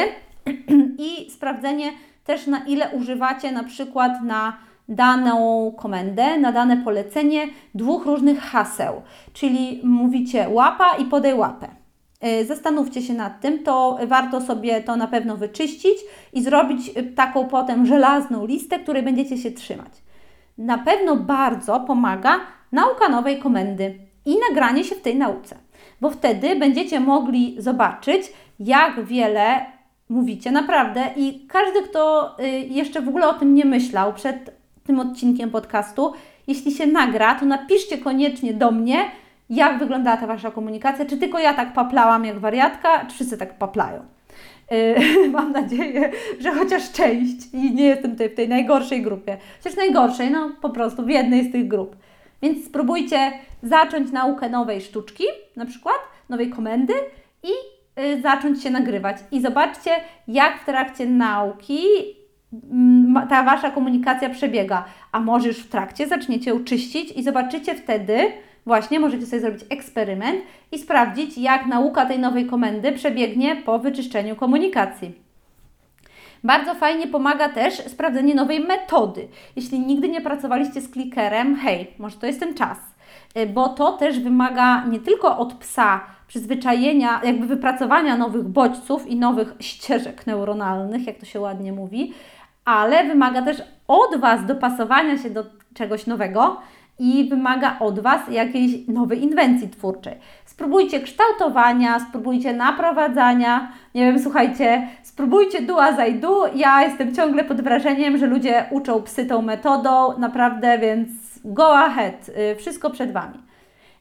i 1.10 1.32
sprawdzenie 1.32 1.92
też 2.24 2.48
na 2.48 2.66
ile 2.66 2.90
używacie 2.90 3.52
na 3.52 3.64
przykład 3.64 4.24
na 4.24 4.58
daną 4.90 5.72
komendę, 5.78 6.38
na 6.38 6.52
dane 6.52 6.78
polecenie 6.78 7.48
dwóch 7.76 8.06
różnych 8.06 8.40
haseł, 8.40 9.02
czyli 9.34 9.82
mówicie 9.84 10.50
łapa 10.50 10.96
i 10.98 11.06
podaj 11.06 11.34
łapę. 11.34 11.68
Y, 12.42 12.46
zastanówcie 12.46 13.02
się 13.02 13.14
nad 13.14 13.42
tym, 13.42 13.64
to 13.64 14.00
warto 14.08 14.42
sobie 14.42 14.82
to 14.82 14.96
na 14.96 15.08
pewno 15.08 15.38
wyczyścić 15.38 15.98
i 16.34 16.44
zrobić 16.44 16.92
taką 17.16 17.46
potem 17.46 17.86
żelazną 17.86 18.46
listę, 18.46 18.80
której 18.80 19.04
będziecie 19.04 19.38
się 19.38 19.52
trzymać. 19.52 19.92
Na 20.58 20.78
pewno 20.78 21.16
bardzo 21.16 21.80
pomaga 21.80 22.40
nauka 22.72 23.10
nowej 23.10 23.40
komendy 23.40 24.00
i 24.26 24.38
nagranie 24.50 24.84
się 24.84 24.96
w 24.96 25.02
tej 25.02 25.16
nauce, 25.16 25.58
bo 26.02 26.10
wtedy 26.10 26.56
będziecie 26.56 27.00
mogli 27.00 27.56
zobaczyć, 27.60 28.34
jak 28.60 29.06
wiele 29.06 29.77
mówicie, 30.10 30.52
naprawdę. 30.52 31.10
I 31.16 31.48
każdy, 31.48 31.82
kto 31.82 32.36
y, 32.40 32.48
jeszcze 32.50 33.02
w 33.02 33.08
ogóle 33.08 33.28
o 33.28 33.34
tym 33.34 33.56
nie 33.56 33.66
myślał 33.66 34.14
przed 34.14 34.58
tym 34.84 35.00
odcinkiem 35.00 35.52
podcastu, 35.52 36.14
jeśli 36.48 36.72
się 36.72 36.88
nagra, 36.88 37.36
to 37.36 37.46
napiszcie 37.46 37.98
koniecznie 37.98 38.54
do 38.54 38.72
mnie, 38.72 39.06
jak 39.50 39.80
wyglądała 39.80 40.18
ta 40.18 40.28
Wasza 40.28 40.52
komunikacja, 40.52 41.06
czy 41.06 41.18
tylko 41.18 41.40
ja 41.40 41.54
tak 41.54 41.74
paplałam 41.74 42.26
jak 42.26 42.40
wariatka, 42.40 43.06
czy 43.06 43.16
wszyscy 43.16 43.38
tak 43.38 43.58
paplają. 43.58 44.06
Yy, 44.72 45.30
mam 45.30 45.52
nadzieję, 45.52 46.12
że 46.40 46.52
chociaż 46.52 46.92
część 46.92 47.54
i 47.54 47.76
nie 47.76 47.86
jestem 47.86 48.12
tutaj 48.12 48.30
w 48.30 48.36
tej 48.36 48.50
najgorszej 48.50 49.02
grupie. 49.02 49.38
Chociaż 49.58 49.78
najgorszej, 49.78 50.32
no 50.32 50.52
po 50.62 50.70
prostu 50.70 51.04
w 51.04 51.10
jednej 51.10 51.50
z 51.50 51.52
tych 51.52 51.68
grup. 51.68 51.96
Więc 52.42 52.66
spróbujcie 52.66 53.32
zacząć 53.64 54.12
naukę 54.12 54.50
nowej 54.50 54.82
sztuczki, 54.82 55.24
na 55.56 55.66
przykład 55.66 55.98
nowej 56.30 56.50
komendy 56.50 56.94
i 57.44 57.52
y, 57.52 57.77
zacząć 58.22 58.64
się 58.64 58.70
nagrywać. 58.70 59.18
I 59.32 59.42
zobaczcie, 59.42 59.92
jak 60.28 60.62
w 60.62 60.66
trakcie 60.66 61.06
nauki 61.06 61.80
mm, 62.72 63.28
ta 63.28 63.44
Wasza 63.44 63.72
komunikacja 63.72 64.30
przebiega. 64.30 64.86
A 65.12 65.20
może 65.20 65.48
już 65.48 65.58
w 65.58 65.70
trakcie 65.70 66.08
zaczniecie 66.08 66.50
ją 66.50 66.64
czyścić 66.64 67.12
i 67.12 67.24
zobaczycie 67.24 67.76
wtedy, 67.76 68.18
właśnie 68.66 69.00
możecie 69.00 69.26
sobie 69.26 69.40
zrobić 69.40 69.64
eksperyment 69.70 70.42
i 70.72 70.80
sprawdzić, 70.80 71.38
jak 71.38 71.66
nauka 71.66 72.06
tej 72.06 72.20
nowej 72.20 72.46
komendy 72.46 72.92
przebiegnie 72.92 73.56
po 73.56 73.80
wyczyszczeniu 73.80 74.36
komunikacji. 74.36 75.28
Bardzo 76.44 76.76
fajnie 76.76 77.08
pomaga 77.08 77.50
też 77.50 77.74
sprawdzenie 77.74 78.36
nowej 78.36 78.60
metody. 78.60 79.28
Jeśli 79.56 79.80
nigdy 79.80 80.10
nie 80.10 80.22
pracowaliście 80.22 80.82
z 80.82 80.90
klikerem, 80.90 81.56
hej, 81.56 81.88
może 81.98 82.18
to 82.18 82.28
jest 82.28 82.40
ten 82.40 82.54
czas, 82.54 82.78
y, 83.38 83.46
bo 83.46 83.70
to 83.70 83.92
też 83.92 84.20
wymaga 84.20 84.86
nie 84.86 85.00
tylko 85.00 85.38
od 85.38 85.54
psa 85.54 86.02
przyzwyczajenia, 86.28 87.22
jakby 87.24 87.48
wypracowania 87.48 88.18
nowych 88.18 88.44
bodźców 88.44 89.08
i 89.08 89.16
nowych 89.16 89.56
ścieżek 89.60 90.28
neuronalnych, 90.28 91.08
jak 91.08 91.18
to 91.18 91.26
się 91.26 91.40
ładnie 91.40 91.74
mówi, 91.74 92.14
ale 92.66 93.06
wymaga 93.08 93.42
też 93.42 93.64
od 93.88 94.20
Was 94.20 94.46
dopasowania 94.46 95.18
się 95.18 95.30
do 95.30 95.44
czegoś 95.74 96.08
nowego 96.08 96.62
i 97.00 97.30
wymaga 97.30 97.80
od 97.80 98.00
Was 98.00 98.22
jakiejś 98.32 98.88
nowej 98.88 99.24
inwencji 99.24 99.70
twórczej. 99.70 100.14
Spróbujcie 100.46 101.00
kształtowania, 101.00 102.00
spróbujcie 102.00 102.54
naprowadzania, 102.54 103.72
nie 103.96 104.06
wiem, 104.06 104.20
słuchajcie, 104.20 104.88
spróbujcie 105.04 105.62
do 105.62 105.84
as 105.84 106.10
I 106.10 106.16
do. 106.16 106.48
Ja 106.56 106.84
jestem 106.84 107.16
ciągle 107.16 107.44
pod 107.44 107.62
wrażeniem, 107.62 108.18
że 108.18 108.28
ludzie 108.28 108.66
uczą 108.72 109.02
psy 109.02 109.26
tą 109.26 109.42
metodą, 109.42 110.18
naprawdę, 110.18 110.80
więc 110.80 111.10
go 111.46 111.78
ahead, 111.78 112.30
y, 112.30 112.56
wszystko 112.56 112.90
przed 112.90 113.14
Wami. 113.14 113.47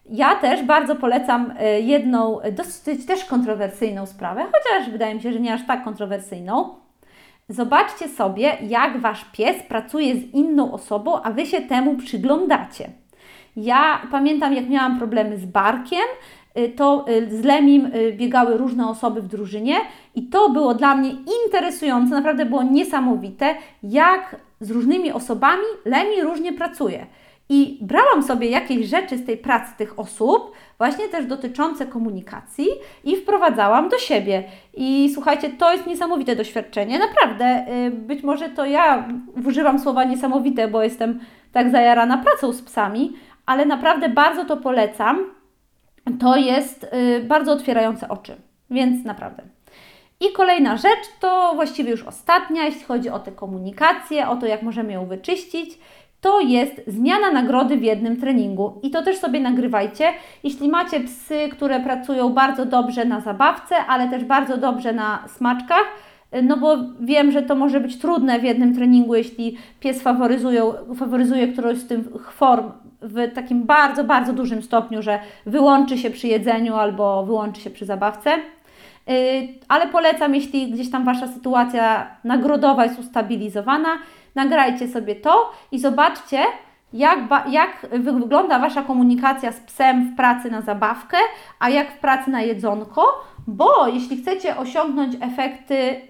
Ja 0.08 0.34
też 0.34 0.62
bardzo 0.62 0.96
polecam 0.96 1.50
y, 1.50 1.80
jedną 1.80 2.38
dosyć 2.52 3.06
też 3.06 3.24
kontrowersyjną 3.24 4.06
sprawę, 4.06 4.44
chociaż 4.44 4.90
wydaje 4.90 5.14
mi 5.14 5.22
się, 5.22 5.32
że 5.32 5.40
nie 5.40 5.54
aż 5.54 5.66
tak 5.66 5.84
kontrowersyjną. 5.84 6.74
Zobaczcie 7.48 8.08
sobie, 8.08 8.56
jak 8.62 9.00
Wasz 9.00 9.24
pies 9.32 9.56
pracuje 9.68 10.14
z 10.14 10.34
inną 10.34 10.72
osobą, 10.72 11.22
a 11.22 11.30
Wy 11.30 11.46
się 11.46 11.60
temu 11.60 11.96
przyglądacie. 11.96 12.90
Ja 13.56 14.02
pamiętam, 14.10 14.54
jak 14.54 14.68
miałam 14.68 14.98
problemy 14.98 15.38
z 15.38 15.46
barkiem, 15.46 16.04
y, 16.58 16.68
to 16.68 17.04
z 17.28 17.44
Lemim 17.44 17.90
biegały 18.12 18.56
różne 18.56 18.88
osoby 18.88 19.22
w 19.22 19.28
drużynie 19.28 19.74
i 20.14 20.22
to 20.22 20.50
było 20.50 20.74
dla 20.74 20.96
mnie 20.96 21.10
interesujące, 21.44 22.14
naprawdę 22.14 22.46
było 22.46 22.62
niesamowite, 22.62 23.54
jak 23.82 24.36
z 24.60 24.70
różnymi 24.70 25.12
osobami 25.12 25.64
Lemi 25.84 26.22
różnie 26.22 26.52
pracuje. 26.52 27.06
I 27.48 27.78
brałam 27.80 28.22
sobie 28.22 28.50
jakieś 28.50 28.86
rzeczy 28.86 29.18
z 29.18 29.26
tej 29.26 29.36
pracy 29.36 29.72
tych 29.78 29.98
osób, 29.98 30.52
właśnie 30.78 31.08
też 31.08 31.26
dotyczące 31.26 31.86
komunikacji, 31.86 32.66
i 33.04 33.16
wprowadzałam 33.16 33.88
do 33.88 33.98
siebie. 33.98 34.44
I 34.74 35.10
słuchajcie, 35.14 35.50
to 35.50 35.72
jest 35.72 35.86
niesamowite 35.86 36.36
doświadczenie, 36.36 36.98
naprawdę. 36.98 37.66
Y, 37.86 37.90
być 37.90 38.22
może 38.22 38.48
to 38.48 38.64
ja 38.64 39.08
używam 39.46 39.78
słowa 39.78 40.04
niesamowite, 40.04 40.68
bo 40.68 40.82
jestem 40.82 41.20
tak 41.52 41.70
zajarana 41.70 42.18
pracą 42.18 42.52
z 42.52 42.62
psami, 42.62 43.12
ale 43.46 43.66
naprawdę 43.66 44.08
bardzo 44.08 44.44
to 44.44 44.56
polecam. 44.56 45.18
To 46.20 46.36
jest 46.36 46.84
y, 46.84 47.24
bardzo 47.24 47.52
otwierające 47.52 48.08
oczy, 48.08 48.36
więc 48.70 49.04
naprawdę. 49.04 49.42
I 50.20 50.32
kolejna 50.32 50.76
rzecz 50.76 51.08
to 51.20 51.52
właściwie 51.54 51.90
już 51.90 52.02
ostatnia, 52.02 52.64
jeśli 52.64 52.82
chodzi 52.84 53.10
o 53.10 53.18
tę 53.18 53.32
komunikację, 53.32 54.28
o 54.28 54.36
to, 54.36 54.46
jak 54.46 54.62
możemy 54.62 54.92
ją 54.92 55.06
wyczyścić 55.06 55.78
to 56.26 56.40
jest 56.40 56.80
zmiana 56.86 57.30
nagrody 57.30 57.76
w 57.76 57.82
jednym 57.82 58.16
treningu. 58.16 58.80
I 58.82 58.90
to 58.90 59.02
też 59.02 59.16
sobie 59.16 59.40
nagrywajcie. 59.40 60.04
Jeśli 60.44 60.68
macie 60.68 61.00
psy, 61.00 61.48
które 61.52 61.80
pracują 61.80 62.28
bardzo 62.28 62.66
dobrze 62.66 63.04
na 63.04 63.20
zabawce, 63.20 63.76
ale 63.76 64.08
też 64.08 64.24
bardzo 64.24 64.56
dobrze 64.56 64.92
na 64.92 65.24
smaczkach, 65.28 65.84
no 66.42 66.56
bo 66.56 66.76
wiem, 67.00 67.32
że 67.32 67.42
to 67.42 67.54
może 67.54 67.80
być 67.80 67.98
trudne 67.98 68.38
w 68.38 68.44
jednym 68.44 68.74
treningu, 68.74 69.14
jeśli 69.14 69.56
pies 69.80 70.02
faworyzuje, 70.02 70.62
faworyzuje 70.96 71.48
którąś 71.48 71.78
z 71.78 71.86
tych 71.86 72.32
form 72.32 72.70
w 73.02 73.32
takim 73.34 73.62
bardzo, 73.64 74.04
bardzo 74.04 74.32
dużym 74.32 74.62
stopniu, 74.62 75.02
że 75.02 75.18
wyłączy 75.46 75.98
się 75.98 76.10
przy 76.10 76.28
jedzeniu 76.28 76.74
albo 76.74 77.26
wyłączy 77.26 77.60
się 77.60 77.70
przy 77.70 77.84
zabawce. 77.84 78.30
Y, 79.10 79.48
ale 79.68 79.88
polecam, 79.88 80.34
jeśli 80.34 80.72
gdzieś 80.72 80.90
tam 80.90 81.04
Wasza 81.04 81.26
sytuacja 81.26 82.10
nagrodowa 82.24 82.84
jest 82.84 82.98
ustabilizowana, 82.98 83.88
nagrajcie 84.36 84.88
sobie 84.88 85.14
to 85.14 85.52
i 85.72 85.78
zobaczcie, 85.78 86.38
jak, 86.92 87.18
jak 87.48 87.86
wygląda 88.00 88.58
Wasza 88.58 88.82
komunikacja 88.82 89.52
z 89.52 89.60
psem 89.60 90.12
w 90.12 90.16
pracy 90.16 90.50
na 90.50 90.60
zabawkę, 90.60 91.16
a 91.58 91.68
jak 91.68 91.92
w 91.92 91.98
pracy 91.98 92.30
na 92.30 92.42
jedzonko, 92.42 93.24
bo 93.46 93.88
jeśli 93.88 94.16
chcecie 94.16 94.56
osiągnąć 94.56 95.16
efekty, 95.20 96.00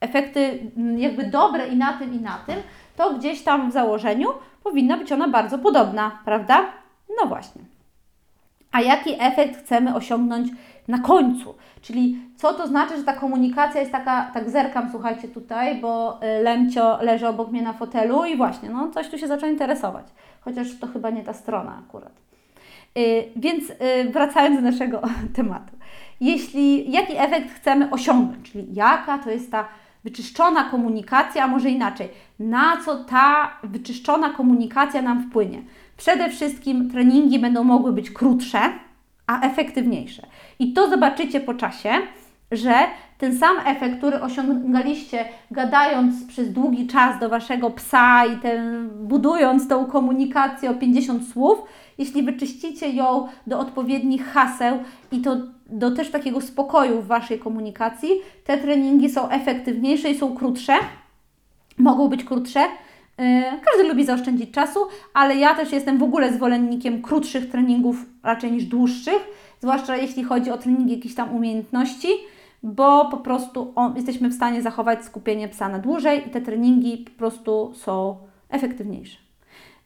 efekty 0.00 0.70
mm, 0.76 0.98
jakby 0.98 1.24
dobre 1.24 1.68
i 1.68 1.76
na 1.76 1.92
tym, 1.92 2.14
i 2.14 2.20
na 2.20 2.38
tym, 2.46 2.56
to 2.96 3.14
gdzieś 3.14 3.42
tam 3.42 3.70
w 3.70 3.72
założeniu 3.72 4.28
powinna 4.62 4.96
być 4.96 5.12
ona 5.12 5.28
bardzo 5.28 5.58
podobna, 5.58 6.18
prawda? 6.24 6.64
No 7.20 7.26
właśnie. 7.26 7.62
A 8.72 8.80
jaki 8.80 9.14
efekt 9.18 9.64
chcemy 9.64 9.94
osiągnąć 9.94 10.48
na 10.88 10.98
końcu? 10.98 11.54
Czyli 11.82 12.18
co 12.36 12.54
to 12.54 12.66
znaczy, 12.66 12.96
że 12.96 13.02
ta 13.02 13.12
komunikacja 13.12 13.80
jest 13.80 13.92
taka, 13.92 14.30
tak 14.34 14.50
zerkam, 14.50 14.88
słuchajcie 14.90 15.28
tutaj, 15.28 15.80
bo 15.80 16.20
y, 16.22 16.42
Lemcio 16.42 16.98
leży 17.02 17.28
obok 17.28 17.50
mnie 17.50 17.62
na 17.62 17.72
fotelu 17.72 18.24
i 18.24 18.36
właśnie, 18.36 18.70
no 18.70 18.90
coś 18.90 19.08
tu 19.08 19.18
się 19.18 19.26
zaczął 19.26 19.50
interesować, 19.50 20.06
chociaż 20.40 20.78
to 20.80 20.86
chyba 20.86 21.10
nie 21.10 21.22
ta 21.22 21.32
strona 21.32 21.82
akurat. 21.86 22.12
Yy, 22.94 23.02
więc 23.36 23.68
yy, 23.68 24.10
wracając 24.12 24.56
do 24.56 24.62
naszego 24.62 25.02
tematu. 25.36 25.76
Jeśli, 26.20 26.92
jaki 26.92 27.12
efekt 27.16 27.50
chcemy 27.50 27.90
osiągnąć, 27.90 28.52
czyli 28.52 28.66
jaka 28.74 29.18
to 29.18 29.30
jest 29.30 29.50
ta 29.50 29.68
wyczyszczona 30.04 30.64
komunikacja, 30.64 31.44
a 31.44 31.46
może 31.46 31.70
inaczej, 31.70 32.08
na 32.38 32.76
co 32.84 33.04
ta 33.04 33.50
wyczyszczona 33.62 34.30
komunikacja 34.30 35.02
nam 35.02 35.22
wpłynie? 35.22 35.62
Przede 35.96 36.30
wszystkim 36.30 36.90
treningi 36.90 37.38
będą 37.38 37.64
mogły 37.64 37.92
być 37.92 38.10
krótsze, 38.10 38.58
a 39.26 39.40
efektywniejsze. 39.40 40.26
I 40.58 40.72
to 40.72 40.90
zobaczycie 40.90 41.40
po 41.40 41.54
czasie, 41.54 41.90
że 42.52 42.74
ten 43.18 43.38
sam 43.38 43.56
efekt, 43.66 43.98
który 43.98 44.20
osiągaliście 44.20 45.24
gadając 45.50 46.24
przez 46.24 46.52
długi 46.52 46.86
czas 46.86 47.20
do 47.20 47.28
waszego 47.28 47.70
psa 47.70 48.26
i 48.26 48.36
ten, 48.36 48.88
budując 48.88 49.68
tą 49.68 49.86
komunikację 49.86 50.70
o 50.70 50.74
50 50.74 51.28
słów, 51.28 51.58
jeśli 51.98 52.22
wyczyścicie 52.22 52.88
ją 52.88 53.28
do 53.46 53.58
odpowiednich 53.58 54.26
haseł 54.26 54.78
i 55.12 55.20
to 55.20 55.36
do 55.66 55.90
też 55.90 56.10
takiego 56.10 56.40
spokoju 56.40 57.02
w 57.02 57.06
waszej 57.06 57.38
komunikacji, 57.38 58.10
te 58.44 58.58
treningi 58.58 59.10
są 59.10 59.28
efektywniejsze 59.28 60.10
i 60.10 60.18
są 60.18 60.36
krótsze, 60.36 60.72
mogą 61.78 62.08
być 62.08 62.24
krótsze. 62.24 62.60
Y, 62.60 63.42
każdy 63.64 63.88
lubi 63.88 64.04
zaoszczędzić 64.04 64.50
czasu, 64.50 64.80
ale 65.14 65.36
ja 65.36 65.54
też 65.54 65.72
jestem 65.72 65.98
w 65.98 66.02
ogóle 66.02 66.32
zwolennikiem 66.32 67.02
krótszych 67.02 67.50
treningów 67.50 67.96
raczej 68.22 68.52
niż 68.52 68.64
dłuższych, 68.64 69.45
zwłaszcza 69.60 69.96
jeśli 69.96 70.24
chodzi 70.24 70.50
o 70.50 70.58
trening 70.58 70.90
jakichś 70.90 71.14
tam 71.14 71.36
umiejętności, 71.36 72.08
bo 72.62 73.04
po 73.10 73.16
prostu 73.16 73.72
on, 73.74 73.96
jesteśmy 73.96 74.28
w 74.28 74.34
stanie 74.34 74.62
zachować 74.62 75.04
skupienie 75.04 75.48
psa 75.48 75.68
na 75.68 75.78
dłużej 75.78 76.28
i 76.28 76.30
te 76.30 76.40
treningi 76.40 76.98
po 76.98 77.18
prostu 77.18 77.72
są 77.74 78.16
efektywniejsze. 78.50 79.18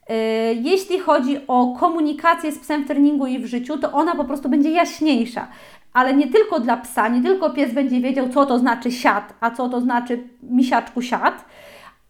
Yy, 0.09 0.17
jeśli 0.55 0.99
chodzi 0.99 1.39
o 1.49 1.77
komunikację 1.81 2.53
z 2.53 2.59
psem 2.59 2.85
w 2.85 2.87
treningu 2.87 3.27
i 3.27 3.39
w 3.39 3.47
życiu, 3.47 3.79
to 3.79 3.93
ona 3.93 4.15
po 4.15 4.25
prostu 4.25 4.49
będzie 4.49 4.71
jaśniejsza. 4.71 5.49
Ale 5.93 6.15
nie 6.15 6.27
tylko 6.27 6.61
dla 6.61 6.77
psa, 6.77 7.09
nie 7.09 7.23
tylko 7.23 7.51
pies 7.51 7.75
będzie 7.75 8.01
wiedział, 8.01 8.29
co 8.29 8.47
to 8.47 8.59
znaczy 8.59 8.93
siad, 8.93 9.35
a 9.41 9.51
co 9.51 9.69
to 9.69 9.81
znaczy 9.81 10.23
misiaczku 10.43 11.03
siad, 11.03 11.45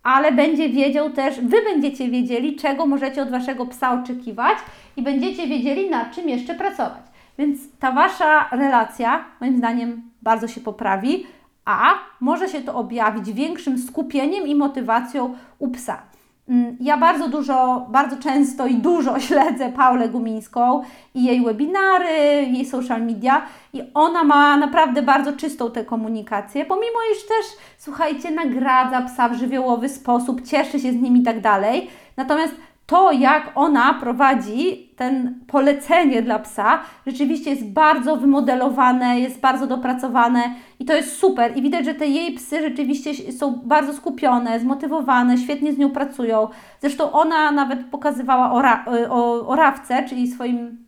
ale 0.02 0.32
będzie 0.32 0.68
wiedział 0.68 1.10
też, 1.10 1.40
Wy 1.40 1.62
będziecie 1.62 2.08
wiedzieli, 2.08 2.56
czego 2.56 2.86
możecie 2.86 3.22
od 3.22 3.30
Waszego 3.30 3.66
psa 3.66 4.02
oczekiwać 4.02 4.58
i 4.96 5.02
będziecie 5.02 5.46
wiedzieli, 5.46 5.90
nad 5.90 6.14
czym 6.14 6.28
jeszcze 6.28 6.54
pracować. 6.54 7.09
Więc 7.40 7.58
ta 7.78 7.92
Wasza 7.92 8.48
relacja, 8.52 9.24
moim 9.40 9.58
zdaniem, 9.58 10.02
bardzo 10.22 10.48
się 10.48 10.60
poprawi, 10.60 11.26
a 11.64 11.94
może 12.20 12.48
się 12.48 12.60
to 12.60 12.74
objawić 12.74 13.32
większym 13.32 13.78
skupieniem 13.78 14.46
i 14.46 14.54
motywacją 14.54 15.34
u 15.58 15.68
psa. 15.68 16.02
Mm, 16.48 16.76
ja 16.80 16.96
bardzo 16.96 17.28
dużo, 17.28 17.86
bardzo 17.90 18.16
często 18.16 18.66
i 18.66 18.74
dużo 18.74 19.20
śledzę 19.28 19.72
Paulę 19.72 20.08
Gumińską 20.08 20.82
i 21.14 21.24
jej 21.24 21.44
webinary, 21.44 22.14
jej 22.52 22.66
social 22.66 23.02
media 23.02 23.42
i 23.72 23.82
ona 23.94 24.24
ma 24.24 24.56
naprawdę 24.56 25.02
bardzo 25.02 25.32
czystą 25.32 25.70
tę 25.70 25.84
komunikację, 25.84 26.64
pomimo 26.64 26.98
iż 27.12 27.26
też, 27.26 27.46
słuchajcie, 27.78 28.30
nagradza 28.30 29.02
psa 29.02 29.28
w 29.28 29.34
żywiołowy 29.34 29.88
sposób, 29.88 30.42
cieszy 30.42 30.80
się 30.80 30.92
z 30.92 30.96
nim 30.96 31.16
i 31.16 31.22
tak 31.22 31.40
dalej. 31.40 31.90
Natomiast 32.16 32.54
to, 32.90 33.12
jak 33.12 33.52
ona 33.54 33.94
prowadzi 33.94 34.90
ten 34.96 35.40
polecenie 35.46 36.22
dla 36.22 36.38
psa, 36.38 36.80
rzeczywiście 37.06 37.50
jest 37.50 37.64
bardzo 37.64 38.16
wymodelowane, 38.16 39.20
jest 39.20 39.40
bardzo 39.40 39.66
dopracowane 39.66 40.54
i 40.78 40.84
to 40.84 40.94
jest 40.94 41.16
super. 41.16 41.56
I 41.56 41.62
widać, 41.62 41.84
że 41.84 41.94
te 41.94 42.06
jej 42.06 42.34
psy 42.34 42.60
rzeczywiście 42.62 43.32
są 43.32 43.60
bardzo 43.64 43.92
skupione, 43.92 44.60
zmotywowane, 44.60 45.38
świetnie 45.38 45.72
z 45.72 45.78
nią 45.78 45.90
pracują. 45.90 46.48
Zresztą 46.80 47.12
ona 47.12 47.52
nawet 47.52 47.84
pokazywała 47.84 48.52
o, 48.52 48.62
o, 49.10 49.48
o 49.48 49.56
Rawce, 49.56 50.04
czyli 50.08 50.28
swoim 50.28 50.86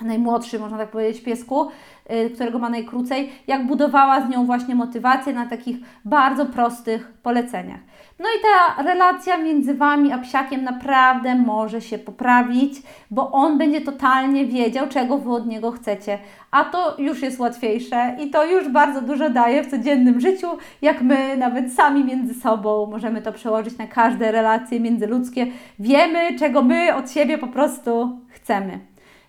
najmłodszy, 0.00 0.58
można 0.58 0.78
tak 0.78 0.90
powiedzieć, 0.90 1.22
piesku, 1.22 1.68
y, 2.10 2.30
którego 2.30 2.58
ma 2.58 2.70
najkrócej, 2.70 3.32
jak 3.46 3.66
budowała 3.66 4.26
z 4.26 4.28
nią 4.28 4.46
właśnie 4.46 4.74
motywację 4.74 5.32
na 5.32 5.46
takich 5.46 5.76
bardzo 6.04 6.46
prostych 6.46 7.12
poleceniach. 7.22 7.80
No 8.18 8.26
i 8.38 8.42
ta 8.42 8.82
relacja 8.82 9.38
między 9.38 9.74
Wami 9.74 10.12
a 10.12 10.18
psiakiem 10.18 10.64
naprawdę 10.64 11.34
może 11.34 11.80
się 11.80 11.98
poprawić, 11.98 12.82
bo 13.10 13.32
on 13.32 13.58
będzie 13.58 13.80
totalnie 13.80 14.46
wiedział, 14.46 14.88
czego 14.88 15.18
Wy 15.18 15.30
od 15.30 15.46
niego 15.46 15.70
chcecie. 15.70 16.18
A 16.50 16.64
to 16.64 16.96
już 16.98 17.22
jest 17.22 17.38
łatwiejsze 17.38 18.16
i 18.20 18.30
to 18.30 18.46
już 18.46 18.68
bardzo 18.68 19.00
dużo 19.00 19.30
daje 19.30 19.64
w 19.64 19.70
codziennym 19.70 20.20
życiu, 20.20 20.46
jak 20.82 21.02
my 21.02 21.36
nawet 21.36 21.72
sami 21.72 22.04
między 22.04 22.34
sobą 22.34 22.86
możemy 22.86 23.22
to 23.22 23.32
przełożyć 23.32 23.78
na 23.78 23.86
każde 23.86 24.32
relacje 24.32 24.80
międzyludzkie. 24.80 25.46
Wiemy, 25.78 26.38
czego 26.38 26.62
my 26.62 26.94
od 26.94 27.10
siebie 27.10 27.38
po 27.38 27.48
prostu 27.48 28.20
chcemy. 28.28 28.78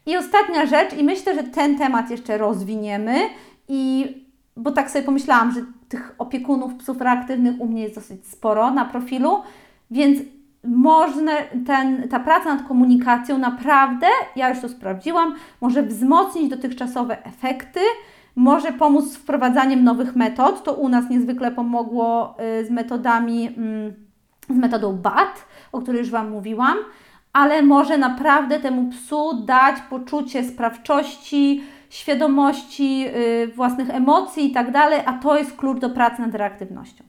I 0.05 0.17
ostatnia 0.17 0.65
rzecz, 0.65 0.93
i 0.93 1.03
myślę, 1.03 1.35
że 1.35 1.43
ten 1.43 1.77
temat 1.77 2.09
jeszcze 2.11 2.37
rozwiniemy, 2.37 3.15
i 3.67 4.13
bo 4.57 4.71
tak 4.71 4.91
sobie 4.91 5.05
pomyślałam, 5.05 5.51
że 5.51 5.61
tych 5.89 6.15
opiekunów 6.17 6.75
psów 6.75 7.01
reaktywnych 7.01 7.61
u 7.61 7.67
mnie 7.67 7.83
jest 7.83 7.95
dosyć 7.95 8.27
sporo 8.27 8.71
na 8.71 8.85
profilu, 8.85 9.41
więc 9.91 10.19
można 10.63 11.31
ten, 11.65 12.09
ta 12.09 12.19
praca 12.19 12.55
nad 12.55 12.67
komunikacją 12.67 13.37
naprawdę, 13.37 14.07
ja 14.35 14.49
już 14.49 14.59
to 14.59 14.69
sprawdziłam, 14.69 15.35
może 15.61 15.83
wzmocnić 15.83 16.49
dotychczasowe 16.49 17.25
efekty, 17.25 17.79
może 18.35 18.73
pomóc 18.73 19.05
z 19.05 19.17
wprowadzaniem 19.17 19.83
nowych 19.83 20.15
metod. 20.15 20.63
To 20.63 20.73
u 20.73 20.89
nas 20.89 21.09
niezwykle 21.09 21.51
pomogło 21.51 22.37
y, 22.61 22.65
z 22.65 22.69
metodami, 22.69 23.47
mm, 23.47 23.93
z 24.49 24.55
metodą 24.55 24.97
BAT, 24.97 25.45
o 25.71 25.81
której 25.81 25.99
już 25.99 26.09
Wam 26.09 26.29
mówiłam 26.29 26.77
ale 27.37 27.63
może 27.63 27.97
naprawdę 27.97 28.59
temu 28.59 28.91
psu 28.91 29.43
dać 29.45 29.75
poczucie 29.89 30.43
sprawczości, 30.43 31.63
świadomości 31.89 32.99
yy, 32.99 33.47
własnych 33.55 33.89
emocji 33.89 34.45
i 34.45 34.51
tak 34.51 34.71
dalej, 34.71 34.99
a 35.05 35.13
to 35.13 35.37
jest 35.37 35.55
klucz 35.55 35.79
do 35.79 35.89
pracy 35.89 36.21
nad 36.21 36.35
reaktywnością. 36.35 37.03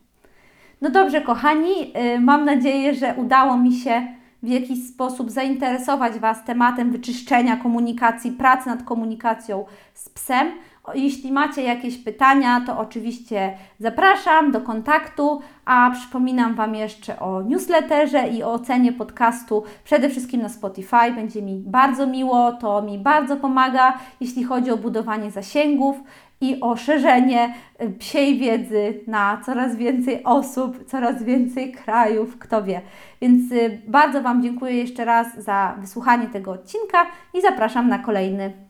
No 0.80 0.90
dobrze, 0.90 1.20
kochani, 1.20 1.92
yy, 1.92 2.20
mam 2.20 2.44
nadzieję, 2.44 2.94
że 2.94 3.14
udało 3.16 3.56
mi 3.56 3.72
się 3.72 4.06
w 4.42 4.48
jakiś 4.48 4.88
sposób 4.88 5.30
zainteresować 5.30 6.18
Was 6.18 6.44
tematem 6.44 6.90
wyczyszczenia 6.92 7.56
komunikacji, 7.56 8.32
pracy 8.32 8.68
nad 8.68 8.82
komunikacją 8.82 9.64
z 9.94 10.08
psem. 10.08 10.48
Jeśli 10.94 11.32
macie 11.32 11.62
jakieś 11.62 11.98
pytania, 11.98 12.60
to 12.66 12.78
oczywiście 12.78 13.52
zapraszam 13.80 14.52
do 14.52 14.60
kontaktu, 14.60 15.40
a 15.64 15.90
przypominam 15.90 16.54
Wam 16.54 16.74
jeszcze 16.74 17.20
o 17.20 17.42
newsletterze 17.42 18.28
i 18.28 18.42
o 18.42 18.52
ocenie 18.52 18.92
podcastu 18.92 19.64
przede 19.84 20.08
wszystkim 20.08 20.42
na 20.42 20.48
Spotify. 20.48 21.12
Będzie 21.14 21.42
mi 21.42 21.62
bardzo 21.66 22.06
miło, 22.06 22.52
to 22.52 22.82
mi 22.82 22.98
bardzo 22.98 23.36
pomaga, 23.36 23.98
jeśli 24.20 24.44
chodzi 24.44 24.70
o 24.70 24.76
budowanie 24.76 25.30
zasięgów 25.30 25.96
i 26.40 26.60
o 26.60 26.76
szerzenie 26.76 27.54
y, 27.82 27.90
psiej 27.90 28.38
wiedzy 28.38 29.00
na 29.06 29.40
coraz 29.46 29.76
więcej 29.76 30.24
osób, 30.24 30.84
coraz 30.86 31.22
więcej 31.22 31.72
krajów, 31.72 32.38
kto 32.38 32.62
wie. 32.62 32.80
Więc 33.20 33.52
y, 33.52 33.82
bardzo 33.86 34.22
Wam 34.22 34.42
dziękuję 34.42 34.74
jeszcze 34.74 35.04
raz 35.04 35.38
za 35.38 35.74
wysłuchanie 35.78 36.26
tego 36.26 36.52
odcinka 36.52 37.06
i 37.34 37.40
zapraszam 37.40 37.88
na 37.88 37.98
kolejny. 37.98 38.67